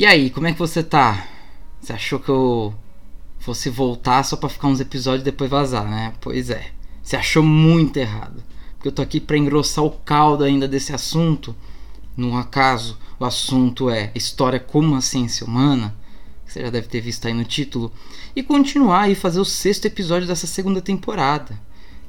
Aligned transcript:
E 0.00 0.06
aí, 0.06 0.30
como 0.30 0.46
é 0.46 0.52
que 0.54 0.58
você 0.58 0.82
tá? 0.82 1.28
Você 1.78 1.92
achou 1.92 2.18
que 2.18 2.30
eu 2.30 2.74
fosse 3.38 3.68
voltar 3.68 4.22
só 4.22 4.34
pra 4.34 4.48
ficar 4.48 4.68
uns 4.68 4.80
episódios 4.80 5.20
e 5.20 5.24
depois 5.26 5.50
vazar, 5.50 5.84
né? 5.84 6.14
Pois 6.22 6.48
é. 6.48 6.70
Você 7.02 7.16
achou 7.16 7.42
muito 7.42 7.98
errado. 7.98 8.42
Porque 8.72 8.88
eu 8.88 8.92
tô 8.92 9.02
aqui 9.02 9.20
pra 9.20 9.36
engrossar 9.36 9.84
o 9.84 9.90
caldo 9.90 10.42
ainda 10.42 10.66
desse 10.66 10.94
assunto. 10.94 11.54
No 12.16 12.34
acaso, 12.34 12.98
o 13.18 13.26
assunto 13.26 13.90
é 13.90 14.10
História 14.14 14.58
como 14.58 14.96
a 14.96 15.02
Ciência 15.02 15.46
Humana. 15.46 15.94
Que 16.46 16.54
você 16.54 16.62
já 16.62 16.70
deve 16.70 16.88
ter 16.88 17.02
visto 17.02 17.28
aí 17.28 17.34
no 17.34 17.44
título. 17.44 17.92
E 18.34 18.42
continuar 18.42 19.10
e 19.10 19.14
fazer 19.14 19.38
o 19.40 19.44
sexto 19.44 19.84
episódio 19.84 20.26
dessa 20.26 20.46
segunda 20.46 20.80
temporada. 20.80 21.60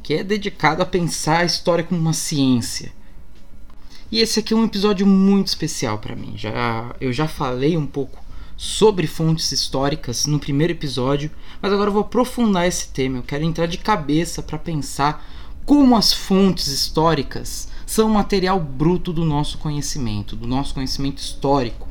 Que 0.01 0.13
é 0.13 0.23
dedicado 0.23 0.81
a 0.81 0.85
pensar 0.85 1.39
a 1.39 1.45
história 1.45 1.83
como 1.83 1.99
uma 1.99 2.13
ciência 2.13 2.93
e 4.11 4.19
esse 4.19 4.39
aqui 4.39 4.53
é 4.53 4.57
um 4.57 4.65
episódio 4.65 5.07
muito 5.07 5.47
especial 5.47 5.97
para 5.97 6.15
mim. 6.15 6.33
Já 6.35 6.93
eu 6.99 7.13
já 7.13 7.27
falei 7.27 7.77
um 7.77 7.87
pouco 7.87 8.21
sobre 8.57 9.07
fontes 9.07 9.51
históricas 9.51 10.25
no 10.25 10.37
primeiro 10.37 10.73
episódio, 10.73 11.31
mas 11.61 11.71
agora 11.71 11.89
eu 11.89 11.93
vou 11.93 12.01
aprofundar 12.01 12.67
esse 12.67 12.89
tema. 12.89 13.19
Eu 13.19 13.23
quero 13.23 13.45
entrar 13.45 13.67
de 13.67 13.77
cabeça 13.77 14.43
para 14.43 14.57
pensar 14.57 15.25
como 15.65 15.95
as 15.95 16.11
fontes 16.11 16.67
históricas 16.67 17.69
são 17.85 18.09
material 18.09 18.59
bruto 18.59 19.13
do 19.13 19.23
nosso 19.23 19.57
conhecimento, 19.57 20.35
do 20.35 20.45
nosso 20.45 20.73
conhecimento 20.73 21.19
histórico. 21.19 21.87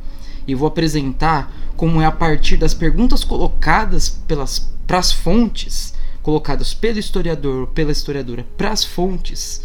E 0.47 0.55
vou 0.55 0.69
apresentar 0.69 1.50
como 1.77 2.02
é 2.02 2.06
a 2.06 2.12
partir 2.12 2.56
das 2.59 2.75
perguntas 2.75 3.25
colocadas 3.25 4.09
pelas 4.09 4.70
para 4.87 4.98
as 4.98 5.12
fontes, 5.12 5.95
colocadas 6.23 6.75
pelo 6.75 6.98
historiador 6.98 7.61
ou 7.61 7.66
pela 7.66 7.92
historiadora 7.92 8.47
para 8.56 8.73
as 8.73 8.84
fontes, 8.84 9.64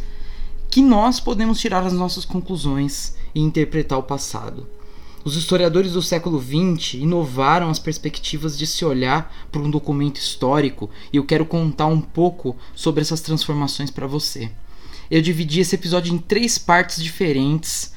que 0.70 0.82
nós 0.82 1.20
podemos 1.20 1.60
tirar 1.60 1.84
as 1.84 1.94
nossas 1.94 2.26
conclusões 2.26 3.16
e 3.34 3.42
interpretar 3.42 4.00
o 4.00 4.04
passado. 4.04 4.68
Os 5.26 5.36
historiadores 5.36 5.94
do 5.94 6.04
século 6.04 6.40
XX 6.40 6.96
inovaram 6.96 7.72
as 7.72 7.80
perspectivas 7.80 8.56
de 8.56 8.68
se 8.68 8.86
olhar 8.86 9.34
para 9.52 9.62
um 9.62 9.72
documento 9.72 10.18
histórico 10.18 10.88
e 11.12 11.18
eu 11.18 11.26
quero 11.26 11.48
contar 11.48 11.88
um 11.88 12.00
pouco 12.00 12.56
sobre 12.76 13.02
essas 13.02 13.22
transformações 13.22 13.90
para 13.90 14.06
você. 14.06 14.52
Eu 15.10 15.24
dividi 15.24 15.62
esse 15.62 15.74
episódio 15.74 16.14
em 16.14 16.20
três 16.20 16.60
partes 16.60 17.02
diferentes 17.02 17.92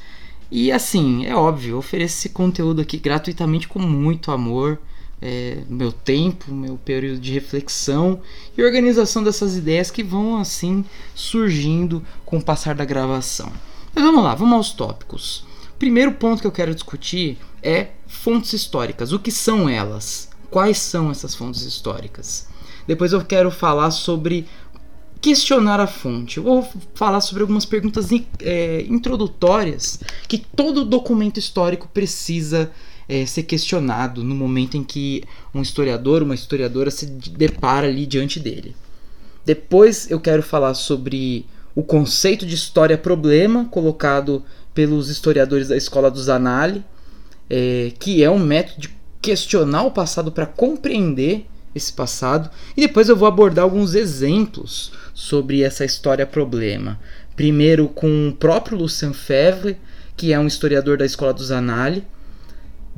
e 0.51 0.73
assim, 0.73 1.27
é 1.27 1.35
óbvio, 1.35 1.77
ofereço 1.77 2.17
esse 2.17 2.29
conteúdo 2.31 2.81
aqui 2.81 2.97
gratuitamente 2.97 3.69
com 3.69 3.79
muito 3.79 4.31
amor 4.31 4.81
é, 5.21 5.63
meu 5.69 5.93
tempo, 5.93 6.53
meu 6.53 6.77
período 6.77 7.21
de 7.21 7.33
reflexão 7.33 8.21
e 8.57 8.63
organização 8.63 9.23
dessas 9.23 9.57
ideias 9.57 9.91
que 9.91 10.03
vão 10.03 10.39
assim 10.39 10.85
surgindo 11.15 12.03
com 12.25 12.39
o 12.39 12.43
passar 12.43 12.75
da 12.75 12.85
gravação. 12.85 13.53
Mas 13.95 14.05
vamos 14.05 14.23
lá, 14.23 14.35
vamos 14.35 14.55
aos 14.55 14.73
tópicos. 14.73 15.45
Primeiro 15.79 16.13
ponto 16.13 16.41
que 16.41 16.47
eu 16.47 16.53
quero 16.53 16.75
discutir 16.75 17.39
é 17.63 17.89
fontes 18.07 18.53
históricas. 18.53 19.13
O 19.13 19.19
que 19.19 19.31
são 19.31 19.69
elas? 19.69 20.29
Quais 20.51 20.79
são 20.79 21.11
essas 21.11 21.35
fontes 21.35 21.63
históricas? 21.63 22.49
Depois 22.87 23.13
eu 23.13 23.25
quero 23.25 23.51
falar 23.51 23.91
sobre 23.91 24.47
questionar 25.21 25.81
a 25.81 25.87
fonte. 25.87 26.39
Eu 26.39 26.45
vou 26.45 26.69
falar 26.95 27.21
sobre 27.21 27.43
algumas 27.43 27.65
perguntas 27.65 28.09
é, 28.41 28.83
introdutórias 28.89 30.01
que 30.27 30.39
todo 30.39 30.85
documento 30.85 31.39
histórico 31.39 31.89
precisa 31.89 32.71
é, 33.09 33.25
ser 33.25 33.45
questionado 33.45 34.23
no 34.23 34.35
momento 34.35 34.77
em 34.77 34.85
que 34.85 35.25
um 35.55 35.63
historiador, 35.63 36.23
uma 36.23 36.35
historiadora 36.35 36.91
se 36.91 37.07
depara 37.07 37.87
ali 37.87 38.07
diante 38.07 38.39
dele. 38.39 38.77
Depois 39.45 40.11
eu 40.11 40.21
quero 40.21 40.43
falar 40.43 40.75
sobre 40.75 41.47
o 41.75 41.83
conceito 41.83 42.45
de 42.45 42.55
história-problema 42.55 43.65
colocado 43.67 44.45
pelos 44.75 45.09
historiadores 45.09 45.69
da 45.69 45.77
escola 45.77 46.11
do 46.11 46.21
Zanali, 46.21 46.85
é, 47.49 47.93
que 47.99 48.23
é 48.23 48.31
um 48.31 48.39
método 48.39 48.81
de 48.83 48.91
questionar 49.23 49.85
o 49.85 49.91
passado 49.91 50.31
para 50.31 50.45
compreender 50.47 51.47
esse 51.75 51.93
passado. 51.93 52.51
E 52.77 52.83
depois 52.83 53.09
eu 53.09 53.17
vou 53.17 53.27
abordar 53.27 53.65
alguns 53.65 53.95
exemplos 53.95 54.93
sobre 55.15 55.63
essa 55.63 55.85
história-problema. 55.85 56.99
Primeiro 57.35 57.89
com 57.89 58.29
o 58.29 58.33
próprio 58.33 58.77
Lucien 58.77 59.13
Febvre, 59.13 59.77
que 60.17 60.33
é 60.33 60.39
um 60.39 60.47
historiador 60.47 60.99
da 60.99 61.07
escola 61.07 61.33
do 61.33 61.45
Zanali, 61.45 62.05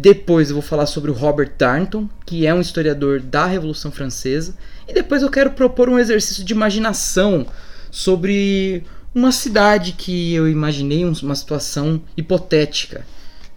depois 0.00 0.48
eu 0.48 0.54
vou 0.54 0.62
falar 0.62 0.86
sobre 0.86 1.10
o 1.10 1.14
Robert 1.14 1.52
Darnton, 1.58 2.08
que 2.24 2.46
é 2.46 2.54
um 2.54 2.60
historiador 2.60 3.20
da 3.20 3.44
Revolução 3.44 3.92
Francesa. 3.92 4.54
E 4.88 4.94
depois 4.94 5.22
eu 5.22 5.28
quero 5.28 5.50
propor 5.50 5.90
um 5.90 5.98
exercício 5.98 6.42
de 6.42 6.54
imaginação 6.54 7.46
sobre 7.90 8.82
uma 9.14 9.30
cidade 9.30 9.92
que 9.92 10.32
eu 10.32 10.48
imaginei, 10.48 11.04
uma 11.04 11.34
situação 11.34 12.00
hipotética, 12.16 13.04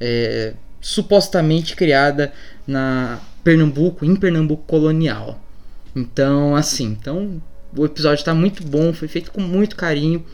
é, 0.01 0.53
supostamente 0.81 1.77
criada 1.77 2.33
na 2.67 3.21
Pernambuco, 3.41 4.03
em 4.03 4.15
Pernambuco 4.15 4.63
colonial. 4.67 5.39
Então, 5.95 6.57
assim, 6.57 6.97
então 6.99 7.41
o 7.73 7.85
episódio 7.85 8.19
está 8.19 8.33
muito 8.33 8.63
bom, 8.67 8.91
foi 8.91 9.07
feito 9.07 9.31
com 9.31 9.39
muito 9.39 9.77
carinho. 9.77 10.25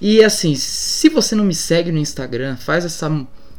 E 0.00 0.24
assim, 0.24 0.54
se 0.54 1.10
você 1.10 1.34
não 1.34 1.44
me 1.44 1.54
segue 1.54 1.92
no 1.92 1.98
Instagram, 1.98 2.56
faz 2.56 2.86
essa 2.86 3.10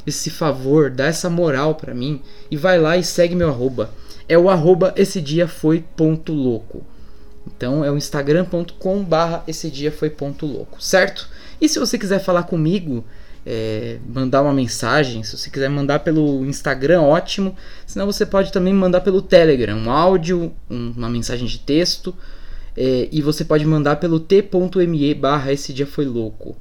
esse 0.06 0.30
favor, 0.30 0.90
dá 0.90 1.06
essa 1.06 1.30
moral 1.30 1.74
para 1.74 1.94
mim 1.94 2.20
e 2.50 2.56
vai 2.56 2.78
lá 2.78 2.96
e 2.96 3.04
segue 3.04 3.34
meu 3.34 3.48
arroba. 3.48 3.90
É 4.28 4.36
o 4.38 4.48
arroba 4.48 4.92
esse 4.96 5.20
dia 5.20 5.46
foi 5.46 5.84
ponto 5.96 6.32
louco. 6.32 6.84
Então 7.46 7.84
é 7.84 7.90
o 7.90 7.96
instagram.com 7.96 9.04
barra 9.04 9.42
esse 9.46 9.70
dia 9.70 9.90
foi 9.90 10.10
ponto 10.10 10.46
louco, 10.46 10.82
certo? 10.82 11.28
E 11.60 11.68
se 11.68 11.78
você 11.78 11.98
quiser 11.98 12.20
falar 12.20 12.44
comigo, 12.44 13.04
é, 13.44 13.98
mandar 14.06 14.42
uma 14.42 14.52
mensagem, 14.52 15.22
se 15.22 15.36
você 15.36 15.50
quiser 15.50 15.68
mandar 15.68 16.00
pelo 16.00 16.44
Instagram, 16.44 17.02
ótimo. 17.02 17.56
Senão 17.86 18.06
você 18.06 18.24
pode 18.24 18.52
também 18.52 18.72
mandar 18.72 19.00
pelo 19.00 19.20
Telegram, 19.20 19.76
um 19.76 19.90
áudio, 19.90 20.52
um, 20.70 20.92
uma 20.96 21.08
mensagem 21.08 21.46
de 21.46 21.58
texto. 21.58 22.14
É, 22.76 23.08
e 23.12 23.20
você 23.20 23.44
pode 23.44 23.66
mandar 23.66 23.96
pelo 23.96 24.18
t.me 24.18 25.14
barra 25.14 25.52
esse 25.52 25.72
dia 25.72 25.86
foi 25.86 26.06
louco. 26.06 26.56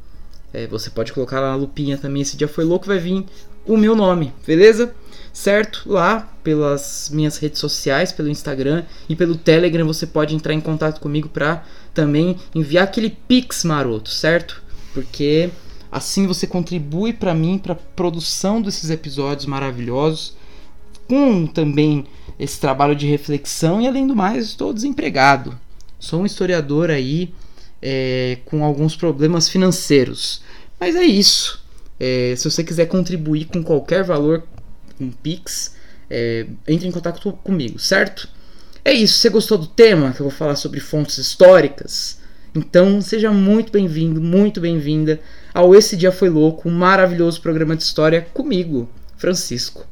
É, 0.53 0.67
você 0.67 0.89
pode 0.89 1.13
colocar 1.13 1.39
lá 1.39 1.49
na 1.49 1.55
lupinha 1.55 1.97
também. 1.97 2.21
Esse 2.21 2.37
dia 2.37 2.47
foi 2.47 2.63
louco, 2.63 2.87
vai 2.87 2.99
vir 2.99 3.25
o 3.65 3.77
meu 3.77 3.95
nome, 3.95 4.33
beleza? 4.45 4.93
Certo? 5.31 5.83
Lá 5.85 6.29
pelas 6.43 7.09
minhas 7.13 7.37
redes 7.37 7.59
sociais, 7.59 8.11
pelo 8.11 8.29
Instagram 8.29 8.83
e 9.07 9.15
pelo 9.15 9.35
Telegram, 9.35 9.85
você 9.85 10.05
pode 10.05 10.35
entrar 10.35 10.53
em 10.53 10.59
contato 10.59 10.99
comigo 10.99 11.29
para 11.29 11.63
também 11.93 12.37
enviar 12.53 12.83
aquele 12.83 13.09
pix 13.09 13.63
maroto, 13.63 14.09
certo? 14.09 14.61
Porque 14.93 15.49
assim 15.91 16.27
você 16.27 16.45
contribui 16.45 17.13
para 17.13 17.33
mim, 17.33 17.57
para 17.57 17.75
produção 17.75 18.61
desses 18.61 18.89
episódios 18.89 19.45
maravilhosos, 19.45 20.35
com 21.07 21.45
também 21.45 22.05
esse 22.39 22.59
trabalho 22.59 22.95
de 22.95 23.05
reflexão 23.05 23.81
e 23.81 23.87
além 23.87 24.07
do 24.07 24.15
mais, 24.15 24.45
estou 24.45 24.73
desempregado. 24.73 25.57
Sou 25.99 26.21
um 26.21 26.25
historiador 26.25 26.89
aí 26.89 27.33
é, 27.81 28.37
com 28.45 28.63
alguns 28.63 28.95
problemas 28.95 29.49
financeiros. 29.49 30.41
Mas 30.79 30.95
é 30.95 31.03
isso. 31.03 31.63
É, 31.99 32.33
se 32.35 32.49
você 32.49 32.63
quiser 32.63 32.87
contribuir 32.87 33.45
com 33.45 33.63
qualquer 33.63 34.03
valor, 34.03 34.43
com 34.97 35.11
Pix, 35.11 35.75
é, 36.09 36.45
entre 36.67 36.87
em 36.87 36.91
contato 36.91 37.31
comigo, 37.43 37.79
certo? 37.79 38.27
É 38.83 38.91
isso. 38.91 39.17
Você 39.17 39.29
gostou 39.29 39.57
do 39.57 39.67
tema 39.67 40.11
que 40.11 40.21
eu 40.21 40.27
vou 40.27 40.35
falar 40.35 40.55
sobre 40.55 40.79
fontes 40.79 41.17
históricas? 41.17 42.19
Então 42.53 42.99
seja 43.01 43.31
muito 43.31 43.71
bem-vindo, 43.71 44.19
muito 44.19 44.59
bem-vinda 44.59 45.21
ao 45.53 45.73
Esse 45.73 45.95
Dia 45.95 46.11
Foi 46.11 46.29
Louco, 46.29 46.67
um 46.67 46.73
maravilhoso 46.73 47.41
programa 47.41 47.77
de 47.77 47.83
história 47.83 48.27
comigo, 48.33 48.89
Francisco. 49.15 49.90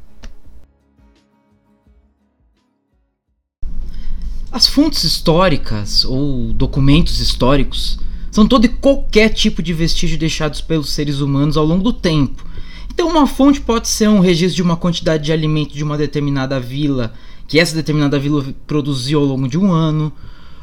As 4.51 4.65
fontes 4.65 5.03
históricas 5.03 6.03
ou 6.03 6.51
documentos 6.53 7.19
históricos 7.19 7.99
são 8.31 8.47
todo 8.47 8.65
e 8.65 8.67
qualquer 8.69 9.29
tipo 9.29 9.61
de 9.61 9.73
vestígio 9.73 10.17
deixados 10.17 10.59
pelos 10.59 10.89
seres 10.89 11.19
humanos 11.19 11.55
ao 11.55 11.63
longo 11.63 11.83
do 11.83 11.93
tempo. 11.93 12.43
Então, 12.91 13.07
uma 13.09 13.27
fonte 13.27 13.61
pode 13.61 13.87
ser 13.87 14.09
um 14.09 14.19
registro 14.19 14.55
de 14.55 14.63
uma 14.63 14.75
quantidade 14.75 15.23
de 15.23 15.31
alimento 15.31 15.75
de 15.75 15.83
uma 15.83 15.95
determinada 15.95 16.59
vila 16.59 17.13
que 17.47 17.59
essa 17.59 17.75
determinada 17.75 18.17
vila 18.17 18.43
produziu 18.65 19.19
ao 19.19 19.25
longo 19.25 19.47
de 19.47 19.57
um 19.57 19.71
ano, 19.71 20.11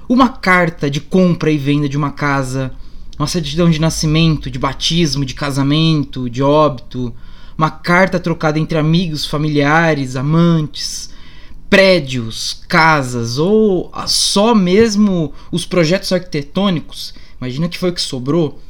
uma 0.09 0.29
carta 0.29 0.91
de 0.91 1.01
compra 1.01 1.51
e 1.51 1.57
venda 1.57 1.89
de 1.89 1.97
uma 1.97 2.11
casa, 2.11 2.73
uma 3.17 3.29
certidão 3.29 3.71
de 3.71 3.81
nascimento, 3.81 4.51
de 4.51 4.59
batismo, 4.59 5.25
de 5.25 5.35
casamento, 5.35 6.29
de 6.29 6.43
óbito, 6.43 7.15
uma 7.57 7.71
carta 7.71 8.19
trocada 8.19 8.59
entre 8.59 8.79
amigos, 8.79 9.27
familiares, 9.27 10.17
amantes 10.17 11.15
prédios, 11.69 12.63
casas 12.69 13.39
ou 13.39 13.91
só 14.07 14.55
mesmo 14.55 15.33
os 15.51 15.67
projetos 15.67 16.13
arquitetônicos, 16.13 17.15
imagina 17.41 17.69
que 17.69 17.79
foi 17.79 17.91
o 17.91 17.93
que 17.93 18.01
sobrou, 18.01 18.61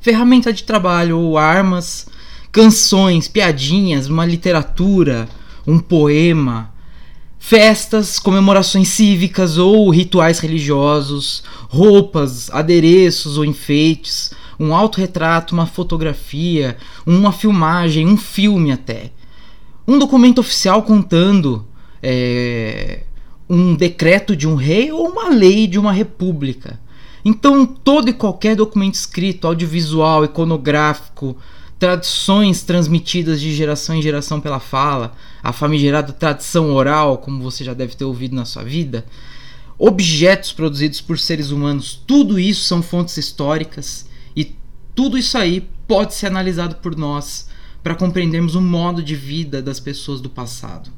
ferramenta 0.00 0.52
de 0.52 0.62
trabalho 0.64 1.18
ou 1.18 1.38
armas, 1.38 2.06
canções, 2.52 3.26
piadinhas, 3.26 4.06
uma 4.06 4.24
literatura, 4.24 5.28
um 5.66 5.78
poema, 5.78 6.72
festas, 7.38 8.18
comemorações 8.18 8.88
cívicas 8.88 9.58
ou 9.58 9.90
rituais 9.90 10.38
religiosos, 10.38 11.42
roupas, 11.68 12.48
adereços 12.50 13.36
ou 13.36 13.44
enfeites, 13.44 14.32
um 14.58 14.74
autorretrato, 14.74 15.52
uma 15.52 15.66
fotografia, 15.66 16.76
uma 17.04 17.32
filmagem, 17.32 18.06
um 18.06 18.16
filme 18.16 18.72
até. 18.72 19.10
Um 19.86 19.98
documento 19.98 20.38
oficial 20.38 20.82
contando 20.82 21.66
é, 22.06 23.04
um 23.48 23.74
decreto 23.74 24.36
de 24.36 24.46
um 24.46 24.54
rei 24.54 24.92
ou 24.92 25.08
uma 25.08 25.30
lei 25.30 25.66
de 25.66 25.78
uma 25.78 25.90
república. 25.90 26.78
Então, 27.24 27.64
todo 27.64 28.10
e 28.10 28.12
qualquer 28.12 28.54
documento 28.54 28.94
escrito, 28.94 29.46
audiovisual, 29.46 30.26
iconográfico, 30.26 31.34
tradições 31.78 32.62
transmitidas 32.62 33.40
de 33.40 33.54
geração 33.54 33.96
em 33.96 34.02
geração 34.02 34.38
pela 34.38 34.60
fala, 34.60 35.14
a 35.42 35.50
famigerada 35.50 36.12
tradição 36.12 36.74
oral, 36.74 37.16
como 37.18 37.42
você 37.42 37.64
já 37.64 37.72
deve 37.72 37.96
ter 37.96 38.04
ouvido 38.04 38.36
na 38.36 38.44
sua 38.44 38.62
vida, 38.62 39.06
objetos 39.78 40.52
produzidos 40.52 41.00
por 41.00 41.18
seres 41.18 41.50
humanos, 41.50 41.98
tudo 42.06 42.38
isso 42.38 42.64
são 42.64 42.82
fontes 42.82 43.16
históricas 43.16 44.06
e 44.36 44.54
tudo 44.94 45.16
isso 45.16 45.38
aí 45.38 45.66
pode 45.88 46.12
ser 46.12 46.26
analisado 46.26 46.76
por 46.76 46.94
nós 46.94 47.48
para 47.82 47.94
compreendermos 47.94 48.54
o 48.54 48.60
modo 48.60 49.02
de 49.02 49.16
vida 49.16 49.62
das 49.62 49.80
pessoas 49.80 50.20
do 50.20 50.28
passado. 50.28 50.90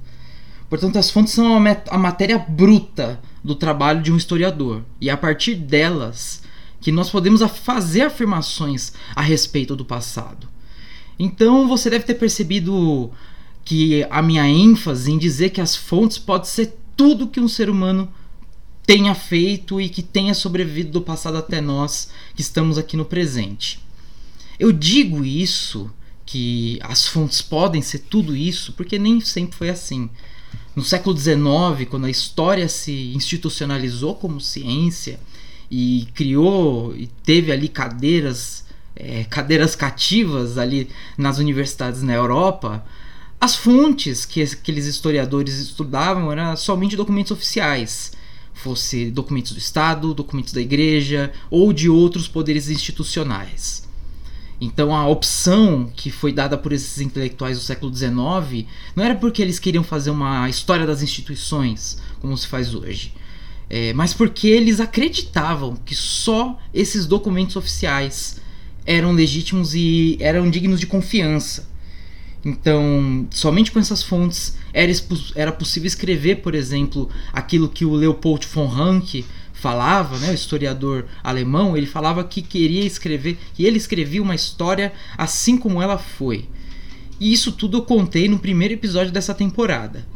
Portanto, 0.69 0.99
as 0.99 1.11
fontes 1.11 1.33
são 1.33 1.57
a 1.57 1.99
matéria 1.99 2.39
bruta 2.39 3.21
do 3.43 3.55
trabalho 3.55 4.03
de 4.03 4.13
um 4.13 4.17
historiador, 4.17 4.83
e 5.01 5.09
é 5.09 5.13
a 5.13 5.17
partir 5.17 5.55
delas 5.55 6.43
que 6.81 6.91
nós 6.91 7.11
podemos 7.11 7.41
fazer 7.43 8.03
afirmações 8.03 8.93
a 9.15 9.23
respeito 9.23 9.77
do 9.77 9.85
passado. 9.85 10.49
Então, 11.19 11.67
você 11.67 11.89
deve 11.89 12.05
ter 12.05 12.15
percebido 12.15 13.11
que 13.65 14.07
a 14.11 14.21
minha 14.21 14.47
ênfase 14.49 15.11
em 15.11 15.19
dizer 15.19 15.51
que 15.51 15.61
as 15.61 15.75
fontes 15.75 16.19
pode 16.19 16.49
ser 16.49 16.77
tudo 16.97 17.29
que 17.29 17.41
um 17.41 17.49
ser 17.49 17.71
humano 17.71 18.09
tenha 18.87 19.15
feito 19.15 19.81
e 19.81 19.89
que 19.89 20.03
tenha 20.03 20.35
sobrevivido 20.35 20.93
do 20.93 21.03
passado 21.03 21.37
até 21.37 21.61
nós 21.61 22.11
que 22.35 22.43
estamos 22.43 22.79
aqui 22.79 22.97
no 22.97 23.05
presente. 23.05 23.81
Eu 24.59 24.71
digo 24.73 25.25
isso 25.25 25.91
que 26.25 26.79
as 26.83 27.07
fontes 27.07 27.43
podem 27.43 27.83
ser 27.83 28.01
tudo 28.01 28.37
isso 28.37 28.73
porque 28.73 28.99
nem 28.99 29.21
sempre 29.21 29.57
foi 29.57 29.69
assim. 29.71 30.09
No 30.77 30.85
século 30.85 31.17
XIX, 31.17 31.89
quando 31.89 32.05
a 32.05 32.11
história 32.11 32.69
se 32.69 32.93
institucionalizou 33.15 34.15
como 34.15 34.39
ciência 34.39 35.19
e 35.71 36.07
criou 36.15 36.95
e 36.95 37.07
teve 37.07 37.51
ali 37.51 37.67
cadeiras, 37.67 38.63
é, 38.95 39.25
cadeiras 39.25 39.75
cativas 39.75 40.59
ali 40.59 40.91
nas 41.17 41.39
universidades 41.39 42.03
na 42.03 42.13
Europa, 42.13 42.85
as 43.41 43.57
fontes 43.57 44.27
que 44.27 44.43
aqueles 44.43 44.85
historiadores 44.85 45.55
estudavam 45.55 46.31
eram 46.31 46.55
somente 46.55 46.95
documentos 46.95 47.33
oficiais, 47.33 48.13
fosse 48.53 49.11
documentos 49.11 49.53
do 49.53 49.59
Estado, 49.59 50.13
documentos 50.13 50.53
da 50.53 50.61
Igreja 50.61 51.33
ou 51.51 51.73
de 51.73 51.89
outros 51.89 52.29
poderes 52.29 52.69
institucionais. 52.69 53.86
Então 54.61 54.95
a 54.95 55.07
opção 55.07 55.91
que 55.95 56.11
foi 56.11 56.33
dada 56.33 56.57
por 56.57 56.73
esses 56.73 57.01
intelectuais 57.01 57.59
do 57.59 57.65
século 57.65 57.95
XIX 57.95 58.67
não 58.95 59.05
era 59.05 59.15
porque 59.15 59.43
eles 59.43 59.59
queriam 59.59 59.85
fazer 59.85 60.11
uma 60.11 60.49
história 60.49 60.87
das 60.87 61.03
instituições, 61.03 61.99
como 62.21 62.37
se 62.37 62.47
faz 62.47 62.75
hoje, 62.75 63.13
é, 63.69 63.93
mas 63.93 64.15
porque 64.15 64.49
eles 64.49 64.81
acreditavam 64.81 65.77
que 65.85 65.95
só 65.95 66.59
esses 66.73 67.05
documentos 67.05 67.57
oficiais 67.57 68.41
eram 68.87 69.13
legítimos 69.13 69.75
e 69.75 70.17
eram 70.21 70.49
dignos 70.49 70.81
de 70.81 70.87
confiança. 70.87 71.69
Então, 72.45 73.27
somente 73.33 73.73
com 73.73 73.81
essas 73.81 74.05
fontes 74.05 74.57
era, 74.73 74.93
era 75.35 75.51
possível 75.51 75.89
escrever, 75.89 76.37
por 76.37 76.55
exemplo, 76.55 77.11
aquilo 77.33 77.69
que 77.69 77.85
o 77.85 77.93
Leopold 77.93 78.47
von 78.47 78.67
Ranke 78.67 79.25
falava, 79.57 80.19
né, 80.19 80.31
o 80.31 80.35
historiador 80.35 81.07
alemão, 81.25 81.77
ele 81.77 81.87
falava 81.87 82.23
que 82.23 82.43
queria 82.43 82.85
escrever, 82.85 83.39
que 83.55 83.65
ele 83.65 83.79
escrevia 83.79 84.23
uma 84.23 84.35
história 84.35 84.93
assim 85.17 85.57
como 85.57 85.81
ela 85.81 85.99
foi. 85.99 86.47
E 87.19 87.33
isso 87.33 87.51
tudo 87.53 87.79
eu 87.79 87.83
contei 87.83 88.29
no 88.29 88.39
primeiro 88.39 88.75
episódio 88.75 89.13
dessa 89.13 89.35
temporada. 89.35 90.07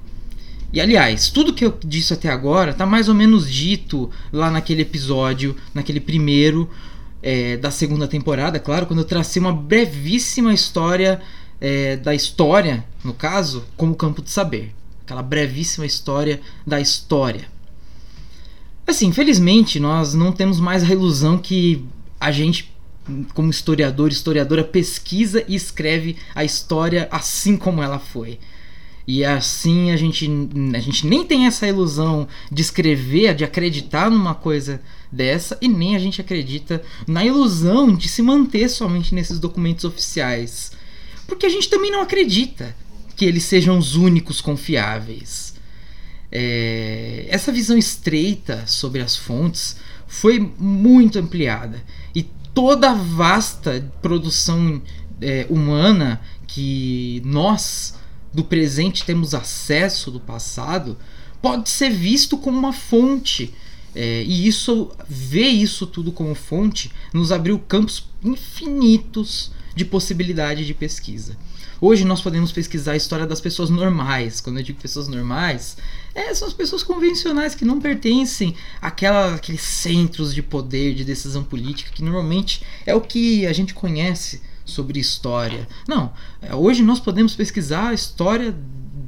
E 0.73 0.81
aliás, 0.81 1.31
tudo 1.31 1.55
que 1.55 1.65
eu 1.65 1.77
disse 1.85 2.13
até 2.13 2.29
agora 2.29 2.75
tá 2.75 2.87
mais 2.87 3.09
ou 3.09 3.15
menos 3.15 3.51
dito 3.51 4.11
lá 4.33 4.51
naquele 4.51 4.83
episódio, 4.83 5.57
naquele 5.75 5.99
primeiro 5.99 6.71
é, 7.23 7.57
da 7.57 7.71
segunda 7.71 8.07
temporada, 8.07 8.61
claro, 8.61 8.87
quando 8.87 9.01
eu 9.01 9.05
tracei 9.05 9.41
uma 9.41 9.53
brevíssima 9.53 10.53
história 10.53 11.21
é, 11.61 11.97
da 11.97 12.15
história, 12.15 12.85
no 13.03 13.15
caso, 13.15 13.65
como 13.77 13.95
campo 13.95 14.23
de 14.23 14.31
saber. 14.31 14.73
Aquela 15.05 15.23
brevíssima 15.23 15.87
história 15.87 16.41
da 16.67 16.81
história. 16.81 17.49
Assim, 18.91 19.07
infelizmente, 19.07 19.79
nós 19.79 20.15
não 20.15 20.33
temos 20.33 20.59
mais 20.59 20.83
a 20.83 20.93
ilusão 20.93 21.39
que 21.39 21.85
a 22.19 22.33
gente, 22.33 22.75
como 23.35 23.49
historiador, 23.49 24.11
historiadora, 24.11 24.65
pesquisa 24.65 25.45
e 25.47 25.55
escreve 25.55 26.17
a 26.35 26.43
história 26.43 27.07
assim 27.09 27.57
como 27.57 27.81
ela 27.81 28.01
foi. 28.01 28.41
E 29.07 29.25
assim 29.25 29.93
a 29.93 29.97
gente, 29.97 30.29
a 30.75 30.81
gente 30.81 31.07
nem 31.07 31.25
tem 31.25 31.47
essa 31.47 31.69
ilusão 31.69 32.27
de 32.51 32.63
escrever, 32.63 33.33
de 33.33 33.45
acreditar 33.45 34.11
numa 34.11 34.35
coisa 34.35 34.83
dessa, 35.11 35.57
e 35.61 35.69
nem 35.69 35.95
a 35.95 36.01
gente 36.01 36.21
acredita 36.21 36.83
na 37.07 37.25
ilusão 37.25 37.95
de 37.95 38.09
se 38.09 38.23
manter 38.23 38.69
somente 38.69 39.15
nesses 39.15 39.39
documentos 39.39 39.85
oficiais. 39.85 40.73
Porque 41.29 41.47
a 41.47 41.49
gente 41.51 41.71
também 41.71 41.93
não 41.93 42.03
acredita 42.03 42.75
que 43.15 43.25
eles 43.25 43.45
sejam 43.45 43.79
os 43.79 43.95
únicos 43.95 44.41
confiáveis. 44.41 45.50
É, 46.33 47.27
essa 47.29 47.51
visão 47.51 47.77
estreita 47.77 48.65
sobre 48.67 49.01
as 49.01 49.17
fontes 49.17 49.77
foi 50.07 50.39
muito 50.59 51.19
ampliada 51.19 51.83
e 52.15 52.23
toda 52.55 52.91
a 52.91 52.95
vasta 52.95 53.91
produção 54.01 54.81
é, 55.21 55.47
humana 55.51 56.21
que 56.47 57.21
nós 57.25 57.99
do 58.33 58.45
presente 58.45 59.05
temos 59.05 59.35
acesso 59.35 60.11
do 60.11 60.21
passado 60.21 60.97
pode 61.43 61.69
ser 61.69 61.91
visto 61.91 62.39
como 62.39 62.59
uma 62.59 62.73
fonte 62.73 63.53
é, 63.95 64.23
e 64.23 64.47
isso 64.47 64.91
ver 65.09 65.49
isso 65.49 65.87
tudo 65.87 66.13
como 66.13 66.35
fonte 66.35 66.93
nos 67.13 67.33
abriu 67.33 67.59
campos 67.59 68.09
infinitos 68.23 69.51
de 69.75 69.85
possibilidade 69.85 70.67
de 70.67 70.75
pesquisa. 70.75 71.37
Hoje 71.81 72.05
nós 72.05 72.21
podemos 72.21 72.53
pesquisar 72.53 72.93
a 72.93 72.97
história 72.97 73.27
das 73.27 73.41
pessoas 73.41 73.71
normais. 73.71 74.41
Quando 74.41 74.59
eu 74.59 74.63
digo 74.63 74.81
pessoas 74.81 75.09
normais, 75.09 75.77
é, 76.15 76.35
são 76.35 76.49
as 76.49 76.55
pessoas 76.55 76.83
convencionais 76.83 77.55
que 77.55 77.65
não 77.65 77.81
pertencem 77.81 78.55
àquela, 78.81 79.35
àqueles 79.35 79.63
centros 79.63 80.35
de 80.35 80.43
poder, 80.43 80.95
de 80.95 81.05
decisão 81.05 81.43
política, 81.43 81.93
que 81.93 82.03
normalmente 82.03 82.63
é 82.85 82.95
o 82.95 83.01
que 83.01 83.47
a 83.47 83.53
gente 83.53 83.75
conhece 83.75 84.43
sobre 84.65 84.99
história. 85.01 85.69
Não, 85.89 86.13
é, 86.41 86.55
hoje 86.55 86.83
nós 86.83 87.01
podemos 87.01 87.35
pesquisar 87.35 87.89
a 87.89 87.95
história 87.95 88.55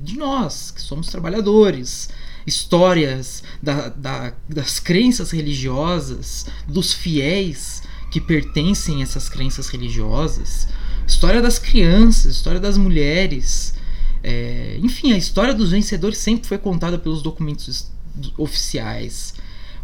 de 0.03 0.17
nós, 0.17 0.71
que 0.71 0.81
somos 0.81 1.09
trabalhadores, 1.09 2.09
histórias 2.47 3.43
da, 3.63 3.89
da, 3.89 4.33
das 4.49 4.81
crenças 4.81 5.31
religiosas, 5.31 6.47
dos 6.67 6.93
fiéis 6.93 7.83
que 8.11 8.21
pertencem 8.21 9.01
a 9.01 9.03
essas 9.05 9.29
crenças 9.29 9.69
religiosas, 9.69 10.69
história 11.07 11.41
das 11.41 11.59
crianças, 11.59 12.37
história 12.37 12.61
das 12.61 12.77
mulheres. 12.77 13.75
É, 14.23 14.79
enfim, 14.83 15.13
a 15.13 15.19
história 15.19 15.53
dos 15.53 15.71
vencedores 15.71 16.19
sempre 16.19 16.47
foi 16.47 16.59
contada 16.59 16.99
pelos 16.99 17.23
documentos 17.23 17.91
oficiais. 18.37 19.35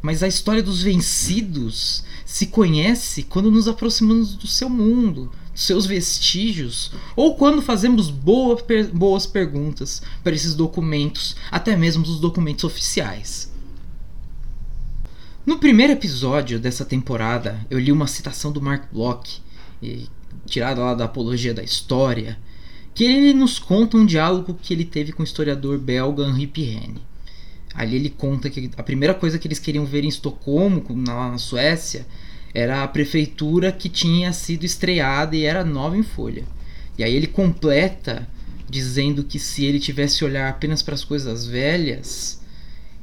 Mas 0.00 0.22
a 0.22 0.28
história 0.28 0.62
dos 0.62 0.82
vencidos 0.82 2.04
se 2.24 2.46
conhece 2.46 3.24
quando 3.24 3.50
nos 3.50 3.66
aproximamos 3.66 4.34
do 4.34 4.46
seu 4.46 4.68
mundo, 4.68 5.32
dos 5.52 5.64
seus 5.64 5.86
vestígios, 5.86 6.92
ou 7.16 7.34
quando 7.34 7.60
fazemos 7.60 8.10
boa, 8.10 8.56
per, 8.56 8.88
boas 8.88 9.26
perguntas 9.26 10.00
para 10.22 10.34
esses 10.34 10.54
documentos, 10.54 11.34
até 11.50 11.76
mesmo 11.76 12.04
os 12.04 12.20
documentos 12.20 12.62
oficiais. 12.62 13.50
No 15.44 15.58
primeiro 15.58 15.94
episódio 15.94 16.60
dessa 16.60 16.84
temporada, 16.84 17.66
eu 17.70 17.78
li 17.78 17.90
uma 17.90 18.06
citação 18.06 18.52
do 18.52 18.60
Mark 18.60 18.92
Bloch, 18.92 19.42
tirada 20.46 20.80
lá 20.82 20.94
da 20.94 21.06
Apologia 21.06 21.54
da 21.54 21.62
História, 21.62 22.38
que 22.98 23.04
ele 23.04 23.32
nos 23.32 23.60
conta 23.60 23.96
um 23.96 24.04
diálogo 24.04 24.58
que 24.60 24.74
ele 24.74 24.84
teve 24.84 25.12
com 25.12 25.22
o 25.22 25.24
historiador 25.24 25.78
belga 25.78 26.24
Henri 26.24 26.48
Pirenne. 26.48 27.00
Ali 27.72 27.94
ele 27.94 28.10
conta 28.10 28.50
que 28.50 28.72
a 28.76 28.82
primeira 28.82 29.14
coisa 29.14 29.38
que 29.38 29.46
eles 29.46 29.60
queriam 29.60 29.86
ver 29.86 30.02
em 30.02 30.08
Estocolmo, 30.08 30.84
na 30.96 31.38
Suécia, 31.38 32.04
era 32.52 32.82
a 32.82 32.88
prefeitura 32.88 33.70
que 33.70 33.88
tinha 33.88 34.32
sido 34.32 34.64
estreada 34.64 35.36
e 35.36 35.44
era 35.44 35.64
nova 35.64 35.96
em 35.96 36.02
folha. 36.02 36.44
E 36.98 37.04
aí 37.04 37.14
ele 37.14 37.28
completa 37.28 38.28
dizendo 38.68 39.22
que 39.22 39.38
se 39.38 39.64
ele 39.64 39.78
tivesse 39.78 40.24
olhar 40.24 40.48
apenas 40.48 40.82
para 40.82 40.96
as 40.96 41.04
coisas 41.04 41.46
velhas, 41.46 42.40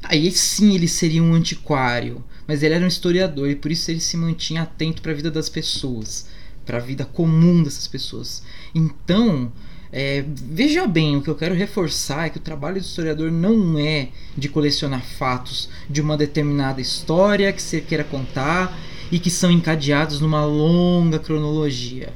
aí 0.03 0.29
sim 0.29 0.75
ele 0.75 0.89
seria 0.89 1.23
um 1.23 1.33
antiquário, 1.33 2.21
mas 2.45 2.63
ele 2.63 2.73
era 2.73 2.83
um 2.83 2.89
historiador 2.89 3.49
e 3.49 3.55
por 3.55 3.71
isso 3.71 3.89
ele 3.89 4.01
se 4.01 4.17
mantinha 4.17 4.63
atento 4.63 5.01
para 5.01 5.13
a 5.13 5.15
vida 5.15 5.31
das 5.31 5.47
pessoas, 5.47 6.27
para 6.65 6.79
a 6.79 6.81
vida 6.81 7.05
comum 7.05 7.63
dessas 7.63 7.87
pessoas. 7.87 8.43
Então, 8.75 9.53
é, 9.97 10.25
veja 10.27 10.85
bem, 10.85 11.15
o 11.15 11.21
que 11.21 11.29
eu 11.29 11.35
quero 11.35 11.55
reforçar 11.55 12.25
é 12.25 12.29
que 12.29 12.35
o 12.37 12.41
trabalho 12.41 12.81
do 12.81 12.85
historiador 12.85 13.31
não 13.31 13.79
é 13.79 14.09
de 14.37 14.49
colecionar 14.49 15.01
fatos 15.01 15.69
de 15.89 16.01
uma 16.01 16.17
determinada 16.17 16.81
história 16.81 17.53
que 17.53 17.61
você 17.61 17.79
queira 17.79 18.03
contar 18.03 18.77
e 19.09 19.17
que 19.17 19.29
são 19.29 19.49
encadeados 19.49 20.19
numa 20.19 20.43
longa 20.43 21.17
cronologia. 21.17 22.11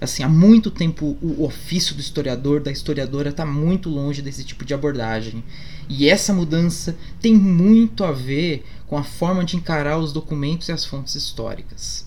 assim, 0.00 0.22
há 0.22 0.28
muito 0.28 0.70
tempo 0.70 1.18
o 1.20 1.44
ofício 1.44 1.96
do 1.96 2.00
historiador, 2.00 2.60
da 2.60 2.70
historiadora, 2.70 3.30
está 3.30 3.44
muito 3.44 3.88
longe 3.88 4.22
desse 4.22 4.44
tipo 4.44 4.64
de 4.64 4.72
abordagem. 4.72 5.42
E 5.88 6.08
essa 6.08 6.32
mudança 6.32 6.96
tem 7.20 7.34
muito 7.34 8.04
a 8.04 8.12
ver 8.12 8.64
com 8.86 8.96
a 8.96 9.02
forma 9.02 9.44
de 9.44 9.56
encarar 9.56 9.98
os 9.98 10.12
documentos 10.12 10.68
e 10.68 10.72
as 10.72 10.84
fontes 10.84 11.16
históricas. 11.16 12.06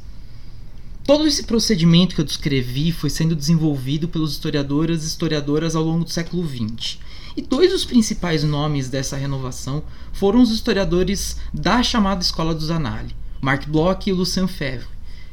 Todo 1.08 1.26
esse 1.26 1.44
procedimento 1.44 2.14
que 2.14 2.20
eu 2.20 2.26
descrevi 2.26 2.92
foi 2.92 3.10
sendo 3.10 3.34
desenvolvido 3.34 4.10
pelos 4.10 4.34
historiadores 4.34 5.06
e 5.06 5.08
historiadoras 5.08 5.74
ao 5.74 5.82
longo 5.82 6.04
do 6.04 6.12
século 6.12 6.46
XX. 6.46 7.00
E 7.38 7.42
dois 7.42 7.72
dos 7.72 7.86
principais 7.86 8.44
nomes 8.44 8.90
dessa 8.90 9.16
renovação 9.16 9.82
foram 10.12 10.42
os 10.42 10.52
historiadores 10.52 11.38
da 11.54 11.82
chamada 11.82 12.22
Escola 12.22 12.54
dos 12.54 12.70
Annales, 12.70 13.16
Mark 13.40 13.70
Bloch 13.70 14.10
e 14.10 14.12
Lucien 14.12 14.50
Febvre. 14.50 14.90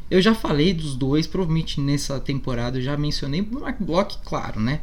Eu 0.09 0.23
já 0.23 0.33
falei 0.33 0.73
dos 0.73 0.95
dois, 0.95 1.26
provavelmente 1.26 1.81
nessa 1.81 2.21
temporada 2.21 2.78
eu 2.78 2.83
já 2.83 2.97
mencionei 2.97 3.40
o 3.40 3.59
Mark 3.59 3.78
Bloch, 3.81 4.19
claro, 4.25 4.61
né? 4.61 4.81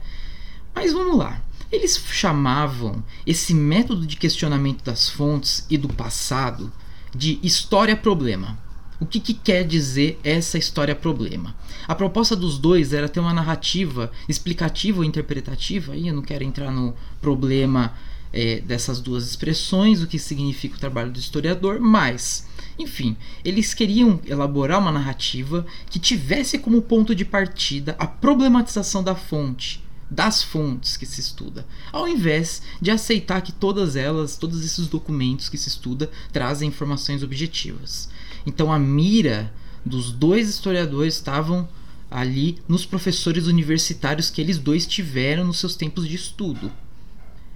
Mas 0.75 0.91
vamos 0.91 1.17
lá. 1.17 1.41
Eles 1.71 1.97
chamavam 2.11 3.01
esse 3.25 3.53
método 3.53 4.05
de 4.05 4.17
questionamento 4.17 4.83
das 4.83 5.07
fontes 5.09 5.65
e 5.69 5.77
do 5.77 5.87
passado 5.87 6.69
de 7.15 7.39
história-problema. 7.41 8.59
O 9.01 9.05
que, 9.07 9.19
que, 9.19 9.33
quer 9.33 9.65
dizer 9.65 10.19
essa 10.23 10.59
história-problema? 10.59 11.55
A 11.87 11.95
proposta 11.95 12.35
dos 12.35 12.59
dois 12.59 12.93
era 12.93 13.09
ter 13.09 13.19
uma 13.19 13.33
narrativa 13.33 14.11
explicativa 14.29 14.99
ou 14.99 15.03
interpretativa, 15.03 15.95
e 15.95 16.07
eu 16.07 16.13
não 16.13 16.21
quero 16.21 16.43
entrar 16.43 16.71
no 16.71 16.93
problema 17.19 17.95
é, 18.31 18.59
dessas 18.59 19.01
duas 19.01 19.27
expressões, 19.27 20.03
o 20.03 20.07
que 20.07 20.19
significa 20.19 20.75
o 20.75 20.79
trabalho 20.79 21.11
do 21.11 21.17
historiador, 21.17 21.79
mas, 21.79 22.47
enfim, 22.77 23.17
eles 23.43 23.73
queriam 23.73 24.19
elaborar 24.23 24.77
uma 24.77 24.91
narrativa 24.91 25.65
que 25.89 25.97
tivesse 25.97 26.59
como 26.59 26.79
ponto 26.79 27.15
de 27.15 27.25
partida 27.25 27.95
a 27.97 28.05
problematização 28.05 29.03
da 29.03 29.15
fonte, 29.15 29.83
das 30.11 30.43
fontes 30.43 30.95
que 30.95 31.07
se 31.07 31.21
estuda, 31.21 31.65
ao 31.91 32.07
invés 32.07 32.61
de 32.79 32.91
aceitar 32.91 33.41
que 33.41 33.51
todas 33.51 33.95
elas, 33.95 34.37
todos 34.37 34.63
esses 34.63 34.85
documentos 34.85 35.49
que 35.49 35.57
se 35.57 35.69
estuda, 35.69 36.11
trazem 36.31 36.69
informações 36.69 37.23
objetivas. 37.23 38.09
Então 38.45 38.71
a 38.71 38.79
mira 38.79 39.53
dos 39.85 40.11
dois 40.11 40.49
historiadores 40.49 41.15
estavam 41.15 41.67
ali 42.09 42.59
nos 42.67 42.85
professores 42.85 43.47
universitários 43.47 44.29
que 44.29 44.41
eles 44.41 44.57
dois 44.57 44.85
tiveram 44.85 45.45
nos 45.45 45.59
seus 45.59 45.75
tempos 45.75 46.07
de 46.07 46.15
estudo. 46.15 46.71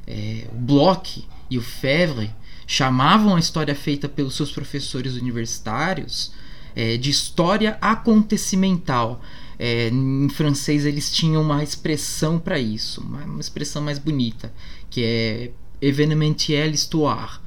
É, 0.08 0.48
o 0.52 0.56
Bloch 0.56 1.28
e 1.50 1.58
o 1.58 1.62
Fevre 1.62 2.32
chamavam 2.66 3.36
a 3.36 3.40
história 3.40 3.76
feita 3.76 4.08
pelos 4.08 4.36
seus 4.36 4.52
professores 4.52 5.16
universitários 5.16 6.32
é, 6.76 6.98
de 6.98 7.10
história 7.10 7.78
acontecimental. 7.82 9.22
É, 9.58 9.88
em 9.90 10.30
francês 10.30 10.86
eles 10.86 11.12
tinham 11.12 11.42
uma 11.42 11.64
expressão 11.64 12.38
para 12.40 12.60
isso, 12.60 13.02
uma, 13.02 13.24
uma, 13.24 13.40
expressão 13.40 13.82
mais 13.82 13.98
bonita, 13.98 14.54
que 14.90 15.04
é 15.04 15.52
événementielle 15.82 16.76
histoire, 16.76 17.40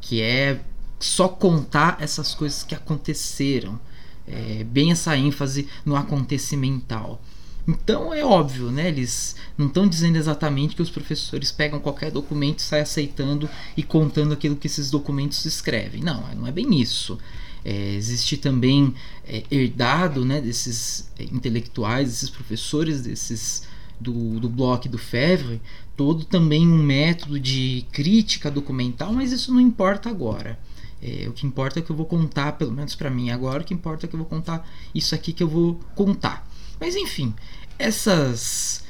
que 0.00 0.20
é 0.20 0.60
só 1.04 1.28
contar 1.28 1.98
essas 2.00 2.34
coisas 2.34 2.62
que 2.62 2.74
aconteceram. 2.74 3.78
É, 4.26 4.64
bem 4.64 4.90
essa 4.90 5.14
ênfase 5.16 5.68
no 5.84 5.96
acontecimental. 5.96 7.20
Então 7.68 8.12
é 8.12 8.24
óbvio, 8.24 8.70
né? 8.70 8.88
Eles 8.88 9.36
não 9.56 9.66
estão 9.66 9.86
dizendo 9.86 10.16
exatamente 10.16 10.74
que 10.74 10.82
os 10.82 10.90
professores 10.90 11.52
pegam 11.52 11.78
qualquer 11.78 12.10
documento 12.10 12.60
saem 12.60 12.82
aceitando 12.82 13.48
e 13.76 13.82
contando 13.82 14.32
aquilo 14.32 14.56
que 14.56 14.66
esses 14.66 14.90
documentos 14.90 15.44
escrevem. 15.44 16.02
Não, 16.02 16.22
não 16.34 16.46
é 16.46 16.52
bem 16.52 16.80
isso. 16.80 17.18
É, 17.64 17.94
existe 17.94 18.36
também 18.36 18.94
é, 19.26 19.42
herdado 19.50 20.24
né, 20.24 20.40
desses 20.40 21.10
é, 21.18 21.24
intelectuais, 21.24 22.08
desses 22.08 22.30
professores, 22.30 23.02
desses 23.02 23.66
do, 23.98 24.38
do 24.40 24.48
Bloch 24.48 24.86
e 24.86 24.90
do 24.90 24.98
Fevre, 24.98 25.60
todo 25.96 26.24
também 26.24 26.66
um 26.66 26.82
método 26.82 27.40
de 27.40 27.86
crítica 27.92 28.50
documental, 28.50 29.12
mas 29.12 29.32
isso 29.32 29.52
não 29.52 29.60
importa 29.60 30.10
agora. 30.10 30.58
É, 31.04 31.28
o 31.28 31.32
que 31.32 31.46
importa 31.46 31.80
é 31.80 31.82
que 31.82 31.90
eu 31.90 31.96
vou 31.96 32.06
contar, 32.06 32.52
pelo 32.52 32.72
menos 32.72 32.94
para 32.94 33.10
mim 33.10 33.30
agora, 33.30 33.62
o 33.62 33.64
que 33.66 33.74
importa 33.74 34.06
é 34.06 34.08
que 34.08 34.14
eu 34.14 34.18
vou 34.18 34.26
contar 34.26 34.66
isso 34.94 35.14
aqui 35.14 35.34
que 35.34 35.42
eu 35.42 35.48
vou 35.48 35.78
contar. 35.94 36.48
Mas 36.80 36.96
enfim, 36.96 37.34
essas 37.78 38.82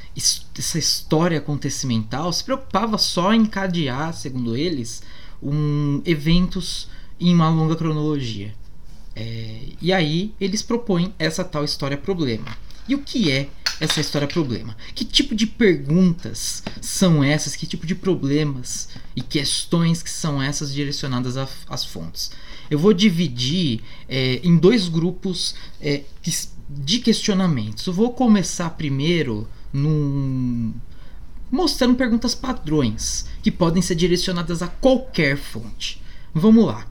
essa 0.57 0.79
história 0.79 1.39
acontecimental 1.39 2.33
se 2.33 2.45
preocupava 2.45 2.97
só 2.99 3.35
em 3.35 3.41
encadear, 3.41 4.15
segundo 4.15 4.57
eles, 4.57 5.03
um, 5.43 6.01
eventos 6.05 6.89
em 7.19 7.35
uma 7.35 7.51
longa 7.51 7.75
cronologia. 7.75 8.55
É, 9.17 9.61
e 9.83 9.93
aí 9.93 10.33
eles 10.41 10.63
propõem 10.63 11.13
essa 11.19 11.43
tal 11.43 11.65
história 11.65 11.97
problema. 11.97 12.57
E 12.89 12.95
o 12.95 12.99
que 12.99 13.31
é 13.31 13.49
essa 13.81 14.01
história 14.01 14.29
problema? 14.29 14.77
Que 14.95 15.05
tipo 15.05 15.35
de 15.35 15.47
perguntas 15.47 16.63
são 16.81 17.25
essas? 17.25 17.57
Que 17.57 17.67
tipo 17.67 17.87
de 17.87 17.95
problemas 17.95 18.89
e 19.17 19.21
questões 19.21 20.03
que 20.03 20.11
são 20.11 20.43
essas 20.43 20.73
direcionadas 20.73 21.37
às 21.69 21.85
fontes? 21.85 22.31
Eu 22.71 22.79
vou 22.79 22.93
dividir 22.93 23.83
é, 24.09 24.41
em 24.43 24.57
dois 24.57 24.89
grupos 24.89 25.55
é, 25.81 26.03
de 26.69 26.99
questionamentos. 26.99 27.87
Eu 27.87 27.93
vou 27.93 28.13
começar 28.13 28.71
primeiro 28.71 29.49
num, 29.73 30.73
mostrando 31.51 31.95
perguntas 31.95 32.35
padrões 32.35 33.27
que 33.43 33.51
podem 33.51 33.83
ser 33.83 33.95
direcionadas 33.95 34.63
a 34.63 34.69
qualquer 34.69 35.37
fonte. 35.37 36.01
Vamos 36.33 36.67
lá. 36.67 36.87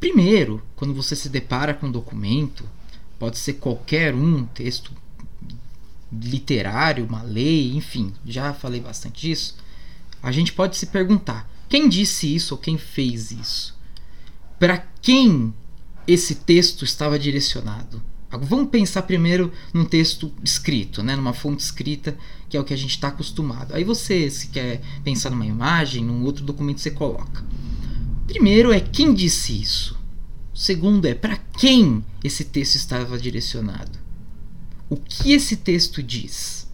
Primeiro, 0.00 0.62
quando 0.76 0.92
você 0.92 1.16
se 1.16 1.28
depara 1.28 1.72
com 1.72 1.86
um 1.86 1.92
documento, 1.92 2.68
pode 3.18 3.38
ser 3.38 3.54
qualquer 3.54 4.14
um, 4.14 4.44
texto 4.44 4.92
literário, 6.22 7.06
uma 7.06 7.22
lei, 7.22 7.74
enfim, 7.74 8.12
já 8.24 8.52
falei 8.52 8.80
bastante 8.80 9.28
disso. 9.28 9.56
A 10.22 10.32
gente 10.32 10.52
pode 10.52 10.76
se 10.76 10.86
perguntar: 10.86 11.48
quem 11.68 11.88
disse 11.88 12.34
isso 12.34 12.54
ou 12.54 12.60
quem 12.60 12.78
fez 12.78 13.30
isso? 13.30 13.76
Para 14.58 14.78
quem 15.00 15.52
esse 16.06 16.36
texto 16.36 16.84
estava 16.84 17.18
direcionado? 17.18 18.02
Vamos 18.30 18.70
pensar 18.70 19.02
primeiro 19.02 19.52
num 19.72 19.84
texto 19.84 20.32
escrito, 20.42 21.04
né, 21.04 21.14
numa 21.14 21.32
fonte 21.32 21.62
escrita, 21.62 22.16
que 22.48 22.56
é 22.56 22.60
o 22.60 22.64
que 22.64 22.74
a 22.74 22.76
gente 22.76 22.90
está 22.90 23.08
acostumado. 23.08 23.74
Aí 23.74 23.84
você, 23.84 24.28
se 24.28 24.48
quer 24.48 24.80
pensar 25.04 25.30
numa 25.30 25.46
imagem, 25.46 26.04
num 26.04 26.24
outro 26.24 26.44
documento, 26.44 26.80
você 26.80 26.90
coloca. 26.90 27.44
Primeiro 28.26 28.72
é 28.72 28.80
quem 28.80 29.14
disse 29.14 29.60
isso. 29.60 29.96
Segundo 30.52 31.06
é 31.06 31.14
para 31.14 31.36
quem 31.36 32.04
esse 32.24 32.44
texto 32.44 32.74
estava 32.74 33.16
direcionado 33.18 34.03
o 34.88 34.96
que 34.96 35.32
esse 35.32 35.56
texto 35.56 36.02
diz, 36.02 36.68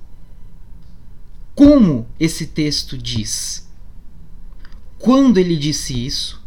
como 1.54 2.08
esse 2.18 2.46
texto 2.46 2.96
diz, 2.96 3.68
quando 4.98 5.38
ele 5.38 5.56
disse 5.56 6.06
isso, 6.06 6.42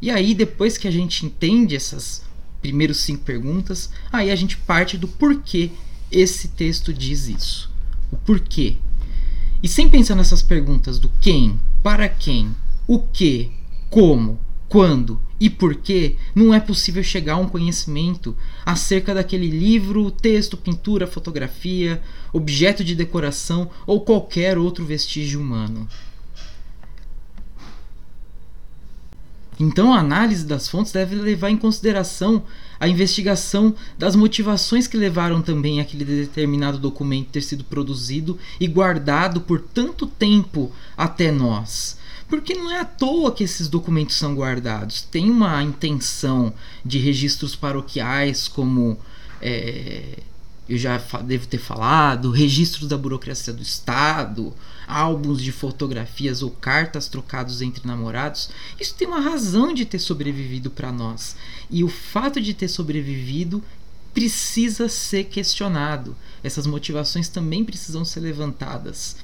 e 0.00 0.10
aí 0.10 0.34
depois 0.34 0.78
que 0.78 0.88
a 0.88 0.90
gente 0.90 1.26
entende 1.26 1.76
essas 1.76 2.22
primeiras 2.60 2.98
cinco 2.98 3.24
perguntas, 3.24 3.90
aí 4.12 4.30
a 4.30 4.36
gente 4.36 4.56
parte 4.56 4.96
do 4.96 5.08
porquê 5.08 5.70
esse 6.10 6.48
texto 6.48 6.92
diz 6.92 7.28
isso, 7.28 7.70
o 8.10 8.16
porquê. 8.16 8.76
E 9.62 9.68
sem 9.68 9.88
pensar 9.88 10.14
nessas 10.14 10.42
perguntas 10.42 10.98
do 10.98 11.08
quem, 11.20 11.60
para 11.82 12.08
quem, 12.08 12.54
o 12.86 12.98
que, 12.98 13.50
como, 13.88 14.40
quando 14.68 15.20
e 15.40 15.48
por 15.48 15.74
que, 15.74 16.16
não 16.34 16.52
é 16.52 16.60
possível 16.60 17.02
chegar 17.02 17.32
a 17.34 17.38
um 17.38 17.48
conhecimento 17.48 18.36
acerca 18.64 19.14
daquele 19.14 19.48
livro, 19.48 20.10
texto, 20.10 20.56
pintura, 20.56 21.06
fotografia, 21.06 22.02
objeto 22.32 22.84
de 22.84 22.94
decoração 22.94 23.70
ou 23.86 24.02
qualquer 24.02 24.58
outro 24.58 24.84
vestígio 24.84 25.40
humano. 25.40 25.88
Então, 29.58 29.92
a 29.92 29.98
análise 29.98 30.46
das 30.46 30.68
fontes 30.68 30.90
deve 30.90 31.14
levar 31.14 31.50
em 31.50 31.56
consideração 31.56 32.44
a 32.78 32.88
investigação 32.88 33.74
das 33.98 34.16
motivações 34.16 34.86
que 34.86 34.96
levaram 34.96 35.42
também 35.42 35.80
aquele 35.80 36.04
determinado 36.04 36.78
documento 36.78 37.28
ter 37.28 37.42
sido 37.42 37.62
produzido 37.62 38.38
e 38.58 38.66
guardado 38.66 39.42
por 39.42 39.60
tanto 39.60 40.06
tempo 40.06 40.72
até 40.96 41.30
nós. 41.30 41.99
Porque 42.30 42.54
não 42.54 42.70
é 42.70 42.78
à 42.78 42.84
toa 42.84 43.32
que 43.32 43.42
esses 43.42 43.68
documentos 43.68 44.16
são 44.16 44.34
guardados. 44.36 45.02
Tem 45.02 45.28
uma 45.28 45.62
intenção 45.62 46.54
de 46.84 46.98
registros 46.98 47.56
paroquiais, 47.56 48.46
como 48.46 48.96
é, 49.42 50.20
eu 50.68 50.78
já 50.78 50.96
devo 51.24 51.48
ter 51.48 51.58
falado, 51.58 52.30
registros 52.30 52.86
da 52.86 52.96
burocracia 52.96 53.52
do 53.52 53.60
Estado, 53.60 54.54
álbuns 54.86 55.42
de 55.42 55.50
fotografias 55.50 56.42
ou 56.42 56.50
cartas 56.52 57.08
trocados 57.08 57.60
entre 57.60 57.84
namorados. 57.84 58.50
Isso 58.78 58.94
tem 58.94 59.08
uma 59.08 59.20
razão 59.20 59.74
de 59.74 59.84
ter 59.84 59.98
sobrevivido 59.98 60.70
para 60.70 60.92
nós. 60.92 61.34
E 61.68 61.82
o 61.82 61.88
fato 61.88 62.40
de 62.40 62.54
ter 62.54 62.68
sobrevivido 62.68 63.60
precisa 64.14 64.88
ser 64.88 65.24
questionado. 65.24 66.16
Essas 66.44 66.68
motivações 66.68 67.28
também 67.28 67.64
precisam 67.64 68.04
ser 68.04 68.20
levantadas 68.20 69.16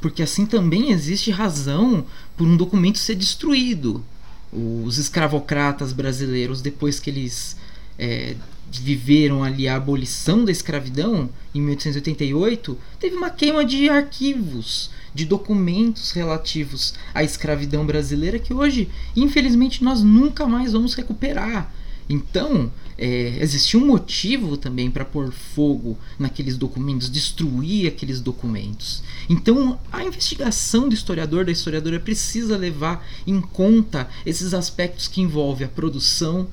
porque 0.00 0.22
assim 0.22 0.46
também 0.46 0.90
existe 0.90 1.30
razão 1.30 2.04
por 2.36 2.46
um 2.46 2.56
documento 2.56 2.98
ser 2.98 3.14
destruído. 3.14 4.04
Os 4.52 4.98
escravocratas 4.98 5.92
brasileiros, 5.92 6.60
depois 6.60 6.98
que 6.98 7.10
eles 7.10 7.56
é, 7.98 8.34
viveram 8.70 9.44
ali 9.44 9.68
a 9.68 9.76
abolição 9.76 10.44
da 10.44 10.52
escravidão 10.52 11.28
em 11.54 11.60
1888, 11.60 12.78
teve 12.98 13.16
uma 13.16 13.30
queima 13.30 13.64
de 13.64 13.88
arquivos, 13.88 14.90
de 15.14 15.24
documentos 15.24 16.12
relativos 16.12 16.94
à 17.14 17.22
escravidão 17.22 17.84
brasileira 17.84 18.38
que 18.38 18.54
hoje, 18.54 18.88
infelizmente, 19.14 19.82
nós 19.82 20.02
nunca 20.02 20.46
mais 20.46 20.72
vamos 20.72 20.94
recuperar. 20.94 21.72
Então, 22.08 22.72
é, 23.00 23.38
existia 23.40 23.80
um 23.80 23.86
motivo 23.86 24.58
também 24.58 24.90
para 24.90 25.06
pôr 25.06 25.32
fogo 25.32 25.98
naqueles 26.18 26.58
documentos, 26.58 27.10
destruir 27.10 27.88
aqueles 27.88 28.20
documentos. 28.20 29.02
Então, 29.26 29.80
a 29.90 30.04
investigação 30.04 30.86
do 30.86 30.94
historiador, 30.94 31.46
da 31.46 31.50
historiadora, 31.50 31.98
precisa 31.98 32.58
levar 32.58 33.08
em 33.26 33.40
conta 33.40 34.06
esses 34.26 34.52
aspectos 34.52 35.08
que 35.08 35.22
envolvem 35.22 35.66
a 35.66 35.70
produção 35.70 36.46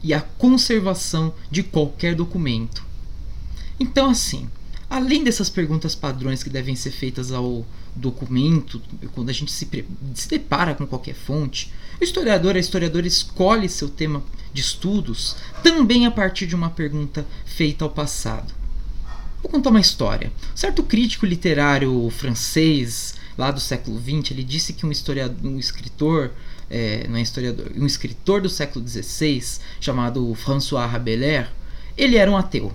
e 0.00 0.14
a 0.14 0.20
conservação 0.20 1.34
de 1.50 1.64
qualquer 1.64 2.14
documento. 2.14 2.86
Então, 3.80 4.08
assim, 4.08 4.48
além 4.88 5.24
dessas 5.24 5.50
perguntas 5.50 5.96
padrões 5.96 6.44
que 6.44 6.50
devem 6.50 6.76
ser 6.76 6.92
feitas 6.92 7.32
ao 7.32 7.66
documento, 7.98 8.80
quando 9.12 9.28
a 9.28 9.32
gente 9.32 9.52
se, 9.52 9.68
se 10.14 10.28
depara 10.28 10.74
com 10.74 10.86
qualquer 10.86 11.14
fonte, 11.14 11.72
o 12.00 12.04
historiador, 12.04 12.56
a 12.56 12.60
historiadora 12.60 13.06
escolhe 13.06 13.68
seu 13.68 13.88
tema 13.88 14.22
de 14.52 14.60
estudos 14.60 15.36
também 15.62 16.06
a 16.06 16.10
partir 16.10 16.46
de 16.46 16.54
uma 16.54 16.70
pergunta 16.70 17.26
feita 17.44 17.84
ao 17.84 17.90
passado. 17.90 18.54
Vou 19.42 19.50
contar 19.50 19.70
uma 19.70 19.80
história. 19.80 20.32
Certo 20.54 20.82
crítico 20.82 21.26
literário 21.26 22.10
francês 22.10 23.14
lá 23.36 23.50
do 23.52 23.60
século 23.60 24.00
XX, 24.00 24.32
ele 24.32 24.42
disse 24.42 24.72
que 24.72 24.84
um 24.84 24.90
historiador, 24.90 25.38
um 25.48 25.58
escritor, 25.58 26.32
é, 26.68 27.06
não 27.08 27.16
é 27.16 27.22
historiador, 27.22 27.70
um 27.76 27.86
escritor 27.86 28.40
do 28.40 28.48
século 28.48 28.86
XVI 28.86 29.42
chamado 29.80 30.34
François 30.34 30.90
Rabelais, 30.90 31.46
ele 31.96 32.16
era 32.16 32.30
um 32.30 32.36
ateu. 32.36 32.72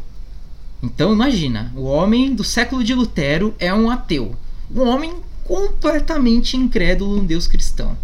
Então 0.82 1.14
imagina, 1.14 1.72
o 1.76 1.84
homem 1.84 2.34
do 2.34 2.44
século 2.44 2.84
de 2.84 2.94
Lutero 2.94 3.54
é 3.60 3.74
um 3.74 3.90
ateu, 3.90 4.36
um 4.74 4.88
homem 4.88 5.16
completamente 5.44 6.58
incrédulo 6.58 7.18
em 7.18 7.26
Deus 7.26 7.48
cristão. 7.48 7.98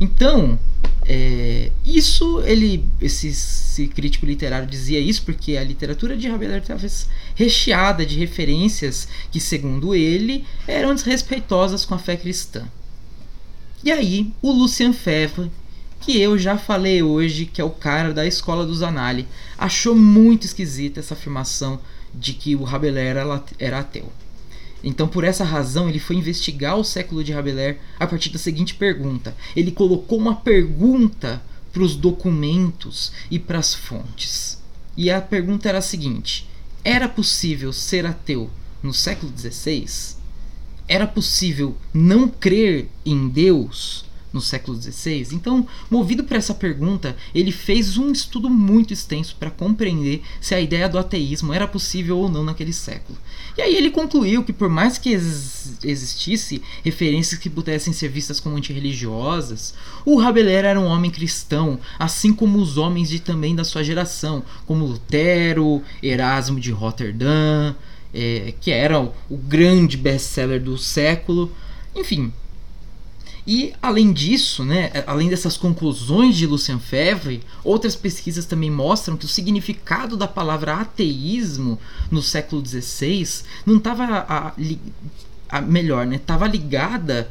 Então, 0.00 0.58
é, 1.06 1.72
isso 1.84 2.40
ele, 2.42 2.84
esse, 3.00 3.28
esse, 3.28 3.88
crítico 3.88 4.26
literário 4.26 4.68
dizia 4.68 5.00
isso 5.00 5.22
porque 5.22 5.56
a 5.56 5.64
literatura 5.64 6.16
de 6.16 6.28
Rabelais 6.28 6.62
estava 6.62 6.86
recheada 7.34 8.04
de 8.04 8.18
referências 8.18 9.08
que, 9.30 9.40
segundo 9.40 9.94
ele, 9.94 10.44
eram 10.66 10.94
desrespeitosas 10.94 11.84
com 11.84 11.94
a 11.94 11.98
fé 11.98 12.16
cristã. 12.16 12.66
E 13.82 13.90
aí, 13.90 14.32
o 14.42 14.52
Lucien 14.52 14.92
Febvre, 14.92 15.50
que 16.00 16.20
eu 16.20 16.38
já 16.38 16.56
falei 16.58 17.02
hoje, 17.02 17.46
que 17.46 17.60
é 17.60 17.64
o 17.64 17.70
cara 17.70 18.12
da 18.12 18.26
escola 18.26 18.66
dos 18.66 18.82
Anali, 18.82 19.26
achou 19.56 19.94
muito 19.94 20.44
esquisita 20.44 21.00
essa 21.00 21.14
afirmação 21.14 21.80
de 22.14 22.34
que 22.34 22.54
o 22.54 22.62
Rabelais 22.62 23.06
era, 23.06 23.44
era 23.58 23.78
ateu. 23.78 24.12
Então, 24.82 25.08
por 25.08 25.24
essa 25.24 25.44
razão, 25.44 25.88
ele 25.88 25.98
foi 25.98 26.16
investigar 26.16 26.76
o 26.76 26.84
século 26.84 27.24
de 27.24 27.32
Rabelais 27.32 27.76
a 27.98 28.06
partir 28.06 28.30
da 28.30 28.38
seguinte 28.38 28.74
pergunta. 28.74 29.36
Ele 29.56 29.72
colocou 29.72 30.18
uma 30.18 30.36
pergunta 30.36 31.42
para 31.72 31.82
os 31.82 31.96
documentos 31.96 33.12
e 33.30 33.38
para 33.38 33.58
as 33.58 33.74
fontes. 33.74 34.62
E 34.96 35.10
a 35.10 35.20
pergunta 35.20 35.68
era 35.68 35.78
a 35.78 35.82
seguinte: 35.82 36.48
era 36.84 37.08
possível 37.08 37.72
ser 37.72 38.06
ateu 38.06 38.50
no 38.82 38.94
século 38.94 39.32
XVI? 39.36 40.16
Era 40.86 41.06
possível 41.06 41.76
não 41.92 42.28
crer 42.28 42.88
em 43.04 43.28
Deus 43.28 44.07
no 44.32 44.40
século 44.40 44.80
XVI? 44.80 45.28
Então, 45.32 45.66
movido 45.90 46.24
por 46.24 46.36
essa 46.36 46.54
pergunta, 46.54 47.16
ele 47.34 47.52
fez 47.52 47.96
um 47.96 48.10
estudo 48.10 48.50
muito 48.50 48.92
extenso 48.92 49.36
para 49.38 49.50
compreender 49.50 50.22
se 50.40 50.54
a 50.54 50.60
ideia 50.60 50.88
do 50.88 50.98
ateísmo 50.98 51.52
era 51.52 51.66
possível 51.66 52.18
ou 52.18 52.28
não 52.28 52.44
naquele 52.44 52.72
século. 52.72 53.18
E 53.56 53.62
aí 53.62 53.74
ele 53.74 53.90
concluiu 53.90 54.44
que 54.44 54.52
por 54.52 54.68
mais 54.68 54.98
que 54.98 55.10
ex 55.10 55.78
existisse 55.84 56.62
referências 56.84 57.40
que 57.40 57.50
pudessem 57.50 57.92
ser 57.92 58.08
vistas 58.08 58.40
como 58.40 58.56
antirreligiosas, 58.56 59.74
o 60.04 60.16
Rabelais 60.16 60.56
era 60.56 60.80
um 60.80 60.86
homem 60.86 61.10
cristão, 61.10 61.78
assim 61.98 62.32
como 62.32 62.58
os 62.58 62.76
homens 62.76 63.08
de 63.08 63.20
também 63.20 63.54
da 63.54 63.64
sua 63.64 63.82
geração, 63.82 64.42
como 64.66 64.86
Lutero, 64.86 65.82
Erasmo 66.02 66.60
de 66.60 66.70
Roterdã, 66.70 67.74
é, 68.12 68.54
que 68.60 68.70
era 68.70 69.00
o, 69.00 69.12
o 69.28 69.36
grande 69.36 69.96
best-seller 69.96 70.62
do 70.62 70.78
século. 70.78 71.52
Enfim, 71.94 72.32
e 73.50 73.72
além 73.80 74.12
disso, 74.12 74.62
né, 74.62 74.92
além 75.06 75.30
dessas 75.30 75.56
conclusões 75.56 76.36
de 76.36 76.46
Lucien 76.46 76.78
Febvre, 76.78 77.42
outras 77.64 77.96
pesquisas 77.96 78.44
também 78.44 78.70
mostram 78.70 79.16
que 79.16 79.24
o 79.24 79.28
significado 79.28 80.18
da 80.18 80.28
palavra 80.28 80.74
ateísmo 80.74 81.78
no 82.10 82.20
século 82.20 82.62
XVI 82.62 83.26
não 83.64 83.78
estava 83.78 84.54
melhor, 85.66 86.06
né, 86.06 86.16
estava 86.16 86.46
ligada 86.46 87.30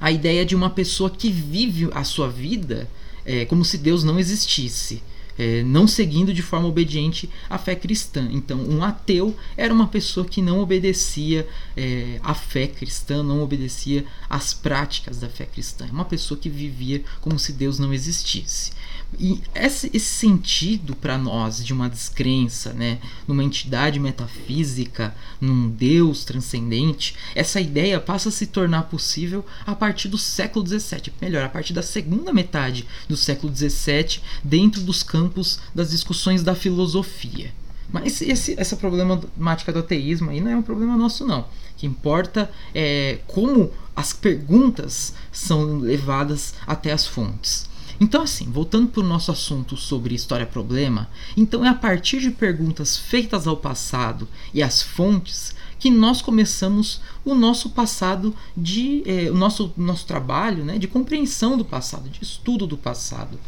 à 0.00 0.12
ideia 0.12 0.46
de 0.46 0.54
uma 0.54 0.70
pessoa 0.70 1.10
que 1.10 1.32
vive 1.32 1.90
a 1.92 2.04
sua 2.04 2.28
vida 2.28 2.88
é, 3.24 3.44
como 3.44 3.64
se 3.64 3.76
Deus 3.76 4.04
não 4.04 4.20
existisse 4.20 5.02
é, 5.38 5.62
não 5.62 5.86
seguindo 5.86 6.34
de 6.34 6.42
forma 6.42 6.68
obediente 6.68 7.30
a 7.48 7.56
fé 7.56 7.74
cristã. 7.74 8.28
Então, 8.32 8.58
um 8.58 8.82
ateu 8.82 9.36
era 9.56 9.72
uma 9.72 9.86
pessoa 9.86 10.26
que 10.26 10.42
não 10.42 10.58
obedecia 10.60 11.46
é, 11.76 12.18
à 12.22 12.34
fé 12.34 12.66
cristã, 12.66 13.22
não 13.22 13.42
obedecia 13.42 14.04
às 14.28 14.52
práticas 14.52 15.18
da 15.20 15.28
fé 15.28 15.46
cristã. 15.46 15.86
É 15.86 15.92
uma 15.92 16.04
pessoa 16.04 16.38
que 16.38 16.48
vivia 16.48 17.02
como 17.20 17.38
se 17.38 17.52
Deus 17.52 17.78
não 17.78 17.94
existisse. 17.94 18.72
E 19.18 19.40
esse, 19.54 19.90
esse 19.94 20.06
sentido 20.06 20.94
para 20.94 21.16
nós 21.16 21.64
de 21.64 21.72
uma 21.72 21.88
descrença, 21.88 22.72
né, 22.72 22.98
numa 23.26 23.42
entidade 23.42 23.98
metafísica, 23.98 25.14
num 25.40 25.70
Deus 25.70 26.24
transcendente, 26.24 27.14
essa 27.34 27.60
ideia 27.60 28.00
passa 28.00 28.28
a 28.28 28.32
se 28.32 28.46
tornar 28.46 28.82
possível 28.82 29.44
a 29.66 29.74
partir 29.74 30.08
do 30.08 30.18
século 30.18 30.66
XVII, 30.66 31.12
melhor, 31.20 31.44
a 31.44 31.48
partir 31.48 31.72
da 31.72 31.82
segunda 31.82 32.32
metade 32.32 32.86
do 33.08 33.16
século 33.16 33.54
XVII, 33.54 34.20
dentro 34.44 34.82
dos 34.82 35.02
campos 35.02 35.58
das 35.74 35.90
discussões 35.90 36.42
da 36.42 36.54
filosofia. 36.54 37.52
Mas 37.90 38.20
esse, 38.20 38.54
essa 38.60 38.76
problemática 38.76 39.72
do 39.72 39.78
ateísmo 39.78 40.30
aí 40.30 40.40
não 40.40 40.50
é 40.50 40.56
um 40.56 40.62
problema 40.62 40.96
nosso, 40.96 41.26
não. 41.26 41.40
O 41.40 41.46
que 41.76 41.86
importa 41.86 42.50
é 42.74 43.20
como 43.26 43.72
as 43.96 44.12
perguntas 44.12 45.14
são 45.32 45.78
levadas 45.78 46.54
até 46.66 46.92
as 46.92 47.06
fontes. 47.06 47.66
Então, 48.00 48.22
assim, 48.22 48.50
voltando 48.50 48.88
para 48.88 49.00
o 49.00 49.06
nosso 49.06 49.32
assunto 49.32 49.76
sobre 49.76 50.14
história-problema, 50.14 51.08
então 51.36 51.64
é 51.64 51.68
a 51.68 51.74
partir 51.74 52.20
de 52.20 52.30
perguntas 52.30 52.96
feitas 52.96 53.46
ao 53.46 53.56
passado 53.56 54.28
e 54.54 54.62
às 54.62 54.82
fontes 54.82 55.54
que 55.78 55.90
nós 55.90 56.22
começamos 56.22 57.00
o 57.24 57.34
nosso 57.34 57.70
passado 57.70 58.34
de 58.56 59.02
eh, 59.06 59.30
o 59.30 59.34
nosso 59.34 59.72
nosso 59.76 60.06
trabalho, 60.06 60.64
né, 60.64 60.78
de 60.78 60.88
compreensão 60.88 61.56
do 61.56 61.64
passado, 61.64 62.08
de 62.08 62.22
estudo 62.22 62.66
do 62.66 62.76
passado. 62.76 63.38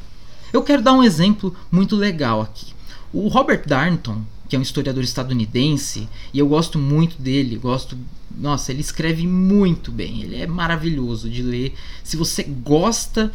Eu 0.52 0.62
quero 0.62 0.82
dar 0.82 0.92
um 0.92 1.02
exemplo 1.02 1.54
muito 1.70 1.94
legal 1.94 2.40
aqui. 2.40 2.72
O 3.12 3.28
Robert 3.28 3.62
Darnton, 3.66 4.22
que 4.48 4.56
é 4.56 4.58
um 4.58 4.62
historiador 4.62 5.02
estadunidense, 5.02 6.08
e 6.32 6.38
eu 6.38 6.48
gosto 6.48 6.78
muito 6.78 7.20
dele, 7.20 7.56
gosto 7.56 7.96
nossa, 8.36 8.70
ele 8.70 8.80
escreve 8.80 9.26
muito 9.26 9.90
bem, 9.90 10.22
ele 10.22 10.36
é 10.36 10.46
maravilhoso 10.46 11.28
de 11.28 11.42
ler. 11.42 11.74
Se 12.02 12.16
você 12.16 12.44
gosta 12.44 13.32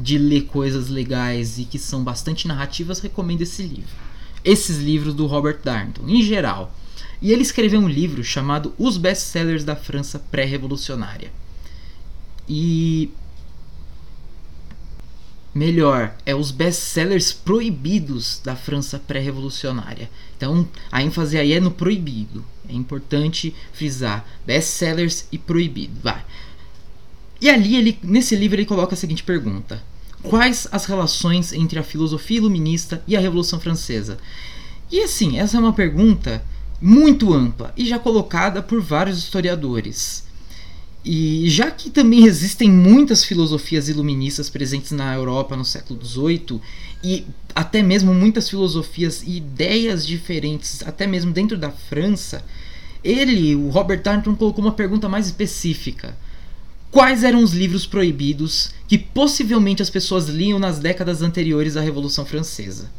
de 0.00 0.16
ler 0.16 0.42
coisas 0.42 0.88
legais 0.88 1.58
e 1.58 1.64
que 1.64 1.78
são 1.78 2.04
bastante 2.04 2.46
narrativas, 2.46 3.00
recomendo 3.00 3.42
esse 3.42 3.62
livro. 3.62 3.90
Esses 4.44 4.78
livros 4.78 5.12
do 5.12 5.26
Robert 5.26 5.58
Darnton, 5.62 6.08
em 6.08 6.22
geral. 6.22 6.72
E 7.20 7.32
ele 7.32 7.42
escreveu 7.42 7.80
um 7.80 7.88
livro 7.88 8.22
chamado 8.22 8.72
Os 8.78 8.96
Best-Sellers 8.96 9.64
da 9.64 9.74
França 9.74 10.18
Pré-Revolucionária. 10.18 11.32
E. 12.48 13.10
Melhor, 15.52 16.14
é 16.24 16.34
os 16.34 16.52
best-sellers 16.52 17.32
proibidos 17.32 18.40
da 18.44 18.54
França 18.54 18.98
pré-revolucionária. 18.98 20.08
Então, 20.36 20.68
a 20.92 21.02
ênfase 21.02 21.36
aí 21.36 21.52
é 21.52 21.58
no 21.58 21.72
proibido. 21.72 22.44
É 22.68 22.72
importante 22.72 23.52
frisar: 23.72 24.24
best-sellers 24.46 25.26
e 25.32 25.38
proibido. 25.38 25.98
Vai. 26.00 26.24
E 27.40 27.48
ali, 27.48 27.76
ele, 27.76 27.98
nesse 28.02 28.34
livro, 28.34 28.56
ele 28.56 28.66
coloca 28.66 28.94
a 28.94 28.96
seguinte 28.96 29.22
pergunta: 29.22 29.82
Quais 30.22 30.66
as 30.72 30.84
relações 30.84 31.52
entre 31.52 31.78
a 31.78 31.84
filosofia 31.84 32.38
iluminista 32.38 33.02
e 33.06 33.16
a 33.16 33.20
Revolução 33.20 33.60
Francesa? 33.60 34.18
E 34.90 35.02
assim, 35.02 35.38
essa 35.38 35.56
é 35.56 35.60
uma 35.60 35.72
pergunta 35.72 36.42
muito 36.80 37.32
ampla 37.32 37.72
e 37.76 37.86
já 37.86 37.98
colocada 37.98 38.62
por 38.62 38.80
vários 38.80 39.18
historiadores. 39.18 40.26
E 41.04 41.48
já 41.48 41.70
que 41.70 41.88
também 41.88 42.24
existem 42.24 42.70
muitas 42.70 43.24
filosofias 43.24 43.88
iluministas 43.88 44.50
presentes 44.50 44.90
na 44.90 45.14
Europa 45.14 45.56
no 45.56 45.64
século 45.64 46.04
XVIII 46.04 46.60
e 47.02 47.24
até 47.54 47.82
mesmo 47.82 48.12
muitas 48.12 48.50
filosofias 48.50 49.22
e 49.22 49.36
ideias 49.36 50.04
diferentes, 50.04 50.82
até 50.84 51.06
mesmo 51.06 51.32
dentro 51.32 51.56
da 51.56 51.70
França, 51.70 52.44
ele, 53.04 53.54
o 53.54 53.68
Robert 53.68 54.02
Darnton, 54.02 54.34
colocou 54.34 54.64
uma 54.64 54.72
pergunta 54.72 55.08
mais 55.08 55.26
específica 55.26 56.16
quais 56.90 57.24
eram 57.24 57.42
os 57.42 57.52
livros 57.52 57.86
proibidos 57.86 58.70
que 58.86 58.96
possivelmente 58.98 59.82
as 59.82 59.90
pessoas 59.90 60.28
liam 60.28 60.58
nas 60.58 60.78
décadas 60.78 61.22
anteriores 61.22 61.76
à 61.76 61.80
Revolução 61.80 62.24
Francesa. 62.24 62.90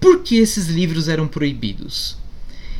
por 0.00 0.22
que 0.22 0.36
esses 0.36 0.66
livros 0.66 1.08
eram 1.08 1.28
proibidos? 1.28 2.16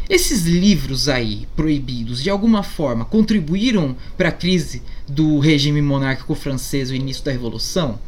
Esses 0.08 0.44
livros 0.44 1.08
aí, 1.08 1.46
proibidos, 1.54 2.22
de 2.22 2.30
alguma 2.30 2.62
forma 2.62 3.04
contribuíram 3.04 3.96
para 4.16 4.30
a 4.30 4.32
crise 4.32 4.82
do 5.06 5.38
regime 5.38 5.80
monárquico 5.80 6.34
francês, 6.34 6.90
o 6.90 6.94
início 6.94 7.22
da 7.22 7.30
Revolução? 7.30 7.98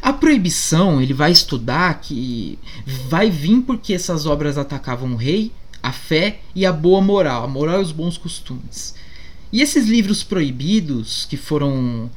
A 0.00 0.12
proibição, 0.12 1.00
ele 1.00 1.14
vai 1.14 1.32
estudar 1.32 2.00
que 2.00 2.58
vai 3.08 3.30
vir 3.30 3.62
porque 3.62 3.94
essas 3.94 4.26
obras 4.26 4.58
atacavam 4.58 5.14
o 5.14 5.16
rei, 5.16 5.52
a 5.82 5.92
fé 5.92 6.40
e 6.54 6.64
a 6.64 6.72
boa 6.72 7.00
moral, 7.00 7.44
a 7.44 7.48
moral 7.48 7.80
e 7.80 7.84
os 7.84 7.92
bons 7.92 8.16
costumes. 8.16 8.94
E 9.52 9.60
esses 9.60 9.86
livros 9.86 10.22
proibidos 10.22 11.26
que 11.28 11.36
foram 11.36 12.10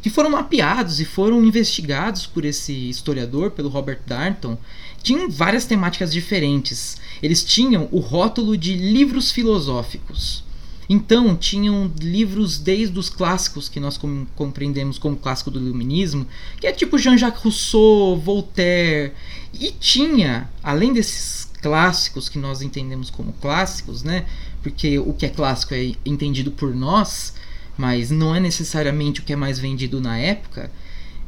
que 0.00 0.08
foram 0.08 0.30
mapeados 0.30 0.98
e 0.98 1.04
foram 1.04 1.44
investigados 1.44 2.26
por 2.26 2.44
esse 2.44 2.72
historiador, 2.72 3.50
pelo 3.50 3.68
Robert 3.68 4.00
Darnton, 4.06 4.56
tinham 5.02 5.28
várias 5.28 5.66
temáticas 5.66 6.10
diferentes. 6.10 6.96
Eles 7.22 7.44
tinham 7.44 7.86
o 7.92 7.98
rótulo 7.98 8.56
de 8.56 8.74
livros 8.74 9.30
filosóficos. 9.30 10.42
Então, 10.88 11.36
tinham 11.36 11.92
livros 12.00 12.58
desde 12.58 12.98
os 12.98 13.10
clássicos 13.10 13.68
que 13.68 13.78
nós 13.78 13.98
com 13.98 14.26
compreendemos 14.34 14.98
como 14.98 15.16
clássico 15.16 15.50
do 15.50 15.60
iluminismo, 15.60 16.26
que 16.58 16.66
é 16.66 16.72
tipo 16.72 16.96
Jean-Jacques 16.96 17.42
Rousseau, 17.42 18.16
Voltaire, 18.16 19.12
e 19.52 19.70
tinha, 19.70 20.48
além 20.62 20.94
desses 20.94 21.47
clássicos 21.60 22.28
que 22.28 22.38
nós 22.38 22.62
entendemos 22.62 23.10
como 23.10 23.32
clássicos, 23.34 24.02
né? 24.02 24.26
Porque 24.62 24.98
o 24.98 25.12
que 25.12 25.26
é 25.26 25.28
clássico 25.28 25.74
é 25.74 25.92
entendido 26.04 26.50
por 26.50 26.74
nós, 26.74 27.34
mas 27.76 28.10
não 28.10 28.34
é 28.34 28.40
necessariamente 28.40 29.20
o 29.20 29.24
que 29.24 29.32
é 29.32 29.36
mais 29.36 29.58
vendido 29.58 30.00
na 30.00 30.18
época. 30.18 30.70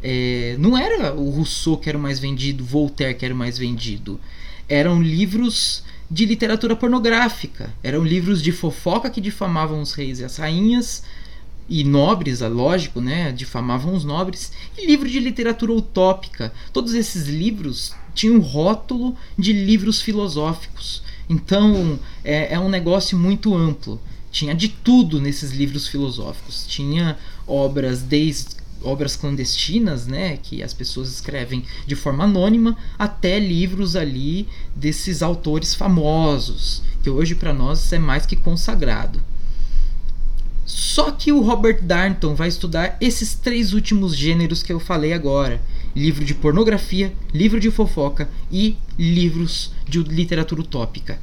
É, 0.02 0.56
não 0.58 0.76
era 0.76 1.14
o 1.14 1.30
Rousseau 1.30 1.76
que 1.76 1.88
era 1.88 1.98
o 1.98 2.00
mais 2.00 2.18
vendido, 2.18 2.64
Voltaire 2.64 3.14
que 3.14 3.24
era 3.24 3.34
o 3.34 3.36
mais 3.36 3.58
vendido. 3.58 4.18
Eram 4.68 5.02
livros 5.02 5.84
de 6.10 6.26
literatura 6.26 6.74
pornográfica. 6.74 7.72
Eram 7.82 8.02
livros 8.02 8.42
de 8.42 8.50
fofoca 8.50 9.10
que 9.10 9.20
difamavam 9.20 9.80
os 9.80 9.92
reis 9.92 10.20
e 10.20 10.24
as 10.24 10.36
rainhas 10.36 11.02
e 11.70 11.84
nobres, 11.84 12.42
é 12.42 12.48
lógico, 12.48 13.00
né, 13.00 13.30
difamavam 13.30 13.94
os 13.94 14.02
nobres, 14.02 14.50
e 14.76 14.84
livro 14.84 15.08
de 15.08 15.20
literatura 15.20 15.72
utópica. 15.72 16.52
Todos 16.72 16.94
esses 16.94 17.28
livros 17.28 17.94
tinham 18.14 18.36
um 18.36 18.40
rótulo 18.40 19.16
de 19.38 19.52
livros 19.52 20.00
filosóficos. 20.00 21.02
Então 21.28 21.98
é, 22.24 22.54
é 22.54 22.58
um 22.58 22.68
negócio 22.68 23.18
muito 23.18 23.54
amplo. 23.54 24.00
Tinha 24.30 24.54
de 24.54 24.68
tudo 24.68 25.20
nesses 25.20 25.52
livros 25.52 25.88
filosóficos. 25.88 26.64
Tinha 26.66 27.18
obras 27.46 28.02
desde 28.02 28.60
obras 28.82 29.14
clandestinas, 29.14 30.06
né, 30.06 30.38
que 30.38 30.62
as 30.62 30.72
pessoas 30.72 31.10
escrevem 31.10 31.64
de 31.86 31.94
forma 31.94 32.24
anônima, 32.24 32.76
até 32.98 33.38
livros 33.38 33.94
ali 33.94 34.48
desses 34.74 35.22
autores 35.22 35.74
famosos, 35.74 36.82
que 37.02 37.10
hoje 37.10 37.34
para 37.34 37.52
nós 37.52 37.92
é 37.92 37.98
mais 37.98 38.24
que 38.24 38.36
consagrado. 38.36 39.20
Só 40.64 41.10
que 41.10 41.32
o 41.32 41.42
Robert 41.42 41.82
Darnton 41.82 42.34
vai 42.34 42.48
estudar 42.48 42.96
esses 43.00 43.34
três 43.34 43.72
últimos 43.72 44.16
gêneros 44.16 44.62
que 44.62 44.72
eu 44.72 44.78
falei 44.78 45.12
agora: 45.12 45.60
livro 45.94 46.24
de 46.24 46.35
pornografia, 46.35 47.12
livro 47.33 47.59
de 47.59 47.70
fofoca 47.70 48.29
e 48.50 48.76
livros 48.98 49.72
de 49.88 50.03
literatura 50.03 50.61
utópica. 50.61 51.18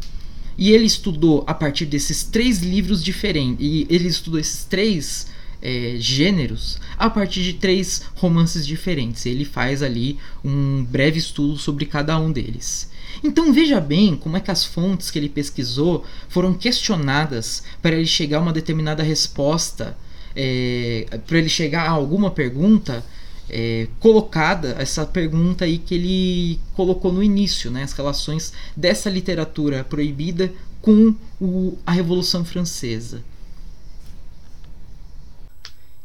E 0.57 0.71
ele 0.71 0.85
estudou 0.85 1.43
a 1.45 1.53
partir 1.53 1.85
desses 1.85 2.23
três 2.23 2.61
livros 2.61 3.03
diferentes. 3.03 3.57
E 3.59 3.85
ele 3.89 4.07
estudou 4.07 4.39
esses 4.39 4.65
três 4.65 5.27
é, 5.61 5.95
gêneros 5.99 6.79
a 6.97 7.09
partir 7.09 7.43
de 7.43 7.53
três 7.53 8.03
romances 8.15 8.65
diferentes. 8.65 9.25
Ele 9.25 9.45
faz 9.45 9.83
ali 9.83 10.17
um 10.43 10.83
breve 10.83 11.19
estudo 11.19 11.57
sobre 11.57 11.85
cada 11.85 12.19
um 12.19 12.31
deles. 12.31 12.89
Então 13.23 13.53
veja 13.53 13.79
bem 13.79 14.15
como 14.15 14.37
é 14.37 14.39
que 14.39 14.51
as 14.51 14.65
fontes 14.65 15.09
que 15.09 15.17
ele 15.17 15.29
pesquisou 15.29 16.03
foram 16.27 16.53
questionadas 16.53 17.63
para 17.81 17.95
ele 17.95 18.05
chegar 18.05 18.37
a 18.37 18.41
uma 18.41 18.53
determinada 18.53 19.03
resposta, 19.03 19.97
é, 20.35 21.05
para 21.25 21.37
ele 21.37 21.49
chegar 21.49 21.87
a 21.87 21.91
alguma 21.91 22.29
pergunta 22.31 23.03
é, 23.49 23.87
colocada, 23.99 24.75
essa 24.77 25.05
pergunta 25.05 25.65
aí 25.65 25.77
que 25.77 25.95
ele 25.95 26.59
colocou 26.73 27.11
no 27.11 27.23
início, 27.23 27.71
né, 27.71 27.83
as 27.83 27.93
relações 27.93 28.53
dessa 28.75 29.09
literatura 29.09 29.83
proibida 29.83 30.51
com 30.81 31.15
o, 31.39 31.77
a 31.85 31.91
Revolução 31.91 32.43
Francesa. 32.43 33.23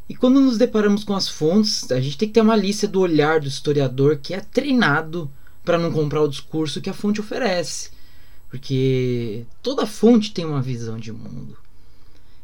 E 0.08 0.14
quando 0.14 0.40
nos 0.40 0.58
deparamos 0.58 1.04
com 1.04 1.14
as 1.14 1.28
fontes, 1.28 1.90
a 1.90 2.00
gente 2.00 2.18
tem 2.18 2.28
que 2.28 2.34
ter 2.34 2.42
uma 2.42 2.56
lista 2.56 2.86
do 2.86 3.00
olhar 3.00 3.40
do 3.40 3.48
historiador 3.48 4.18
que 4.18 4.34
é 4.34 4.40
treinado 4.40 5.30
para 5.64 5.78
não 5.78 5.90
comprar 5.90 6.20
o 6.20 6.28
discurso 6.28 6.80
que 6.80 6.90
a 6.90 6.94
fonte 6.94 7.20
oferece. 7.20 7.90
Porque 8.50 9.46
toda 9.62 9.86
fonte 9.86 10.32
tem 10.32 10.44
uma 10.44 10.60
visão 10.60 10.98
de 10.98 11.10
mundo. 11.10 11.56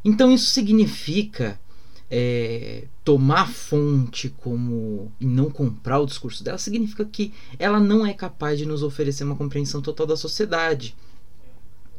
Então 0.03 0.33
isso 0.33 0.47
significa 0.47 1.61
é, 2.11 2.85
tomar 3.05 3.42
a 3.42 3.47
fonte 3.47 4.31
como 4.31 5.12
e 5.21 5.27
não 5.27 5.51
comprar 5.51 5.99
o 5.99 6.07
discurso 6.07 6.42
dela 6.42 6.57
significa 6.57 7.05
que 7.05 7.33
ela 7.59 7.79
não 7.79 8.07
é 8.07 8.14
capaz 8.14 8.59
de 8.59 8.64
nos 8.64 8.83
oferecer 8.83 9.25
uma 9.25 9.37
compreensão 9.37 9.83
total 9.83 10.07
da 10.07 10.16
sociedade. 10.16 10.97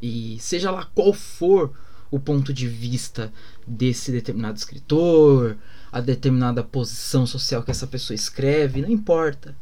E 0.02 0.38
seja 0.40 0.72
lá 0.72 0.86
qual 0.96 1.14
for 1.14 1.72
o 2.10 2.20
ponto 2.20 2.52
de 2.52 2.68
vista 2.68 3.32
desse 3.68 4.12
determinado 4.12 4.58
escritor, 4.58 5.58
a 5.92 6.02
determinada 6.02 6.64
posição 6.64 7.28
social 7.28 7.62
que 7.62 7.72
essa 7.72 7.86
pessoa 7.86 8.16
escreve, 8.16 8.82
não 8.82 8.90
importa. 8.90 9.56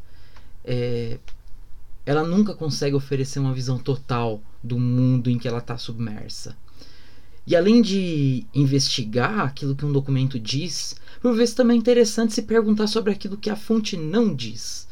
É, 0.64 1.18
ela 2.06 2.24
nunca 2.24 2.54
consegue 2.54 2.96
oferecer 2.96 3.38
uma 3.38 3.52
visão 3.52 3.78
total 3.78 4.40
do 4.62 4.78
mundo 4.78 5.28
em 5.28 5.38
que 5.38 5.46
ela 5.46 5.58
está 5.58 5.76
submersa. 5.76 6.56
E 7.48 7.56
além 7.56 7.80
de 7.80 8.44
investigar 8.54 9.40
aquilo 9.40 9.74
que 9.74 9.86
um 9.86 9.90
documento 9.90 10.38
diz, 10.38 10.94
por 11.18 11.34
vezes 11.34 11.54
também 11.54 11.78
é 11.78 11.80
interessante 11.80 12.34
se 12.34 12.42
perguntar 12.42 12.86
sobre 12.86 13.10
aquilo 13.10 13.38
que 13.38 13.48
a 13.48 13.56
fonte 13.56 13.96
não 13.96 14.34
diz. 14.34 14.86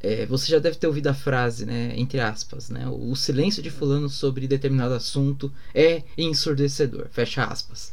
É, 0.00 0.24
você 0.26 0.46
já 0.46 0.60
deve 0.60 0.76
ter 0.76 0.86
ouvido 0.86 1.08
a 1.08 1.14
frase, 1.14 1.66
né, 1.66 1.92
entre 1.96 2.20
aspas, 2.20 2.70
né, 2.70 2.86
o 2.86 3.16
silêncio 3.16 3.60
de 3.60 3.68
fulano 3.68 4.08
sobre 4.08 4.46
determinado 4.46 4.94
assunto 4.94 5.52
é 5.74 6.04
ensurdecedor, 6.16 7.08
fecha 7.10 7.42
aspas. 7.42 7.92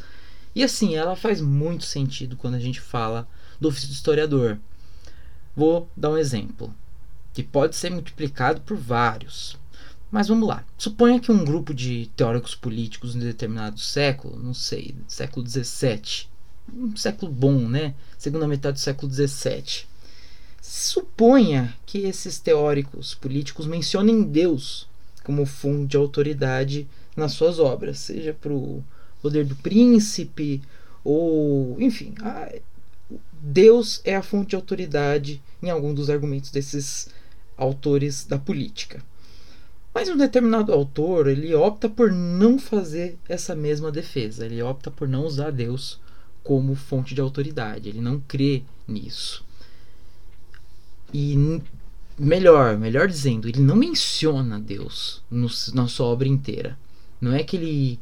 E 0.54 0.64
assim, 0.64 0.94
ela 0.94 1.16
faz 1.16 1.42
muito 1.42 1.84
sentido 1.84 2.38
quando 2.38 2.54
a 2.54 2.60
gente 2.60 2.80
fala 2.80 3.28
do 3.60 3.70
ofício 3.70 3.90
do 3.90 3.96
historiador. 3.96 4.60
Vou 5.56 5.90
dar 5.98 6.12
um 6.12 6.18
exemplo, 6.20 6.72
que 7.34 7.42
pode 7.42 7.76
ser 7.76 7.90
multiplicado 7.90 8.62
por 8.62 8.78
vários. 8.78 9.58
Mas 10.14 10.28
vamos 10.28 10.48
lá. 10.48 10.64
Suponha 10.78 11.20
que 11.20 11.32
um 11.32 11.44
grupo 11.44 11.74
de 11.74 12.08
teóricos 12.16 12.54
políticos 12.54 13.16
em 13.16 13.20
determinado 13.20 13.80
século, 13.80 14.38
não 14.38 14.54
sei, 14.54 14.94
século 15.08 15.44
XVII, 15.44 16.28
um 16.72 16.96
século 16.96 17.32
bom, 17.32 17.68
né? 17.68 17.96
Segunda 18.16 18.48
metade 18.48 18.76
do 18.76 18.80
século 18.80 19.12
XVII, 19.12 19.88
Suponha 20.62 21.76
que 21.84 22.06
esses 22.06 22.38
teóricos 22.38 23.16
políticos 23.16 23.66
mencionem 23.66 24.22
Deus 24.22 24.88
como 25.24 25.48
fundo 25.48 25.88
de 25.88 25.98
autoridade 25.98 26.88
nas 27.18 27.32
suas 27.32 27.58
obras, 27.58 27.98
seja 27.98 28.36
para 28.40 28.54
o 28.54 28.84
poder 29.20 29.46
do 29.46 29.56
príncipe 29.56 30.62
ou, 31.04 31.76
enfim, 31.82 32.14
a, 32.22 32.54
Deus 33.42 34.00
é 34.06 34.16
a 34.16 34.22
fonte 34.22 34.52
de 34.52 34.56
autoridade 34.56 35.42
em 35.62 35.72
algum 35.72 35.92
dos 35.92 36.12
argumentos 36.12 36.52
desses 36.52 37.10
autores 37.58 38.26
da 38.26 38.38
política. 38.38 39.04
Mas 39.94 40.10
um 40.10 40.18
determinado 40.18 40.74
autor, 40.74 41.28
ele 41.28 41.54
opta 41.54 41.88
por 41.88 42.12
não 42.12 42.58
fazer 42.58 43.18
essa 43.30 43.56
mesma 43.56 43.92
defesa, 43.92 44.46
ele 44.46 44.62
opta 44.62 44.90
por 44.90 45.08
não 45.08 45.24
usar 45.24 45.52
Deus 45.52 46.00
como 46.44 46.76
fonte 46.76 47.14
de 47.14 47.22
autoridade, 47.22 47.90
ele 47.90 48.02
não 48.02 48.20
crê 48.20 48.64
nisso. 48.88 49.46
E 51.14 51.62
melhor, 52.18 52.78
melhor 52.78 53.08
dizendo, 53.08 53.48
ele 53.48 53.62
não 53.62 53.76
menciona 53.76 54.60
Deus 54.60 55.22
no, 55.30 55.48
na 55.74 55.88
sua 55.88 56.08
obra 56.08 56.28
inteira. 56.28 56.78
Não 57.22 57.34
é 57.34 57.44
que 57.44 57.56
ele, 57.56 58.00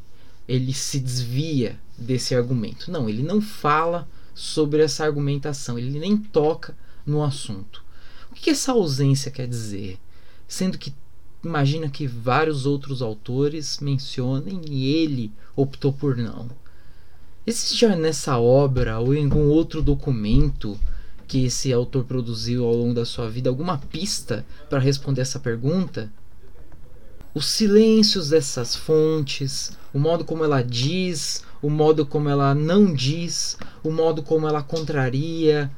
ele 0.47 0.73
se 0.73 0.99
desvia 0.99 1.77
desse 1.97 2.33
argumento. 2.33 2.89
Não, 2.89 3.09
ele 3.09 3.21
não 3.21 3.41
fala 3.41 4.07
sobre 4.33 4.81
essa 4.81 5.03
argumentação, 5.03 5.77
ele 5.77 5.99
nem 5.99 6.17
toca 6.17 6.75
no 7.05 7.21
assunto. 7.21 7.83
O 8.31 8.35
que 8.35 8.49
essa 8.49 8.71
ausência 8.71 9.29
quer 9.29 9.47
dizer? 9.47 9.99
Sendo 10.47 10.77
que 10.77 10.93
imagina 11.43 11.89
que 11.89 12.07
vários 12.07 12.65
outros 12.65 13.01
autores 13.01 13.79
mencionem 13.79 14.61
e 14.69 14.93
ele 14.95 15.31
optou 15.55 15.91
por 15.91 16.15
não. 16.15 16.49
Existe 17.45 17.75
já 17.79 17.95
nessa 17.95 18.37
obra 18.37 18.99
ou 18.99 19.15
em 19.15 19.25
algum 19.25 19.47
outro 19.47 19.81
documento 19.81 20.79
que 21.27 21.45
esse 21.45 21.73
autor 21.73 22.03
produziu 22.03 22.65
ao 22.65 22.75
longo 22.75 22.93
da 22.93 23.05
sua 23.05 23.29
vida 23.29 23.49
alguma 23.49 23.77
pista 23.77 24.45
para 24.69 24.79
responder 24.79 25.21
essa 25.21 25.39
pergunta? 25.39 26.11
Os 27.33 27.45
silêncios 27.45 28.29
dessas 28.29 28.75
fontes, 28.75 29.71
o 29.93 29.97
modo 29.97 30.25
como 30.25 30.43
ela 30.43 30.61
diz, 30.61 31.43
o 31.61 31.69
modo 31.69 32.05
como 32.05 32.27
ela 32.27 32.53
não 32.53 32.93
diz, 32.93 33.57
o 33.83 33.89
modo 33.89 34.21
como 34.21 34.47
ela 34.47 34.61
contraria, 34.61 35.71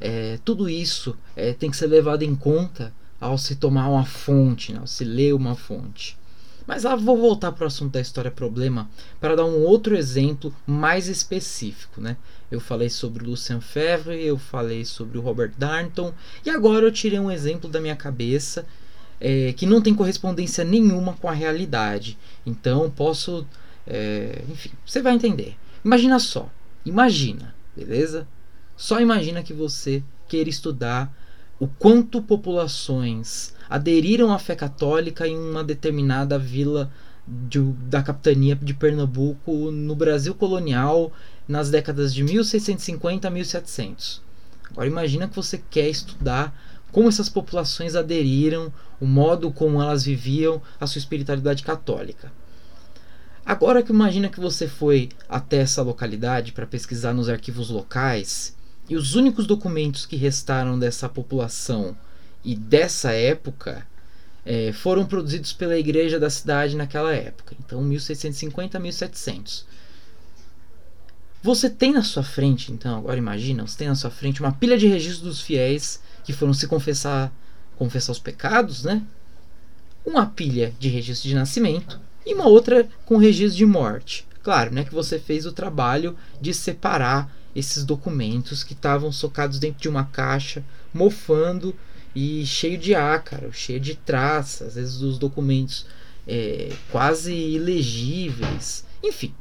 é, 0.00 0.38
tudo 0.44 0.68
isso 0.68 1.16
é, 1.36 1.52
tem 1.52 1.70
que 1.70 1.76
ser 1.76 1.88
levado 1.88 2.22
em 2.22 2.34
conta 2.34 2.94
ao 3.20 3.36
se 3.36 3.56
tomar 3.56 3.88
uma 3.88 4.04
fonte, 4.04 4.72
né, 4.72 4.78
ao 4.80 4.86
se 4.86 5.04
ler 5.04 5.34
uma 5.34 5.54
fonte. 5.54 6.18
Mas 6.66 6.84
lá 6.84 6.94
vou 6.94 7.18
voltar 7.18 7.52
para 7.52 7.64
o 7.64 7.66
assunto 7.66 7.92
da 7.92 8.00
história 8.00 8.30
problema 8.30 8.88
para 9.20 9.34
dar 9.34 9.44
um 9.44 9.62
outro 9.62 9.96
exemplo 9.96 10.54
mais 10.66 11.08
específico, 11.08 12.00
né? 12.00 12.16
Eu 12.50 12.60
falei 12.60 12.88
sobre 12.88 13.24
o 13.24 13.30
Lucien 13.30 13.60
Febvre, 13.60 14.24
eu 14.24 14.38
falei 14.38 14.84
sobre 14.84 15.18
o 15.18 15.20
Robert 15.20 15.52
Darnton 15.58 16.14
e 16.44 16.50
agora 16.50 16.86
eu 16.86 16.92
tirei 16.92 17.18
um 17.18 17.30
exemplo 17.30 17.68
da 17.68 17.80
minha 17.80 17.96
cabeça 17.96 18.64
é, 19.20 19.52
que 19.52 19.66
não 19.66 19.82
tem 19.82 19.94
correspondência 19.94 20.64
nenhuma 20.64 21.14
com 21.14 21.28
a 21.28 21.32
realidade. 21.32 22.16
Então 22.46 22.90
posso, 22.90 23.46
é, 23.86 24.42
enfim, 24.48 24.70
você 24.86 25.02
vai 25.02 25.14
entender. 25.14 25.56
Imagina 25.84 26.18
só, 26.18 26.48
imagina, 26.84 27.54
beleza? 27.76 28.28
Só 28.76 29.00
imagina 29.00 29.42
que 29.42 29.52
você 29.52 30.02
queira 30.28 30.48
estudar 30.48 31.12
o 31.60 31.68
quanto 31.68 32.22
populações 32.22 33.54
aderiram 33.68 34.32
à 34.32 34.38
fé 34.38 34.56
católica 34.56 35.28
em 35.28 35.38
uma 35.38 35.62
determinada 35.62 36.38
vila 36.38 36.90
de, 37.28 37.60
da 37.60 38.02
capitania 38.02 38.56
de 38.56 38.72
Pernambuco 38.72 39.70
no 39.70 39.94
Brasil 39.94 40.34
colonial 40.34 41.12
nas 41.46 41.70
décadas 41.70 42.14
de 42.14 42.24
1650 42.24 43.28
a 43.28 43.30
1700. 43.30 44.22
Agora 44.70 44.88
imagina 44.88 45.28
que 45.28 45.36
você 45.36 45.62
quer 45.70 45.90
estudar 45.90 46.58
como 46.90 47.10
essas 47.10 47.28
populações 47.28 47.94
aderiram, 47.94 48.72
o 48.98 49.06
modo 49.06 49.52
como 49.52 49.82
elas 49.82 50.02
viviam 50.02 50.62
a 50.80 50.86
sua 50.86 50.98
espiritualidade 50.98 51.62
católica. 51.62 52.32
Agora 53.44 53.82
que 53.82 53.92
imagina 53.92 54.30
que 54.30 54.40
você 54.40 54.66
foi 54.66 55.10
até 55.28 55.58
essa 55.58 55.82
localidade 55.82 56.52
para 56.52 56.66
pesquisar 56.66 57.12
nos 57.12 57.28
arquivos 57.28 57.68
locais 57.68 58.56
e 58.90 58.96
os 58.96 59.14
únicos 59.14 59.46
documentos 59.46 60.04
que 60.04 60.16
restaram 60.16 60.76
dessa 60.76 61.08
população 61.08 61.96
e 62.44 62.56
dessa 62.56 63.12
época 63.12 63.86
é, 64.44 64.72
foram 64.72 65.06
produzidos 65.06 65.52
pela 65.52 65.78
igreja 65.78 66.18
da 66.18 66.28
cidade 66.28 66.76
naquela 66.76 67.14
época, 67.14 67.54
então 67.60 67.80
1650 67.80 68.76
a 68.76 68.80
1700. 68.80 69.64
Você 71.40 71.70
tem 71.70 71.92
na 71.92 72.02
sua 72.02 72.24
frente, 72.24 72.72
então, 72.72 72.98
agora 72.98 73.16
imagina, 73.16 73.64
você 73.64 73.78
tem 73.78 73.88
na 73.88 73.94
sua 73.94 74.10
frente 74.10 74.40
uma 74.40 74.52
pilha 74.52 74.76
de 74.76 74.88
registros 74.88 75.22
dos 75.22 75.40
fiéis 75.40 76.02
que 76.24 76.32
foram 76.32 76.52
se 76.52 76.66
confessar, 76.66 77.32
confessar 77.76 78.12
os 78.12 78.18
pecados, 78.18 78.82
né? 78.82 79.02
Uma 80.04 80.26
pilha 80.26 80.74
de 80.78 80.88
registro 80.88 81.28
de 81.28 81.34
nascimento 81.34 81.98
e 82.26 82.34
uma 82.34 82.46
outra 82.46 82.88
com 83.06 83.16
registro 83.16 83.56
de 83.56 83.66
morte. 83.66 84.26
Claro, 84.42 84.74
né, 84.74 84.84
que 84.84 84.92
você 84.92 85.18
fez 85.18 85.46
o 85.46 85.52
trabalho 85.52 86.16
de 86.40 86.52
separar 86.52 87.30
esses 87.54 87.84
documentos 87.84 88.62
que 88.62 88.72
estavam 88.72 89.10
socados 89.10 89.58
dentro 89.58 89.80
de 89.80 89.88
uma 89.88 90.04
caixa, 90.04 90.64
mofando 90.92 91.74
e 92.14 92.44
cheio 92.44 92.78
de 92.78 92.94
ácaro, 92.94 93.52
cheio 93.52 93.80
de 93.80 93.94
traças, 93.94 94.68
às 94.68 94.74
vezes 94.74 95.00
os 95.00 95.18
documentos 95.18 95.86
é, 96.26 96.72
quase 96.90 97.32
ilegíveis. 97.32 98.84
Enfim, 99.02 99.34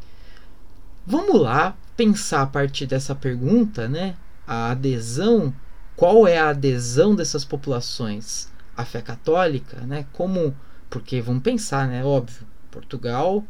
vamos 1.05 1.39
lá 1.39 1.75
pensar 1.95 2.43
a 2.43 2.47
partir 2.47 2.85
dessa 2.85 3.13
pergunta, 3.13 3.87
né? 3.87 4.15
A 4.47 4.71
adesão, 4.71 5.53
qual 5.95 6.27
é 6.27 6.37
a 6.37 6.49
adesão 6.49 7.15
dessas 7.15 7.43
populações 7.43 8.49
à 8.75 8.85
fé 8.85 9.01
católica, 9.01 9.81
né? 9.81 10.05
Como, 10.13 10.55
porque 10.89 11.21
vamos 11.21 11.43
pensar, 11.43 11.87
né? 11.87 12.03
Óbvio, 12.03 12.47
Portugal, 12.71 13.43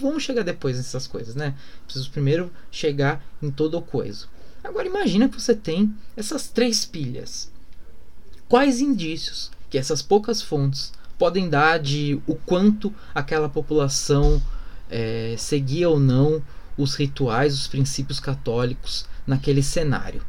vamos 0.00 0.22
chegar 0.22 0.42
depois 0.42 0.76
nessas 0.76 1.06
coisas, 1.06 1.34
né? 1.34 1.54
Preciso 1.84 2.10
primeiro 2.10 2.50
chegar 2.70 3.24
em 3.42 3.50
todo 3.50 3.76
o 3.76 3.82
coisa. 3.82 4.26
Agora 4.64 4.86
imagina 4.86 5.28
que 5.28 5.40
você 5.40 5.54
tem 5.54 5.94
essas 6.16 6.48
três 6.48 6.84
pilhas 6.84 7.50
quais 8.52 8.82
indícios 8.82 9.50
que 9.70 9.78
essas 9.78 10.02
poucas 10.02 10.42
fontes 10.42 10.92
podem 11.18 11.48
dar 11.48 11.78
de 11.78 12.20
o 12.26 12.34
quanto 12.34 12.94
aquela 13.14 13.48
população 13.48 14.42
é, 14.90 15.34
seguia 15.38 15.88
ou 15.88 15.98
não 15.98 16.42
os 16.76 16.94
rituais, 16.94 17.54
os 17.54 17.66
princípios 17.66 18.20
católicos 18.20 19.06
naquele 19.26 19.62
cenário. 19.62 20.22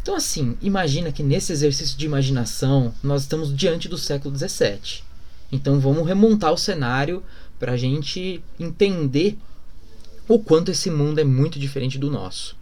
Então, 0.00 0.14
assim, 0.14 0.56
imagina 0.62 1.12
que 1.12 1.22
nesse 1.22 1.52
exercício 1.52 1.98
de 1.98 2.06
imaginação 2.06 2.94
nós 3.02 3.20
estamos 3.20 3.54
diante 3.54 3.86
do 3.86 3.98
século 3.98 4.34
XVII. 4.34 5.02
Então, 5.50 5.80
vamos 5.80 6.06
remontar 6.06 6.52
o 6.52 6.58
cenário 6.58 7.22
para 7.58 7.72
a 7.72 7.76
gente 7.76 8.42
entender 8.58 9.38
o 10.28 10.38
quanto 10.38 10.70
esse 10.70 10.90
mundo 10.90 11.18
é 11.18 11.24
muito 11.24 11.58
diferente 11.58 11.98
do 11.98 12.10
nosso. 12.10 12.56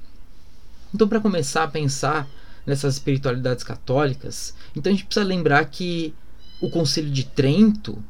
Então, 0.94 1.08
para 1.08 1.20
começar 1.20 1.64
a 1.64 1.68
pensar 1.68 2.28
nessas 2.66 2.94
espiritualidades 2.94 3.62
católicas. 3.62 4.52
Então 4.74 4.90
a 4.92 4.94
gente 4.94 5.06
precisa 5.06 5.24
lembrar 5.24 5.64
que 5.66 6.12
o 6.60 6.68
Concílio 6.68 7.10
de 7.10 7.24
Trento, 7.24 8.02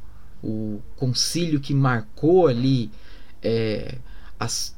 o 0.42 0.80
concílio 0.96 1.60
que 1.60 1.74
marcou 1.74 2.46
ali 2.46 2.90
é, 3.42 3.98
as 4.40 4.74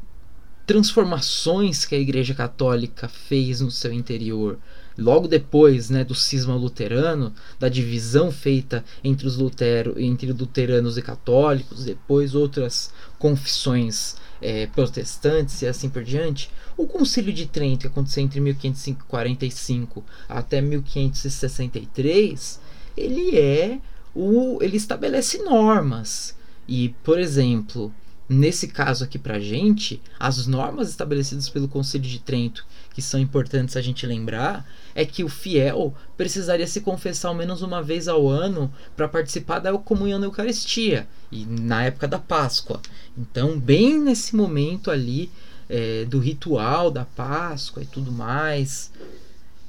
transformações 0.67 1.87
que 1.87 1.95
a 1.95 1.99
Igreja 1.99 2.35
Católica 2.35 3.09
fez 3.09 3.61
no 3.61 3.71
seu 3.71 3.93
interior, 3.93 4.59
logo 4.99 5.29
depois 5.29 5.89
né, 5.89 6.03
do 6.03 6.15
cisma 6.15 6.57
luterano, 6.57 7.33
da 7.59 7.69
divisão 7.69 8.33
feita 8.33 8.85
entre 9.03 9.27
os 9.27 9.37
lutero, 9.37 9.95
entre 9.97 10.33
luteranos 10.33 10.99
e 10.99 11.03
católicos, 11.03 11.85
depois 11.85 12.35
outras 12.35 12.93
confissões 13.19 14.17
é, 14.43 14.67
protestantes 14.67 15.63
e 15.63 15.67
assim 15.67 15.89
por 15.89 16.03
diante, 16.03 16.51
o 16.77 16.87
Concílio 16.87 17.33
de 17.33 17.47
Trento, 17.47 17.81
que 17.81 17.87
aconteceu 17.87 18.23
entre 18.23 18.41
1545 18.41 20.05
até 20.29 20.61
1563, 20.61 22.61
ele 22.97 23.37
é 23.37 23.79
o, 24.15 24.59
ele 24.61 24.77
estabelece 24.77 25.39
normas. 25.39 26.37
E, 26.67 26.91
por 27.03 27.19
exemplo, 27.19 27.93
nesse 28.29 28.69
caso 28.69 29.05
aqui 29.05 29.19
para 29.19 29.41
gente, 29.41 30.03
as 30.19 30.47
normas 30.47 30.89
estabelecidas 30.89 31.49
pelo 31.49 31.69
Concílio 31.69 32.09
de 32.09 32.19
Trento, 32.19 32.67
que 32.93 33.01
são 33.01 33.19
importantes 33.19 33.77
a 33.77 33.81
gente 33.81 34.07
lembrar, 34.07 34.69
é 34.95 35.05
que 35.05 35.25
o 35.25 35.29
fiel 35.29 35.95
precisaria 36.17 36.67
se 36.67 36.81
confessar 36.81 37.29
ao 37.29 37.35
menos 37.35 37.63
uma 37.63 37.83
vez 37.83 38.09
ao 38.09 38.29
ano 38.29 38.73
para 38.97 39.09
participar 39.09 39.61
da 39.61 39.73
comunhão 39.79 40.21
da 40.21 40.27
Eucaristia 40.27 41.09
e 41.31 41.47
na 41.47 41.85
época 41.85 42.09
da 42.09 42.19
Páscoa. 42.19 42.81
Então, 43.17 43.59
bem 43.59 43.99
nesse 43.99 44.35
momento 44.37 44.91
ali 44.91 45.31
é, 45.69 46.05
do 46.05 46.19
ritual 46.19 46.91
da 46.91 47.05
Páscoa 47.05 47.83
e 47.83 47.87
tudo 47.87 48.11
mais, 48.11 48.91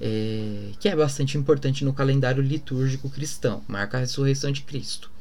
é, 0.01 0.71
que 0.79 0.87
é 0.87 0.95
bastante 0.95 1.37
importante 1.37 1.83
no 1.83 1.93
calendário 1.93 2.41
litúrgico 2.41 3.09
cristão, 3.09 3.61
marca 3.67 3.97
a 3.97 3.99
ressurreição 3.99 4.51
de 4.51 4.61
Cristo, 4.61 5.11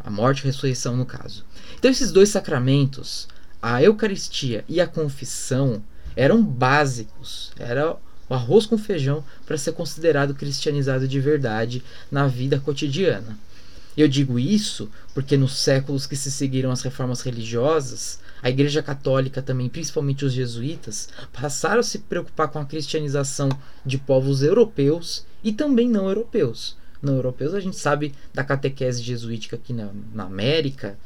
a 0.00 0.10
morte 0.10 0.40
e 0.40 0.42
a 0.42 0.46
ressurreição 0.46 0.96
no 0.96 1.06
caso. 1.06 1.44
Então 1.78 1.90
esses 1.90 2.10
dois 2.10 2.28
sacramentos, 2.28 3.28
a 3.62 3.82
Eucaristia 3.82 4.64
e 4.68 4.80
a 4.80 4.86
confissão, 4.86 5.82
eram 6.16 6.42
básicos, 6.42 7.52
era 7.58 7.96
o 8.28 8.34
arroz 8.34 8.66
com 8.66 8.78
feijão 8.78 9.24
para 9.46 9.58
ser 9.58 9.72
considerado 9.72 10.34
cristianizado 10.34 11.06
de 11.06 11.20
verdade 11.20 11.82
na 12.10 12.26
vida 12.26 12.58
cotidiana. 12.58 13.38
Eu 13.96 14.06
digo 14.06 14.38
isso 14.38 14.88
porque 15.12 15.36
nos 15.36 15.58
séculos 15.58 16.06
que 16.06 16.16
se 16.16 16.30
seguiram 16.30 16.70
as 16.70 16.82
reformas 16.82 17.20
religiosas, 17.20 18.20
a 18.42 18.48
Igreja 18.48 18.82
Católica 18.82 19.42
também, 19.42 19.68
principalmente 19.68 20.24
os 20.24 20.32
jesuítas, 20.32 21.08
passaram 21.32 21.80
a 21.80 21.82
se 21.82 21.98
preocupar 21.98 22.48
com 22.48 22.58
a 22.58 22.64
cristianização 22.64 23.48
de 23.84 23.98
povos 23.98 24.42
europeus 24.42 25.26
e 25.42 25.52
também 25.52 25.88
não 25.88 26.08
europeus. 26.08 26.76
Não 27.02 27.14
europeus 27.14 27.54
a 27.54 27.60
gente 27.60 27.76
sabe 27.76 28.14
da 28.32 28.44
catequese 28.44 29.02
jesuítica 29.02 29.56
aqui 29.56 29.72
na, 29.72 29.90
na 30.12 30.24
América, 30.24 30.98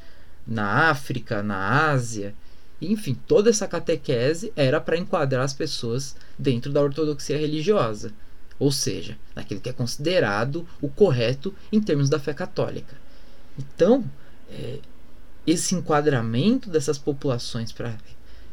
na 0.47 0.91
África, 0.91 1.43
na 1.43 1.91
Ásia. 1.91 2.35
Enfim, 2.81 3.15
toda 3.27 3.51
essa 3.51 3.69
catequese 3.69 4.53
era 4.57 4.81
para 4.81 4.99
enquadrar 4.99 5.45
as 5.45 5.55
pessoas 5.55 6.17
dentro 6.39 6.73
da 6.73 6.83
ortodoxia 6.83 7.39
religiosa, 7.39 8.13
ou 8.59 8.71
seja, 8.71 9.17
naquilo 9.35 9.61
que 9.61 9.69
é 9.69 9.73
considerado 9.73 10.67
o 10.81 10.89
correto 10.89 11.55
em 11.73 11.81
termos 11.81 12.11
da 12.11 12.19
fé 12.19 12.35
católica. 12.35 12.97
Então, 13.59 14.05
é, 14.51 14.81
esse 15.47 15.75
enquadramento 15.75 16.69
dessas 16.69 16.99
populações 16.99 17.73
para 17.73 17.95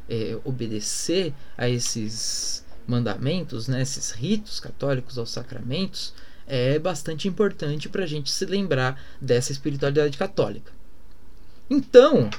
é, 0.09 0.37
obedecer 0.43 1.33
a 1.57 1.69
esses 1.69 2.63
mandamentos, 2.87 3.67
né, 3.67 3.81
esses 3.81 4.11
ritos 4.11 4.59
católicos 4.59 5.17
aos 5.17 5.31
sacramentos, 5.31 6.13
é 6.47 6.77
bastante 6.79 7.27
importante 7.27 7.89
para 7.89 8.03
a 8.03 8.07
gente 8.07 8.31
se 8.31 8.45
lembrar 8.45 9.01
dessa 9.19 9.51
espiritualidade 9.51 10.17
católica. 10.17 10.71
Então, 11.69 12.29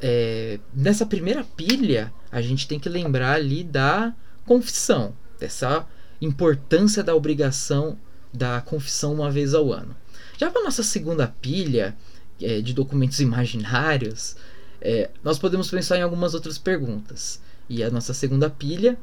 é, 0.00 0.58
nessa 0.72 1.04
primeira 1.04 1.44
pilha, 1.56 2.12
a 2.30 2.40
gente 2.40 2.66
tem 2.66 2.78
que 2.78 2.88
lembrar 2.88 3.34
ali 3.34 3.62
da 3.62 4.14
confissão, 4.46 5.14
dessa 5.38 5.86
importância 6.20 7.02
da 7.02 7.14
obrigação 7.14 7.98
da 8.32 8.60
confissão 8.60 9.14
uma 9.14 9.30
vez 9.30 9.54
ao 9.54 9.72
ano. 9.72 9.96
Já 10.36 10.50
para 10.50 10.62
nossa 10.62 10.82
segunda 10.82 11.26
pilha, 11.26 11.96
é, 12.40 12.60
de 12.60 12.72
documentos 12.72 13.20
imaginários, 13.20 14.36
é, 14.80 15.10
nós 15.22 15.38
podemos 15.38 15.70
pensar 15.70 15.98
em 15.98 16.02
algumas 16.02 16.34
outras 16.34 16.58
perguntas. 16.58 17.40
E 17.68 17.82
a 17.82 17.90
nossa 17.90 18.14
segunda 18.14 18.48
pilha 18.48 18.98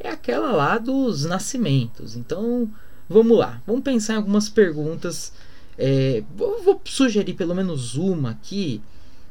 é 0.00 0.08
aquela 0.08 0.52
lá 0.52 0.78
dos 0.78 1.24
nascimentos. 1.24 2.16
Então, 2.16 2.70
vamos 3.08 3.38
lá. 3.38 3.62
Vamos 3.66 3.82
pensar 3.82 4.14
em 4.14 4.16
algumas 4.16 4.48
perguntas. 4.48 5.32
É, 5.76 6.22
vou, 6.36 6.80
sugerir 6.84 7.34
pelo 7.34 7.54
menos 7.54 7.94
uma 7.94 8.30
aqui. 8.30 8.82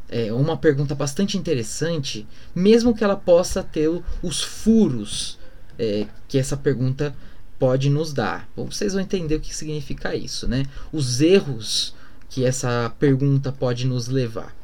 É 0.09 0.31
uma 0.31 0.55
pergunta 0.55 0.95
bastante 0.95 1.37
interessante, 1.37 2.25
mesmo 2.55 2.95
que 2.95 3.03
ela 3.03 3.17
possa 3.17 3.61
ter 3.61 3.89
os 4.23 4.41
furos 4.41 5.37
é, 5.77 6.07
que 6.29 6.37
essa 6.37 6.55
pergunta 6.55 7.13
pode 7.59 7.89
nos 7.89 8.13
dar. 8.13 8.47
Vocês 8.55 8.93
vão 8.93 9.01
entender 9.01 9.35
o 9.35 9.39
que 9.41 9.53
significa 9.53 10.15
isso, 10.15 10.47
né? 10.47 10.65
Os 10.93 11.19
erros 11.19 11.93
que 12.29 12.45
essa 12.45 12.93
pergunta 12.97 13.51
pode 13.51 13.85
nos 13.85 14.07
levar. 14.07 14.55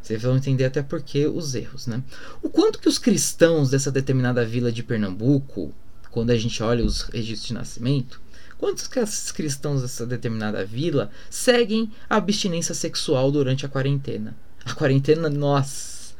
Vocês 0.00 0.22
vão 0.22 0.36
entender 0.36 0.64
até 0.64 0.82
porque 0.82 1.26
os 1.26 1.54
erros, 1.54 1.86
né? 1.86 2.02
O 2.42 2.48
quanto 2.48 2.78
que 2.78 2.88
os 2.88 2.98
cristãos 2.98 3.70
dessa 3.70 3.90
determinada 3.90 4.44
vila 4.44 4.72
de 4.72 4.82
Pernambuco, 4.82 5.72
quando 6.10 6.30
a 6.30 6.36
gente 6.36 6.62
olha 6.62 6.84
os 6.84 7.02
registros 7.02 7.48
de 7.48 7.54
nascimento, 7.54 8.20
quantos 8.60 8.86
cristãos 9.32 9.80
dessa 9.80 10.06
determinada 10.06 10.62
vila 10.66 11.10
seguem 11.30 11.90
a 12.08 12.16
abstinência 12.16 12.74
sexual 12.74 13.32
durante 13.32 13.64
a 13.64 13.68
quarentena? 13.70 14.36
A 14.62 14.74
quarentena, 14.74 15.30
nossa, 15.30 16.14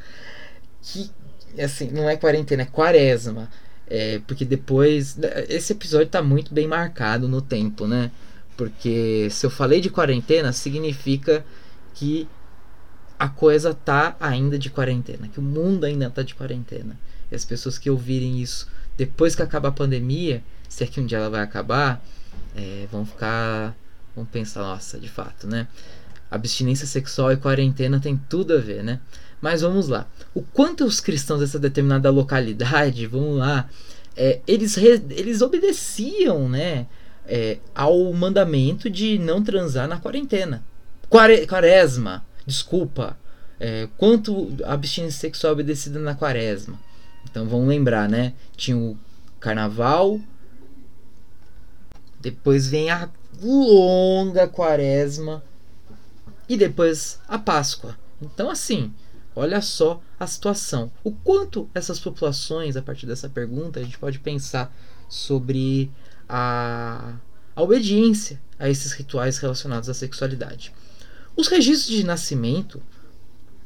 que 0.80 1.10
assim, 1.58 1.90
não 1.90 2.08
é 2.08 2.16
quarentena, 2.16 2.62
é 2.62 2.64
quaresma. 2.64 3.50
É, 3.86 4.20
porque 4.26 4.44
depois. 4.44 5.18
Esse 5.48 5.74
episódio 5.74 6.08
tá 6.08 6.22
muito 6.22 6.54
bem 6.54 6.66
marcado 6.66 7.28
no 7.28 7.42
tempo, 7.42 7.86
né? 7.86 8.10
Porque 8.56 9.28
se 9.30 9.44
eu 9.44 9.50
falei 9.50 9.80
de 9.80 9.90
quarentena, 9.90 10.52
significa 10.52 11.44
que 11.94 12.26
a 13.18 13.28
coisa 13.28 13.74
tá 13.74 14.16
ainda 14.18 14.58
de 14.58 14.70
quarentena, 14.70 15.28
que 15.28 15.38
o 15.38 15.42
mundo 15.42 15.84
ainda 15.84 16.08
tá 16.08 16.22
de 16.22 16.34
quarentena. 16.34 16.98
E 17.30 17.34
as 17.34 17.44
pessoas 17.44 17.78
que 17.78 17.90
ouvirem 17.90 18.40
isso 18.40 18.66
depois 18.96 19.34
que 19.34 19.42
acaba 19.42 19.68
a 19.68 19.72
pandemia, 19.72 20.42
se 20.68 20.84
é 20.84 20.86
que 20.86 21.00
um 21.00 21.06
dia 21.06 21.18
ela 21.18 21.30
vai 21.30 21.40
acabar, 21.40 22.04
é, 22.54 22.86
vão 22.90 23.04
ficar. 23.04 23.76
vão 24.14 24.24
pensar, 24.24 24.62
nossa, 24.62 24.98
de 24.98 25.08
fato, 25.08 25.46
né? 25.46 25.66
Abstinência 26.30 26.86
sexual 26.86 27.32
e 27.32 27.36
quarentena 27.36 27.98
tem 28.00 28.16
tudo 28.28 28.54
a 28.54 28.58
ver, 28.58 28.84
né? 28.84 29.00
Mas 29.40 29.62
vamos 29.62 29.88
lá. 29.88 30.06
O 30.34 30.42
quanto 30.42 30.84
os 30.84 31.00
cristãos 31.00 31.40
dessa 31.40 31.58
determinada 31.58 32.10
localidade, 32.10 33.06
vamos 33.06 33.38
lá, 33.38 33.68
é, 34.16 34.40
eles, 34.46 34.74
re, 34.74 35.02
eles 35.10 35.40
obedeciam, 35.40 36.48
né? 36.48 36.86
É, 37.26 37.58
ao 37.74 38.12
mandamento 38.12 38.90
de 38.90 39.18
não 39.18 39.42
transar 39.42 39.86
na 39.86 39.98
quarentena. 39.98 40.64
Quare, 41.08 41.46
quaresma, 41.46 42.24
desculpa, 42.46 43.16
é, 43.58 43.88
quanto 43.96 44.52
a 44.64 44.72
abstinência 44.72 45.20
sexual 45.20 45.52
obedecida 45.52 45.98
na 46.00 46.14
quaresma. 46.14 46.78
Então 47.30 47.46
vamos 47.46 47.68
lembrar, 47.68 48.08
né? 48.08 48.32
Tinha 48.56 48.76
o 48.76 48.98
carnaval, 49.38 50.20
depois 52.20 52.68
vem 52.68 52.90
a 52.90 53.08
longa 53.42 54.46
quaresma 54.46 55.42
e 56.48 56.56
depois 56.56 57.18
a 57.26 57.38
Páscoa. 57.38 57.96
Então, 58.20 58.50
assim, 58.50 58.92
olha 59.34 59.62
só 59.62 60.00
a 60.18 60.26
situação. 60.26 60.90
O 61.02 61.12
quanto 61.12 61.68
essas 61.74 61.98
populações, 61.98 62.76
a 62.76 62.82
partir 62.82 63.06
dessa 63.06 63.28
pergunta, 63.28 63.80
a 63.80 63.82
gente 63.82 63.98
pode 63.98 64.18
pensar 64.18 64.74
sobre 65.08 65.90
a, 66.28 67.14
a 67.56 67.62
obediência 67.62 68.40
a 68.58 68.68
esses 68.68 68.92
rituais 68.92 69.38
relacionados 69.38 69.88
à 69.88 69.94
sexualidade. 69.94 70.72
Os 71.36 71.48
registros 71.48 71.96
de 71.96 72.04
nascimento 72.04 72.82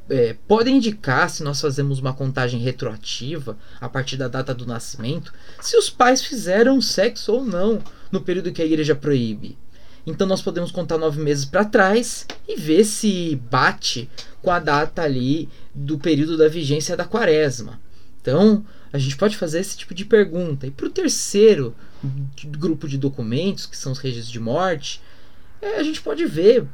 é, 0.09 0.37
podem 0.47 0.77
indicar, 0.77 1.31
se 1.31 1.43
nós 1.43 1.61
fazemos 1.61 1.99
uma 1.99 2.13
contagem 2.13 2.61
retroativa 2.61 3.57
a 3.81 3.89
partir 3.89 4.17
da 4.17 4.29
data 4.29 4.55
do 4.55 4.67
nascimento, 4.67 5.33
se 5.61 5.77
os 5.77 5.89
pais 5.89 6.25
fizeram 6.25 6.81
sexo 6.81 7.33
ou 7.33 7.45
não 7.45 7.83
no 8.13 8.21
período 8.21 8.53
que 8.53 8.63
a 8.63 8.67
igreja 8.67 8.95
proíbe. 8.95 9.59
Então 10.07 10.27
nós 10.27 10.43
podemos 10.43 10.71
contar 10.71 10.99
nove 10.99 11.21
meses 11.21 11.47
para 11.47 11.65
trás 11.65 12.27
e 12.47 12.57
ver 12.57 12.85
se 12.85 13.37
bate 13.51 14.09
com 14.43 14.51
a 14.51 14.59
data 14.59 15.03
ali 15.03 15.49
do 15.75 15.99
período 15.99 16.37
da 16.37 16.49
vigência 16.49 16.97
da 16.97 17.07
quaresma. 17.07 17.81
Então 18.21 18.65
a 18.93 18.99
gente 18.99 19.17
pode 19.17 19.37
fazer 19.37 19.61
esse 19.61 19.77
tipo 19.77 19.95
de 19.95 20.05
pergunta. 20.05 20.67
E 20.67 20.71
para 20.71 20.87
o 20.87 20.91
terceiro 20.91 21.75
grupo 22.45 22.87
de 22.87 22.99
documentos, 22.99 23.67
que 23.67 23.77
são 23.77 23.93
os 23.93 23.99
registros 23.99 24.31
de 24.31 24.39
morte, 24.39 25.01
é, 25.61 25.79
a 25.79 25.83
gente 25.83 26.03
pode 26.03 26.27
ver 26.27 26.67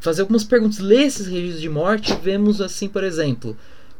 fazer 0.00 0.22
algumas 0.22 0.44
perguntas, 0.44 0.78
ler 0.78 1.02
esses 1.02 1.26
registros 1.26 1.60
de 1.60 1.68
morte 1.68 2.14
vemos 2.22 2.60
assim, 2.60 2.88
por 2.88 3.04
exemplo, 3.04 3.56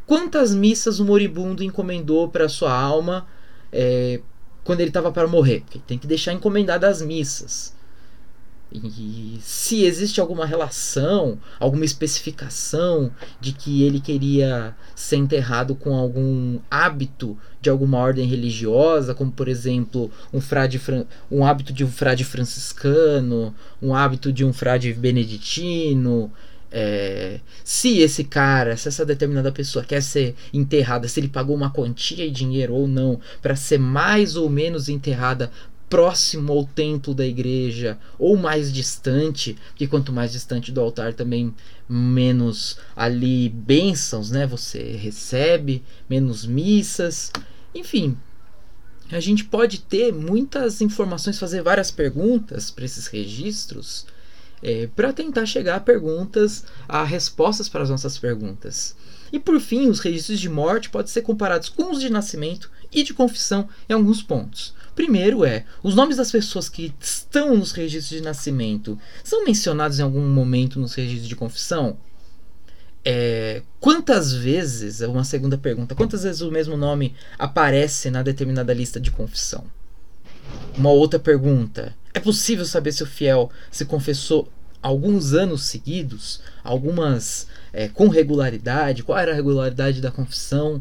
quantas 0.07 0.55
missas 0.55 1.01
o 1.01 1.05
moribundo 1.05 1.63
encomendou 1.63 2.29
para 2.29 2.49
sua 2.49 2.73
alma 2.73 3.27
é, 3.73 4.21
quando 4.65 4.81
ele 4.81 4.91
estava 4.91 5.13
para 5.13 5.29
morrer? 5.29 5.61
Porque 5.61 5.81
tem 5.87 5.99
que 5.99 6.07
deixar 6.07 6.33
encomendadas 6.33 7.01
as 7.01 7.07
missas. 7.07 7.76
E 8.85 9.39
se 9.41 9.85
existe 9.85 10.21
alguma 10.21 10.45
relação, 10.45 11.39
alguma 11.59 11.85
especificação 11.85 13.11
de 13.41 13.53
que 13.53 13.83
ele 13.83 14.01
queria 14.01 14.77
ser 14.95 15.17
enterrado 15.17 15.75
com 15.75 15.95
algum 15.95 16.59
hábito 16.71 17.39
de 17.61 17.71
alguma 17.71 17.99
ordem 17.99 18.27
religiosa, 18.29 19.15
como 19.15 19.33
por 19.33 19.49
exemplo 19.49 20.11
um, 20.33 20.41
frade, 20.41 20.81
um 21.31 21.45
hábito 21.45 21.73
de 21.73 21.85
um 21.85 21.91
frade 21.91 22.25
franciscano, 22.25 23.55
um 23.81 23.95
hábito 23.95 24.33
de 24.33 24.45
um 24.45 24.53
frade 24.53 24.93
beneditino. 24.93 26.31
É, 26.71 27.41
se 27.65 28.01
esse 28.01 28.25
cara, 28.25 28.77
se 28.77 28.89
essa 28.89 29.07
determinada 29.07 29.53
pessoa 29.53 29.85
quer 29.85 30.03
ser 30.03 30.35
enterrada, 30.53 31.09
se 31.09 31.19
ele 31.21 31.29
pagou 31.29 31.57
uma 31.57 31.71
quantia 31.71 32.27
de 32.27 32.31
dinheiro 32.31 32.75
ou 32.75 32.87
não 32.89 33.21
para 33.41 33.57
ser 33.57 33.79
mais 33.79 34.37
ou 34.37 34.51
menos 34.51 34.89
enterrada 34.89 35.51
próximo 35.89 36.53
ao 36.53 36.65
templo 36.65 37.15
da 37.15 37.25
igreja 37.27 37.99
ou 38.19 38.37
mais 38.37 38.73
distante, 38.73 39.57
porque 39.69 39.87
quanto 39.87 40.13
mais 40.13 40.33
distante 40.33 40.73
do 40.73 40.81
altar 40.81 41.15
também 41.15 41.55
menos 41.89 42.79
ali 42.95 43.49
bênçãos, 43.49 44.31
né, 44.31 44.47
você 44.47 44.93
recebe, 44.97 45.83
menos 46.09 46.45
missas, 46.45 47.31
enfim. 47.75 48.17
A 49.11 49.21
gente 49.21 49.45
pode 49.45 49.81
ter 49.83 50.13
muitas 50.13 50.81
informações, 50.81 51.39
fazer 51.39 51.63
várias 51.63 51.93
perguntas 51.93 52.73
para 52.73 52.85
esses 52.85 53.07
registros, 53.07 54.05
é, 54.61 54.89
para 54.89 55.13
tentar 55.13 55.47
chegar 55.47 55.77
a 55.77 55.81
perguntas, 55.81 56.65
a 56.89 57.05
respostas 57.05 57.69
para 57.69 57.85
as 57.85 57.91
nossas 57.91 58.19
perguntas. 58.19 58.97
E 59.33 59.39
por 59.39 59.61
fim, 59.61 59.89
os 59.89 60.01
registros 60.01 60.41
de 60.41 60.49
morte 60.49 60.91
podem 60.91 61.11
ser 61.11 61.23
comparados 61.23 61.69
com 61.69 61.91
os 61.91 62.01
de 62.01 62.11
nascimento 62.11 62.71
e 62.93 63.03
de 63.03 63.15
confissão 63.15 63.69
em 63.89 63.93
alguns 63.93 64.23
pontos. 64.23 64.75
Primeiro 64.95 65.45
é, 65.45 65.65
os 65.83 65.95
nomes 65.95 66.17
das 66.17 66.31
pessoas 66.31 66.69
que 66.69 66.95
estão 66.99 67.57
nos 67.57 67.73
registros 67.73 68.19
de 68.19 68.25
nascimento 68.25 68.99
são 69.23 69.45
mencionados 69.45 69.99
em 69.99 70.03
algum 70.03 70.27
momento 70.27 70.81
nos 70.81 70.95
registros 70.95 71.29
de 71.29 71.37
confissão? 71.37 71.99
É, 73.05 73.63
quantas 73.79 74.33
vezes, 74.33 75.01
é 75.01 75.07
uma 75.07 75.23
segunda 75.23 75.57
pergunta, 75.57 75.95
quantas 75.95 76.25
vezes 76.25 76.41
o 76.41 76.51
mesmo 76.51 76.77
nome 76.77 77.15
aparece 77.39 78.11
na 78.11 78.23
determinada 78.23 78.73
lista 78.73 78.99
de 78.99 79.11
confissão? 79.11 79.65
Uma 80.77 80.91
outra 80.91 81.19
pergunta, 81.19 81.95
é 82.13 82.19
possível 82.19 82.65
saber 82.65 82.93
se 82.93 83.03
o 83.03 83.07
fiel 83.07 83.51
se 83.71 83.85
confessou 83.85 84.49
alguns 84.87 85.33
anos 85.33 85.63
seguidos, 85.63 86.41
algumas 86.63 87.49
é, 87.73 87.89
com 87.89 88.09
regularidade, 88.09 89.03
qual 89.03 89.19
era 89.19 89.33
a 89.33 89.35
regularidade 89.35 90.01
da 90.01 90.13
confissão? 90.13 90.81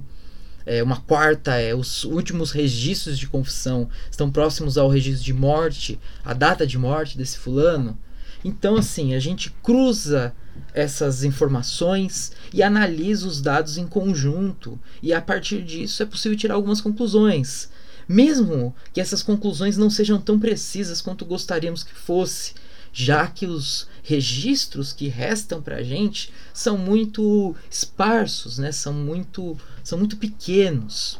É, 0.63 0.81
uma 0.83 1.01
quarta 1.01 1.55
é 1.55 1.73
os 1.73 2.03
últimos 2.03 2.51
registros 2.51 3.17
de 3.17 3.27
confissão 3.27 3.89
estão 4.09 4.31
próximos 4.31 4.77
ao 4.77 4.89
registro 4.89 5.23
de 5.23 5.33
morte, 5.33 5.99
a 6.23 6.33
data 6.33 6.67
de 6.67 6.77
morte 6.77 7.17
desse 7.17 7.37
fulano. 7.39 7.97
Então, 8.43 8.75
assim, 8.75 9.15
a 9.15 9.19
gente 9.19 9.49
cruza 9.63 10.33
essas 10.71 11.23
informações 11.23 12.31
e 12.53 12.61
analisa 12.61 13.27
os 13.27 13.41
dados 13.41 13.75
em 13.77 13.87
conjunto, 13.87 14.79
e 15.01 15.13
a 15.13 15.21
partir 15.21 15.63
disso 15.63 16.03
é 16.03 16.05
possível 16.05 16.37
tirar 16.37 16.53
algumas 16.53 16.79
conclusões. 16.79 17.69
Mesmo 18.07 18.75
que 18.93 19.01
essas 19.01 19.23
conclusões 19.23 19.77
não 19.77 19.89
sejam 19.89 20.21
tão 20.21 20.39
precisas 20.39 21.01
quanto 21.01 21.25
gostaríamos 21.25 21.83
que 21.83 21.93
fosse, 21.93 22.53
já 22.97 23.27
que 23.27 23.45
os 23.45 23.89
registros 24.01 24.93
que 24.93 25.09
restam 25.09 25.61
para 25.61 25.75
a 25.75 25.83
gente 25.83 26.31
são 26.53 26.77
muito 26.77 27.53
esparsos, 27.69 28.57
né? 28.57 28.71
são, 28.71 28.93
muito, 28.93 29.57
são 29.83 29.99
muito 29.99 30.15
pequenos. 30.15 31.19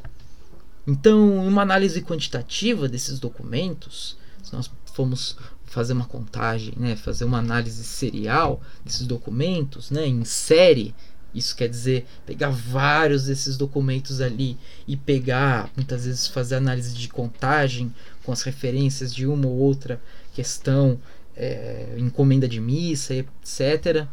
Então, 0.88 1.46
uma 1.46 1.62
análise 1.62 2.02
quantitativa 2.02 2.88
desses 2.88 3.20
documentos, 3.20 4.16
se 4.42 4.54
nós 4.54 4.72
formos 4.94 5.36
fazer 5.66 5.92
uma 5.92 6.06
contagem, 6.06 6.74
né, 6.78 6.96
fazer 6.96 7.26
uma 7.26 7.40
análise 7.40 7.84
serial 7.84 8.62
desses 8.86 9.06
documentos, 9.06 9.92
né, 9.92 10.08
em 10.08 10.24
série, 10.24 10.96
isso 11.34 11.54
quer 11.54 11.68
dizer 11.68 12.08
pegar 12.26 12.52
vários 12.52 13.26
desses 13.26 13.58
documentos 13.58 14.22
ali 14.22 14.58
e 14.88 14.96
pegar, 14.96 15.70
muitas 15.76 16.06
vezes 16.06 16.28
fazer 16.28 16.56
análise 16.56 16.94
de 16.94 17.10
contagem 17.10 17.94
com 18.24 18.32
as 18.32 18.44
referências 18.44 19.14
de 19.14 19.28
uma 19.28 19.48
ou 19.48 19.58
outra 19.58 20.02
questão 20.34 21.00
é, 21.36 21.96
encomenda 21.98 22.48
de 22.48 22.60
missa, 22.60 23.14
etc. 23.14 24.08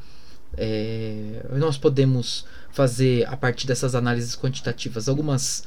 É, 0.57 1.47
nós 1.53 1.79
podemos 1.79 2.45
fazer 2.71 3.27
a 3.27 3.37
partir 3.37 3.67
dessas 3.67 3.95
análises 3.95 4.37
quantitativas 4.37 5.09
algumas 5.09 5.65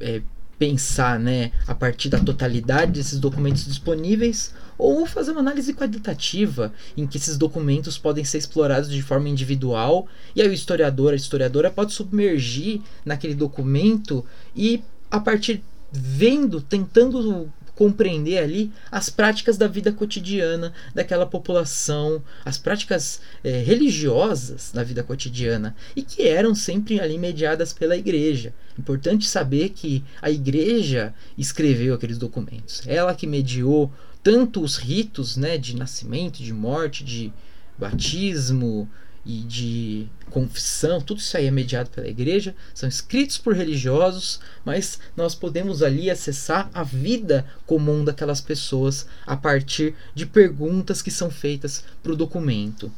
é, 0.00 0.22
pensar 0.58 1.18
né, 1.18 1.50
a 1.66 1.74
partir 1.74 2.08
da 2.08 2.18
totalidade 2.18 2.92
desses 2.92 3.18
documentos 3.18 3.66
disponíveis 3.66 4.54
ou 4.78 5.06
fazer 5.06 5.32
uma 5.32 5.40
análise 5.40 5.74
qualitativa 5.74 6.72
em 6.96 7.06
que 7.06 7.16
esses 7.16 7.36
documentos 7.36 7.98
podem 7.98 8.24
ser 8.24 8.38
explorados 8.38 8.88
de 8.88 9.02
forma 9.02 9.28
individual 9.28 10.06
e 10.34 10.40
aí 10.40 10.48
o 10.48 10.52
historiador, 10.52 11.12
a 11.12 11.16
historiadora 11.16 11.70
pode 11.70 11.92
submergir 11.92 12.80
naquele 13.04 13.34
documento 13.34 14.24
e 14.54 14.82
a 15.10 15.20
partir 15.20 15.62
vendo, 15.92 16.60
tentando 16.60 17.52
compreender 17.74 18.38
ali 18.38 18.72
as 18.90 19.10
práticas 19.10 19.56
da 19.56 19.66
vida 19.66 19.92
cotidiana 19.92 20.72
daquela 20.94 21.26
população, 21.26 22.22
as 22.44 22.56
práticas 22.56 23.20
é, 23.42 23.62
religiosas 23.62 24.70
da 24.72 24.82
vida 24.82 25.02
cotidiana 25.02 25.74
e 25.94 26.02
que 26.02 26.22
eram 26.22 26.54
sempre 26.54 27.00
ali 27.00 27.18
mediadas 27.18 27.72
pela 27.72 27.96
igreja. 27.96 28.54
Importante 28.78 29.26
saber 29.26 29.70
que 29.70 30.04
a 30.22 30.30
igreja 30.30 31.14
escreveu 31.36 31.94
aqueles 31.94 32.18
documentos, 32.18 32.82
ela 32.86 33.14
que 33.14 33.26
mediou 33.26 33.92
tanto 34.22 34.62
os 34.62 34.76
ritos 34.76 35.36
né, 35.36 35.58
de 35.58 35.76
nascimento, 35.76 36.42
de 36.42 36.52
morte, 36.52 37.04
de 37.04 37.32
batismo, 37.76 38.88
e 39.24 39.40
de 39.40 40.06
confissão, 40.30 41.00
tudo 41.00 41.18
isso 41.18 41.36
aí 41.36 41.46
é 41.46 41.50
mediado 41.50 41.90
pela 41.90 42.08
igreja, 42.08 42.54
são 42.74 42.88
escritos 42.88 43.38
por 43.38 43.54
religiosos, 43.54 44.40
mas 44.64 44.98
nós 45.16 45.34
podemos 45.34 45.82
ali 45.82 46.10
acessar 46.10 46.70
a 46.74 46.82
vida 46.82 47.46
comum 47.66 48.04
daquelas 48.04 48.40
pessoas 48.40 49.06
a 49.26 49.36
partir 49.36 49.94
de 50.14 50.26
perguntas 50.26 51.00
que 51.00 51.10
são 51.10 51.30
feitas 51.30 51.84
para 52.02 52.12
o 52.12 52.16
documento. 52.16 52.92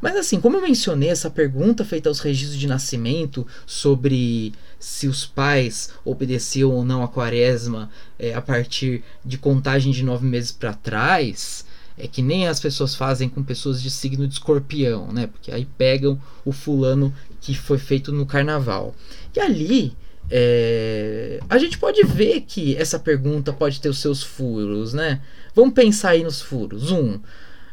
Mas 0.00 0.14
assim, 0.16 0.40
como 0.40 0.56
eu 0.56 0.62
mencionei 0.62 1.08
essa 1.08 1.30
pergunta 1.30 1.84
feita 1.84 2.08
aos 2.08 2.20
registros 2.20 2.58
de 2.58 2.66
nascimento 2.66 3.46
sobre 3.66 4.52
se 4.78 5.08
os 5.08 5.24
pais 5.24 5.90
obedeciam 6.04 6.70
ou 6.70 6.84
não 6.84 7.02
a 7.02 7.08
quaresma 7.08 7.90
é, 8.18 8.34
a 8.34 8.42
partir 8.42 9.02
de 9.24 9.38
contagem 9.38 9.92
de 9.92 10.04
nove 10.04 10.26
meses 10.26 10.52
para 10.52 10.74
trás, 10.74 11.65
é 11.98 12.06
que 12.06 12.22
nem 12.22 12.46
as 12.46 12.60
pessoas 12.60 12.94
fazem 12.94 13.28
com 13.28 13.42
pessoas 13.42 13.82
de 13.82 13.90
signo 13.90 14.26
de 14.26 14.34
escorpião, 14.34 15.12
né? 15.12 15.26
Porque 15.26 15.50
aí 15.50 15.66
pegam 15.78 16.20
o 16.44 16.52
fulano 16.52 17.12
que 17.40 17.54
foi 17.54 17.78
feito 17.78 18.12
no 18.12 18.26
carnaval. 18.26 18.94
E 19.34 19.40
ali 19.40 19.96
é, 20.30 21.40
a 21.48 21.56
gente 21.58 21.78
pode 21.78 22.02
ver 22.02 22.42
que 22.42 22.76
essa 22.76 22.98
pergunta 22.98 23.52
pode 23.52 23.80
ter 23.80 23.88
os 23.88 23.98
seus 23.98 24.22
furos, 24.22 24.92
né? 24.92 25.20
Vamos 25.54 25.74
pensar 25.74 26.10
aí 26.10 26.22
nos 26.22 26.40
furos. 26.40 26.90
Um, 26.90 27.18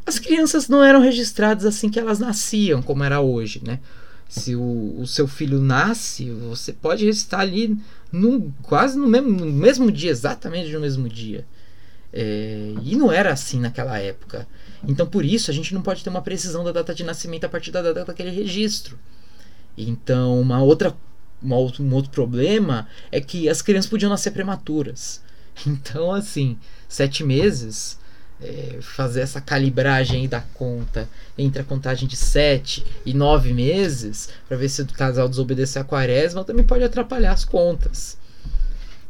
as 0.06 0.18
crianças 0.18 0.68
não 0.68 0.82
eram 0.82 1.00
registradas 1.00 1.64
assim 1.64 1.90
que 1.90 1.98
elas 1.98 2.18
nasciam, 2.18 2.82
como 2.82 3.04
era 3.04 3.20
hoje, 3.20 3.60
né? 3.64 3.80
Se 4.28 4.54
o, 4.56 4.96
o 4.98 5.06
seu 5.06 5.28
filho 5.28 5.60
nasce, 5.60 6.30
você 6.30 6.72
pode 6.72 7.04
registrar 7.04 7.40
ali 7.40 7.76
no, 8.10 8.52
quase 8.62 8.98
no 8.98 9.06
mesmo, 9.06 9.30
no 9.30 9.46
mesmo 9.46 9.92
dia, 9.92 10.10
exatamente 10.10 10.72
no 10.72 10.80
mesmo 10.80 11.08
dia. 11.08 11.46
É, 12.16 12.72
e 12.80 12.94
não 12.94 13.10
era 13.10 13.32
assim 13.32 13.58
naquela 13.58 13.98
época. 13.98 14.46
Então, 14.86 15.04
por 15.04 15.24
isso, 15.24 15.50
a 15.50 15.54
gente 15.54 15.74
não 15.74 15.82
pode 15.82 16.04
ter 16.04 16.10
uma 16.10 16.22
precisão 16.22 16.62
da 16.62 16.70
data 16.70 16.94
de 16.94 17.02
nascimento 17.02 17.44
a 17.44 17.48
partir 17.48 17.72
da 17.72 17.82
data 17.82 18.04
daquele 18.04 18.30
registro. 18.30 18.96
Então, 19.76 20.40
uma 20.40 20.62
outra, 20.62 20.94
uma 21.42 21.56
outro, 21.56 21.82
um 21.82 21.92
outro 21.92 22.12
problema 22.12 22.86
é 23.10 23.20
que 23.20 23.48
as 23.48 23.60
crianças 23.60 23.90
podiam 23.90 24.08
nascer 24.08 24.30
prematuras. 24.30 25.22
Então, 25.66 26.12
assim, 26.12 26.58
sete 26.88 27.22
meses, 27.22 27.96
é, 28.42 28.78
fazer 28.80 29.20
essa 29.20 29.40
calibragem 29.40 30.28
da 30.28 30.40
conta 30.40 31.08
entre 31.38 31.62
a 31.62 31.64
contagem 31.64 32.08
de 32.08 32.16
sete 32.16 32.84
e 33.06 33.14
nove 33.14 33.52
meses, 33.52 34.28
para 34.48 34.56
ver 34.56 34.68
se 34.68 34.82
o 34.82 34.86
casal 34.86 35.28
desobedecer 35.28 35.80
a 35.80 35.84
quaresma, 35.84 36.42
também 36.42 36.64
pode 36.64 36.82
atrapalhar 36.82 37.32
as 37.32 37.44
contas. 37.44 38.18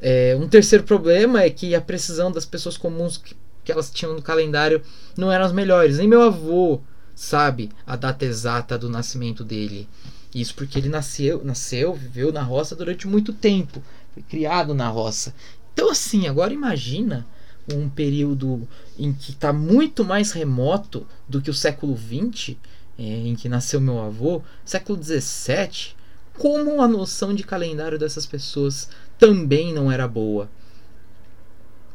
É, 0.06 0.36
um 0.38 0.46
terceiro 0.46 0.84
problema 0.84 1.40
é 1.40 1.48
que 1.48 1.74
a 1.74 1.80
precisão 1.80 2.30
das 2.30 2.44
pessoas 2.44 2.76
comuns 2.76 3.16
que, 3.16 3.34
que 3.64 3.72
elas 3.72 3.90
tinham 3.90 4.12
no 4.12 4.20
calendário 4.20 4.82
não 5.16 5.32
eram 5.32 5.46
as 5.46 5.52
melhores. 5.52 5.96
Nem 5.96 6.06
meu 6.06 6.20
avô 6.20 6.82
sabe 7.14 7.70
a 7.86 7.96
data 7.96 8.22
exata 8.22 8.76
do 8.76 8.90
nascimento 8.90 9.42
dele. 9.42 9.88
Isso 10.34 10.54
porque 10.54 10.78
ele 10.78 10.90
nasceu, 10.90 11.42
nasceu, 11.42 11.94
viveu 11.94 12.30
na 12.30 12.42
roça 12.42 12.76
durante 12.76 13.08
muito 13.08 13.32
tempo, 13.32 13.82
foi 14.12 14.22
criado 14.22 14.74
na 14.74 14.90
roça. 14.90 15.34
Então 15.72 15.90
assim, 15.90 16.28
agora 16.28 16.52
imagina 16.52 17.26
um 17.72 17.88
período 17.88 18.68
em 18.98 19.10
que 19.10 19.30
está 19.30 19.54
muito 19.54 20.04
mais 20.04 20.32
remoto 20.32 21.06
do 21.26 21.40
que 21.40 21.48
o 21.48 21.54
século 21.54 21.96
XX, 21.96 22.56
é, 22.98 23.02
em 23.02 23.34
que 23.34 23.48
nasceu 23.48 23.80
meu 23.80 23.98
avô, 24.00 24.42
século 24.66 25.02
XVII, 25.02 25.94
como 26.38 26.82
a 26.82 26.88
noção 26.88 27.32
de 27.32 27.42
calendário 27.42 27.98
dessas 27.98 28.26
pessoas 28.26 28.90
também 29.24 29.72
não 29.72 29.90
era 29.90 30.06
boa. 30.06 30.50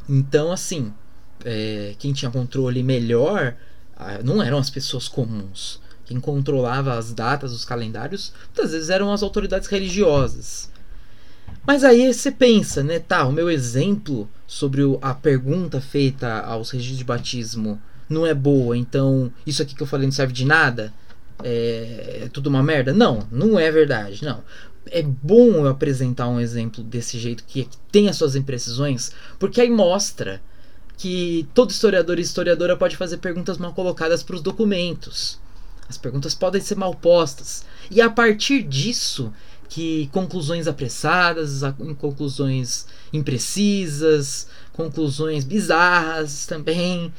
Então, 0.08 0.52
assim, 0.52 0.92
é, 1.46 1.94
quem 2.00 2.12
tinha 2.12 2.32
controle 2.32 2.82
melhor 2.82 3.56
não 4.24 4.42
eram 4.42 4.58
as 4.58 4.72
pessoas 4.72 5.08
comuns. 5.08 5.80
Quem 6.06 6.20
controlava 6.20 6.98
as 6.98 7.14
datas, 7.14 7.52
os 7.52 7.64
calendários, 7.64 8.34
muitas 8.48 8.72
vezes 8.72 8.90
eram 8.90 9.14
as 9.14 9.22
autoridades 9.22 9.68
religiosas. 9.68 10.72
Mas 11.68 11.84
aí 11.84 12.12
você 12.12 12.32
pensa, 12.32 12.82
né? 12.82 12.98
Tá, 12.98 13.28
o 13.28 13.32
meu 13.32 13.48
exemplo 13.48 14.28
sobre 14.48 14.82
a 15.00 15.14
pergunta 15.14 15.80
feita 15.80 16.40
aos 16.40 16.72
registros 16.72 16.98
de 16.98 17.04
batismo 17.04 17.80
não 18.10 18.26
é 18.26 18.34
boa, 18.34 18.76
então 18.76 19.32
isso 19.46 19.62
aqui 19.62 19.76
que 19.76 19.84
eu 19.84 19.88
falei 19.88 20.08
não 20.08 20.12
serve 20.12 20.34
de 20.34 20.46
nada? 20.46 20.92
É, 21.44 22.22
é 22.24 22.30
tudo 22.30 22.48
uma 22.48 22.64
merda? 22.64 22.92
Não, 22.92 23.28
não 23.32 23.60
é 23.60 23.72
verdade, 23.72 24.26
não 24.26 24.44
é 24.88 25.02
bom 25.02 25.52
eu 25.52 25.68
apresentar 25.68 26.28
um 26.28 26.40
exemplo 26.40 26.84
desse 26.84 27.20
jeito 27.20 27.44
que, 27.46 27.68
tem 27.92 28.10
as 28.10 28.18
suas 28.18 28.36
imprecisões, 28.36 29.12
porque 29.38 29.62
aí 29.62 29.70
mostra 29.70 30.42
que 30.98 31.48
todo 31.54 31.72
historiador 31.72 32.20
e 32.20 32.22
historiadora 32.22 32.76
pode 32.76 32.98
fazer 32.98 33.18
perguntas 33.18 33.58
mal 33.58 33.74
colocadas 33.74 34.22
para 34.22 34.36
os 34.36 34.42
documentos. 34.42 35.40
As 35.88 35.98
perguntas 35.98 36.36
podem 36.36 36.62
ser 36.62 36.76
mal 36.76 36.94
postas. 36.94 37.66
E 37.90 38.02
a 38.02 38.10
partir 38.10 38.62
disso, 38.64 39.34
que 39.70 40.10
conclusões 40.12 40.68
apressadas, 40.68 41.62
conclusões 42.00 42.88
imprecisas, 43.14 44.48
conclusões 44.74 45.44
bizarras 45.44 46.46
também, 46.48 47.14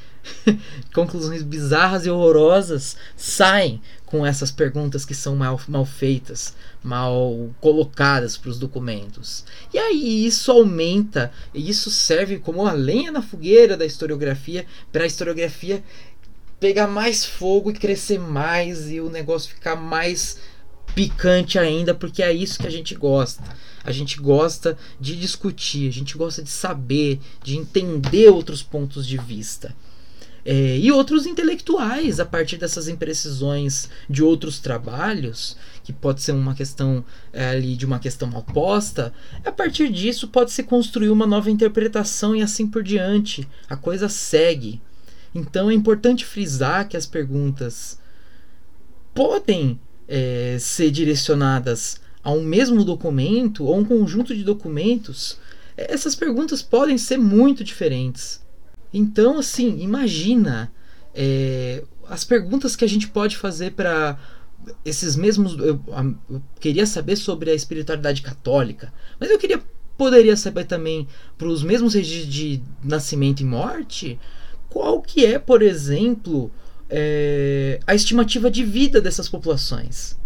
conclusões 0.92 1.42
bizarras 1.42 2.04
e 2.04 2.10
horrorosas 2.10 2.96
saem 3.16 3.80
com 4.04 4.26
essas 4.26 4.50
perguntas 4.50 5.04
que 5.04 5.14
são 5.14 5.36
mal, 5.36 5.60
mal 5.68 5.86
feitas, 5.86 6.54
mal 6.82 7.50
colocadas 7.60 8.36
para 8.36 8.50
os 8.50 8.58
documentos. 8.58 9.44
E 9.72 9.78
aí 9.78 10.26
isso 10.26 10.50
aumenta, 10.50 11.32
e 11.52 11.68
isso 11.68 11.90
serve 11.90 12.38
como 12.38 12.66
a 12.66 12.72
lenha 12.72 13.12
na 13.12 13.22
fogueira 13.22 13.76
da 13.76 13.84
historiografia, 13.84 14.66
para 14.90 15.04
a 15.04 15.06
historiografia 15.06 15.82
pegar 16.58 16.86
mais 16.86 17.24
fogo 17.24 17.70
e 17.70 17.74
crescer 17.74 18.18
mais 18.18 18.90
e 18.90 19.00
o 19.00 19.08
negócio 19.08 19.54
ficar 19.54 19.76
mais 19.76 20.38
picante 20.94 21.58
ainda, 21.58 21.94
porque 21.94 22.22
é 22.22 22.32
isso 22.32 22.58
que 22.58 22.66
a 22.66 22.70
gente 22.70 22.94
gosta. 22.94 23.42
A 23.82 23.92
gente 23.92 24.18
gosta 24.20 24.76
de 25.00 25.16
discutir, 25.16 25.88
a 25.88 25.92
gente 25.92 26.16
gosta 26.16 26.42
de 26.42 26.50
saber, 26.50 27.18
de 27.42 27.56
entender 27.56 28.28
outros 28.28 28.62
pontos 28.62 29.06
de 29.06 29.16
vista. 29.16 29.74
É, 30.44 30.78
e 30.78 30.90
outros 30.90 31.26
intelectuais, 31.26 32.18
a 32.18 32.24
partir 32.24 32.56
dessas 32.56 32.88
imprecisões 32.88 33.90
de 34.08 34.22
outros 34.22 34.58
trabalhos, 34.58 35.56
que 35.84 35.92
pode 35.92 36.22
ser 36.22 36.32
uma 36.32 36.54
questão 36.54 37.04
é, 37.32 37.50
ali 37.50 37.76
de 37.76 37.84
uma 37.84 37.98
questão 37.98 38.30
oposta, 38.30 39.12
a 39.44 39.52
partir 39.52 39.90
disso 39.90 40.28
pode 40.28 40.50
se 40.52 40.62
construir 40.62 41.10
uma 41.10 41.26
nova 41.26 41.50
interpretação 41.50 42.34
e 42.34 42.42
assim 42.42 42.66
por 42.66 42.82
diante. 42.82 43.46
A 43.68 43.76
coisa 43.76 44.08
segue. 44.08 44.80
Então 45.34 45.70
é 45.70 45.74
importante 45.74 46.24
frisar 46.24 46.88
que 46.88 46.96
as 46.96 47.06
perguntas 47.06 47.98
podem 49.14 49.78
é, 50.08 50.56
ser 50.58 50.90
direcionadas 50.90 52.00
a 52.22 52.32
um 52.32 52.42
mesmo 52.42 52.84
documento 52.84 53.64
ou 53.64 53.78
um 53.78 53.84
conjunto 53.84 54.34
de 54.34 54.42
documentos. 54.42 55.38
Essas 55.76 56.14
perguntas 56.14 56.62
podem 56.62 56.98
ser 56.98 57.16
muito 57.16 57.64
diferentes. 57.64 58.40
Então, 58.92 59.38
assim, 59.38 59.78
imagina 59.80 60.72
é, 61.14 61.82
as 62.08 62.24
perguntas 62.24 62.74
que 62.74 62.84
a 62.84 62.88
gente 62.88 63.08
pode 63.08 63.36
fazer 63.36 63.72
para 63.72 64.18
esses 64.84 65.16
mesmos. 65.16 65.56
Eu, 65.58 65.80
eu, 66.28 66.42
queria 66.58 66.86
saber 66.86 67.16
sobre 67.16 67.50
a 67.50 67.54
espiritualidade 67.54 68.22
católica, 68.22 68.92
mas 69.18 69.30
eu 69.30 69.38
queria 69.38 69.60
poderia 69.96 70.34
saber 70.34 70.64
também 70.64 71.06
para 71.36 71.46
os 71.46 71.62
mesmos 71.62 71.92
registros 71.92 72.32
de 72.32 72.62
nascimento 72.82 73.40
e 73.40 73.44
morte 73.44 74.18
qual 74.70 75.02
que 75.02 75.26
é, 75.26 75.38
por 75.38 75.60
exemplo, 75.60 76.50
é, 76.88 77.80
a 77.86 77.94
estimativa 77.94 78.50
de 78.50 78.64
vida 78.64 79.00
dessas 79.00 79.28
populações. 79.28 80.16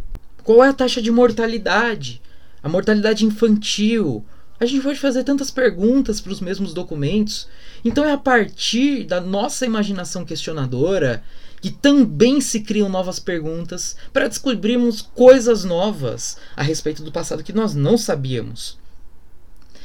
Qual 0.44 0.62
é 0.62 0.68
a 0.68 0.72
taxa 0.74 1.00
de 1.00 1.10
mortalidade? 1.10 2.20
A 2.62 2.68
mortalidade 2.68 3.24
infantil, 3.24 4.24
a 4.58 4.66
gente 4.66 4.82
pode 4.82 5.00
fazer 5.00 5.24
tantas 5.24 5.50
perguntas 5.50 6.20
para 6.20 6.32
os 6.32 6.40
mesmos 6.40 6.72
documentos. 6.72 7.48
Então 7.84 8.04
é 8.04 8.12
a 8.12 8.18
partir 8.18 9.04
da 9.04 9.20
nossa 9.20 9.66
imaginação 9.66 10.24
questionadora 10.24 11.24
que 11.60 11.70
também 11.70 12.40
se 12.40 12.60
criam 12.60 12.88
novas 12.88 13.18
perguntas 13.18 13.96
para 14.12 14.28
descobrirmos 14.28 15.00
coisas 15.00 15.64
novas 15.64 16.36
a 16.54 16.62
respeito 16.62 17.02
do 17.02 17.10
passado 17.10 17.42
que 17.42 17.52
nós 17.52 17.74
não 17.74 17.96
sabíamos. 17.96 18.78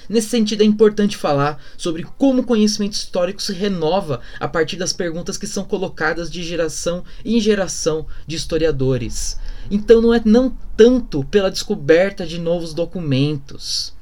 Nesse 0.09 0.29
sentido, 0.29 0.61
é 0.61 0.65
importante 0.65 1.15
falar 1.15 1.61
sobre 1.77 2.03
como 2.17 2.41
o 2.41 2.45
conhecimento 2.45 2.93
histórico 2.93 3.41
se 3.41 3.53
renova 3.53 4.21
a 4.39 4.47
partir 4.47 4.75
das 4.75 4.91
perguntas 4.91 5.37
que 5.37 5.45
são 5.45 5.63
colocadas 5.63 6.31
de 6.31 6.43
geração 6.43 7.03
em 7.23 7.39
geração 7.39 8.07
de 8.25 8.35
historiadores. 8.35 9.39
Então, 9.69 10.01
não 10.01 10.11
é 10.11 10.19
não 10.25 10.49
tanto 10.75 11.23
pela 11.25 11.51
descoberta 11.51 12.25
de 12.25 12.39
novos 12.39 12.73
documentos 12.73 13.93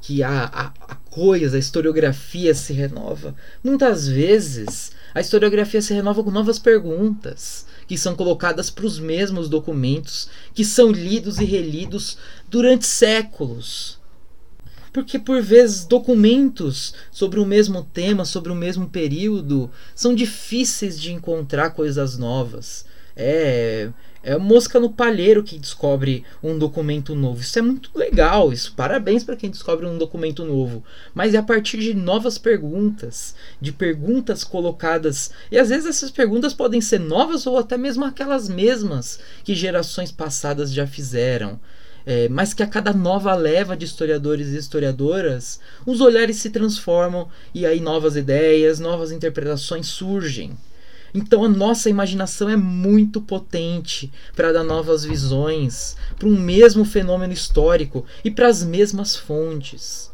que 0.00 0.22
a, 0.22 0.44
a, 0.44 0.66
a 0.88 0.94
coisa, 1.10 1.56
a 1.56 1.60
historiografia 1.60 2.54
se 2.54 2.72
renova. 2.72 3.34
Muitas 3.62 4.08
vezes, 4.08 4.92
a 5.14 5.20
historiografia 5.20 5.82
se 5.82 5.92
renova 5.92 6.22
com 6.22 6.30
novas 6.30 6.58
perguntas 6.58 7.66
que 7.86 7.98
são 7.98 8.14
colocadas 8.14 8.70
para 8.70 8.86
os 8.86 9.00
mesmos 9.00 9.48
documentos, 9.48 10.30
que 10.54 10.64
são 10.64 10.92
lidos 10.92 11.38
e 11.38 11.44
relidos 11.44 12.16
durante 12.48 12.86
séculos. 12.86 13.98
Porque 14.92 15.18
por 15.18 15.42
vezes 15.42 15.84
documentos 15.84 16.94
sobre 17.10 17.40
o 17.40 17.46
mesmo 17.46 17.82
tema, 17.82 18.24
sobre 18.24 18.52
o 18.52 18.54
mesmo 18.54 18.88
período, 18.88 19.70
são 19.94 20.14
difíceis 20.14 21.00
de 21.00 21.12
encontrar 21.12 21.70
coisas 21.70 22.16
novas. 22.16 22.84
É, 23.16 23.90
é 24.22 24.36
mosca 24.36 24.78
no 24.78 24.90
palheiro 24.90 25.42
que 25.42 25.58
descobre 25.58 26.24
um 26.42 26.58
documento 26.58 27.14
novo. 27.14 27.40
Isso 27.40 27.58
é 27.58 27.62
muito 27.62 27.90
legal, 27.94 28.52
isso. 28.52 28.74
Parabéns 28.74 29.24
para 29.24 29.36
quem 29.36 29.50
descobre 29.50 29.86
um 29.86 29.96
documento 29.96 30.44
novo. 30.44 30.84
Mas 31.14 31.34
é 31.34 31.38
a 31.38 31.42
partir 31.42 31.78
de 31.78 31.94
novas 31.94 32.36
perguntas, 32.36 33.34
de 33.60 33.72
perguntas 33.72 34.44
colocadas. 34.44 35.30
E 35.50 35.58
às 35.58 35.70
vezes 35.70 35.86
essas 35.86 36.10
perguntas 36.10 36.52
podem 36.52 36.80
ser 36.80 37.00
novas 37.00 37.46
ou 37.46 37.56
até 37.56 37.78
mesmo 37.78 38.04
aquelas 38.04 38.48
mesmas 38.48 39.20
que 39.42 39.54
gerações 39.54 40.12
passadas 40.12 40.72
já 40.72 40.86
fizeram. 40.86 41.58
É, 42.06 42.28
mas 42.28 42.54
que 42.54 42.62
a 42.62 42.66
cada 42.66 42.92
nova 42.92 43.34
leva 43.34 43.76
de 43.76 43.84
historiadores 43.84 44.48
e 44.48 44.56
historiadoras, 44.56 45.60
os 45.84 46.00
olhares 46.00 46.36
se 46.36 46.48
transformam 46.48 47.28
e 47.54 47.66
aí 47.66 47.78
novas 47.78 48.16
ideias, 48.16 48.80
novas 48.80 49.12
interpretações 49.12 49.86
surgem. 49.86 50.56
Então 51.14 51.44
a 51.44 51.48
nossa 51.48 51.90
imaginação 51.90 52.48
é 52.48 52.56
muito 52.56 53.20
potente 53.20 54.12
para 54.34 54.52
dar 54.52 54.64
novas 54.64 55.04
visões 55.04 55.96
para 56.18 56.28
um 56.28 56.38
mesmo 56.38 56.84
fenômeno 56.84 57.32
histórico 57.32 58.04
e 58.24 58.30
para 58.30 58.48
as 58.48 58.62
mesmas 58.62 59.16
fontes. 59.16 60.10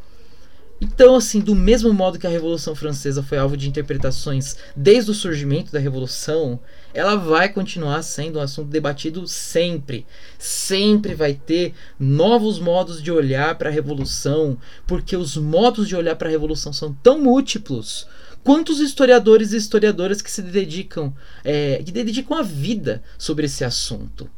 Então, 0.79 1.17
assim, 1.17 1.41
do 1.41 1.55
mesmo 1.55 1.91
modo 1.93 2.19
que 2.19 2.27
a 2.27 2.31
Revolução 2.31 2.75
Francesa 2.75 3.23
foi 3.23 3.39
alvo 3.39 3.57
de 3.57 3.67
interpretações 3.67 4.59
desde 4.77 5.11
o 5.11 5.15
surgimento 5.15 5.73
da 5.73 5.79
Revolução, 5.79 6.61
ela 6.93 7.17
vai 7.17 7.49
continuar 7.49 8.03
sendo 8.03 8.39
um 8.39 8.43
assunto 8.43 8.69
debatido 8.69 9.27
sempre. 9.27 10.07
Sempre 10.39 11.15
vai 11.15 11.33
ter 11.33 11.73
novos 11.99 12.59
modos 12.59 13.03
de 13.03 13.11
olhar 13.11 13.55
para 13.57 13.71
a 13.71 13.73
Revolução, 13.73 14.59
porque 14.87 15.17
os 15.17 15.35
modos 15.37 15.89
de 15.89 15.97
olhar 15.97 16.15
para 16.15 16.29
a 16.29 16.31
Revolução 16.31 16.75
são 16.75 16.93
tão 17.03 17.23
múltiplos 17.23 18.07
quantos 18.47 18.79
historiadores 18.79 19.53
e 19.53 19.57
historiadoras 19.57 20.23
que 20.23 20.31
se 20.31 20.41
dedicam, 20.41 21.13
é, 21.43 21.83
que 21.85 21.91
dedicam 21.91 22.39
a 22.39 22.43
vida 22.43 23.03
sobre 23.19 23.47
esse 23.47 23.65
assunto. 23.65 24.31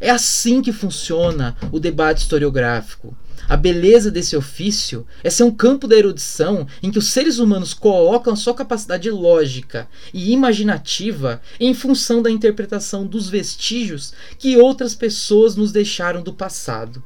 É 0.00 0.08
assim 0.08 0.62
que 0.62 0.72
funciona 0.72 1.56
o 1.72 1.80
debate 1.80 2.18
historiográfico. 2.18 3.16
A 3.48 3.56
beleza 3.56 4.08
desse 4.08 4.36
ofício 4.36 5.04
é 5.24 5.30
ser 5.30 5.42
um 5.42 5.50
campo 5.50 5.88
da 5.88 5.96
erudição 5.96 6.64
em 6.80 6.92
que 6.92 6.98
os 6.98 7.08
seres 7.08 7.40
humanos 7.40 7.74
colocam 7.74 8.36
sua 8.36 8.54
capacidade 8.54 9.10
lógica 9.10 9.88
e 10.12 10.30
imaginativa 10.30 11.42
em 11.58 11.74
função 11.74 12.22
da 12.22 12.30
interpretação 12.30 13.04
dos 13.04 13.28
vestígios 13.28 14.14
que 14.38 14.56
outras 14.56 14.94
pessoas 14.94 15.56
nos 15.56 15.72
deixaram 15.72 16.22
do 16.22 16.32
passado. 16.32 17.02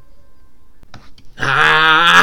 Ah! 1.39 2.23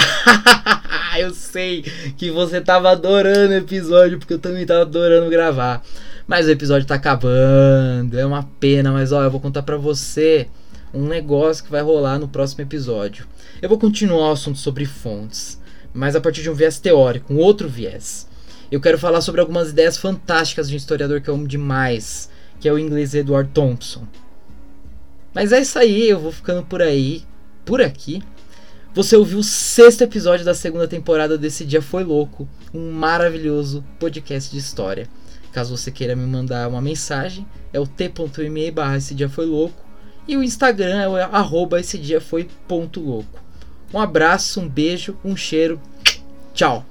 eu 1.18 1.34
sei 1.34 1.82
que 2.18 2.30
você 2.30 2.60
tava 2.60 2.92
adorando 2.92 3.54
o 3.54 3.58
episódio, 3.58 4.20
porque 4.20 4.34
eu 4.34 4.40
também 4.40 4.66
tava 4.66 4.82
adorando 4.82 5.30
gravar. 5.30 5.84
Mas 6.28 6.48
o 6.48 6.52
episódio 6.52 6.88
tá 6.88 6.96
acabando, 6.96 8.18
é 8.18 8.26
uma 8.26 8.44
pena, 8.60 8.92
mas 8.92 9.12
ó, 9.12 9.24
eu 9.24 9.32
vou 9.32 9.40
contar 9.40 9.64
pra 9.64 9.78
você 9.78 10.48
um 10.94 11.08
negócio 11.08 11.64
que 11.64 11.72
vai 11.72 11.82
rolar 11.82 12.18
no 12.18 12.28
próximo 12.28 12.64
episódio. 12.64 13.28
Eu 13.62 13.70
vou 13.70 13.78
continuar 13.78 14.30
o 14.30 14.32
assunto 14.32 14.58
sobre 14.58 14.86
fontes, 14.86 15.62
mas 15.94 16.16
a 16.16 16.22
partir 16.22 16.42
de 16.42 16.50
um 16.50 16.54
viés 16.54 16.80
teórico, 16.80 17.34
um 17.34 17.38
outro 17.38 17.70
viés. 17.70 18.28
Eu 18.72 18.82
quero 18.82 18.98
falar 18.98 19.22
sobre 19.22 19.40
algumas 19.40 19.70
ideias 19.70 19.98
fantásticas 19.98 20.68
de 20.68 20.74
um 20.74 20.78
historiador 20.78 21.22
que 21.22 21.30
eu 21.30 21.36
amo 21.36 21.48
demais, 21.48 22.30
que 22.60 22.68
é 22.68 22.74
o 22.74 22.80
inglês 22.80 23.14
Edward 23.14 23.52
Thompson. 23.54 24.08
Mas 25.34 25.52
é 25.52 25.62
isso 25.62 25.78
aí, 25.78 26.10
eu 26.10 26.20
vou 26.20 26.32
ficando 26.32 26.64
por 26.64 26.82
aí, 26.82 27.24
por 27.64 27.82
aqui. 27.82 28.24
Você 28.96 29.18
ouviu 29.18 29.40
o 29.40 29.44
sexto 29.44 30.04
episódio 30.04 30.46
da 30.46 30.54
segunda 30.54 30.88
temporada 30.88 31.38
desse 31.38 31.66
Dia 31.66 31.82
Foi 31.82 32.02
Louco, 32.02 32.48
um 32.74 32.94
maravilhoso 32.94 33.84
podcast 34.00 34.50
de 34.50 34.58
história. 34.58 35.10
Caso 35.52 35.76
você 35.76 35.92
queira 35.92 36.16
me 36.16 36.26
mandar 36.26 36.70
uma 36.70 36.82
mensagem, 36.82 37.46
é 37.74 37.80
o 37.80 37.86
t.me 37.86 38.72
barra 38.72 38.96
esse 38.96 39.14
dia 39.14 39.28
foi 39.28 39.46
louco 39.46 39.86
e 40.26 40.38
o 40.38 40.44
Instagram 40.44 41.02
é 41.02 41.10
o 41.10 41.16
arroba 41.18 41.78
esse 41.78 41.98
dia 41.98 42.22
foi 42.22 42.48
ponto 42.70 43.02
louco. 43.02 43.44
Um 43.94 44.00
abraço, 44.00 44.62
um 44.62 44.70
beijo, 44.70 45.18
um 45.26 45.36
cheiro, 45.36 45.78
tchau! 46.54 46.86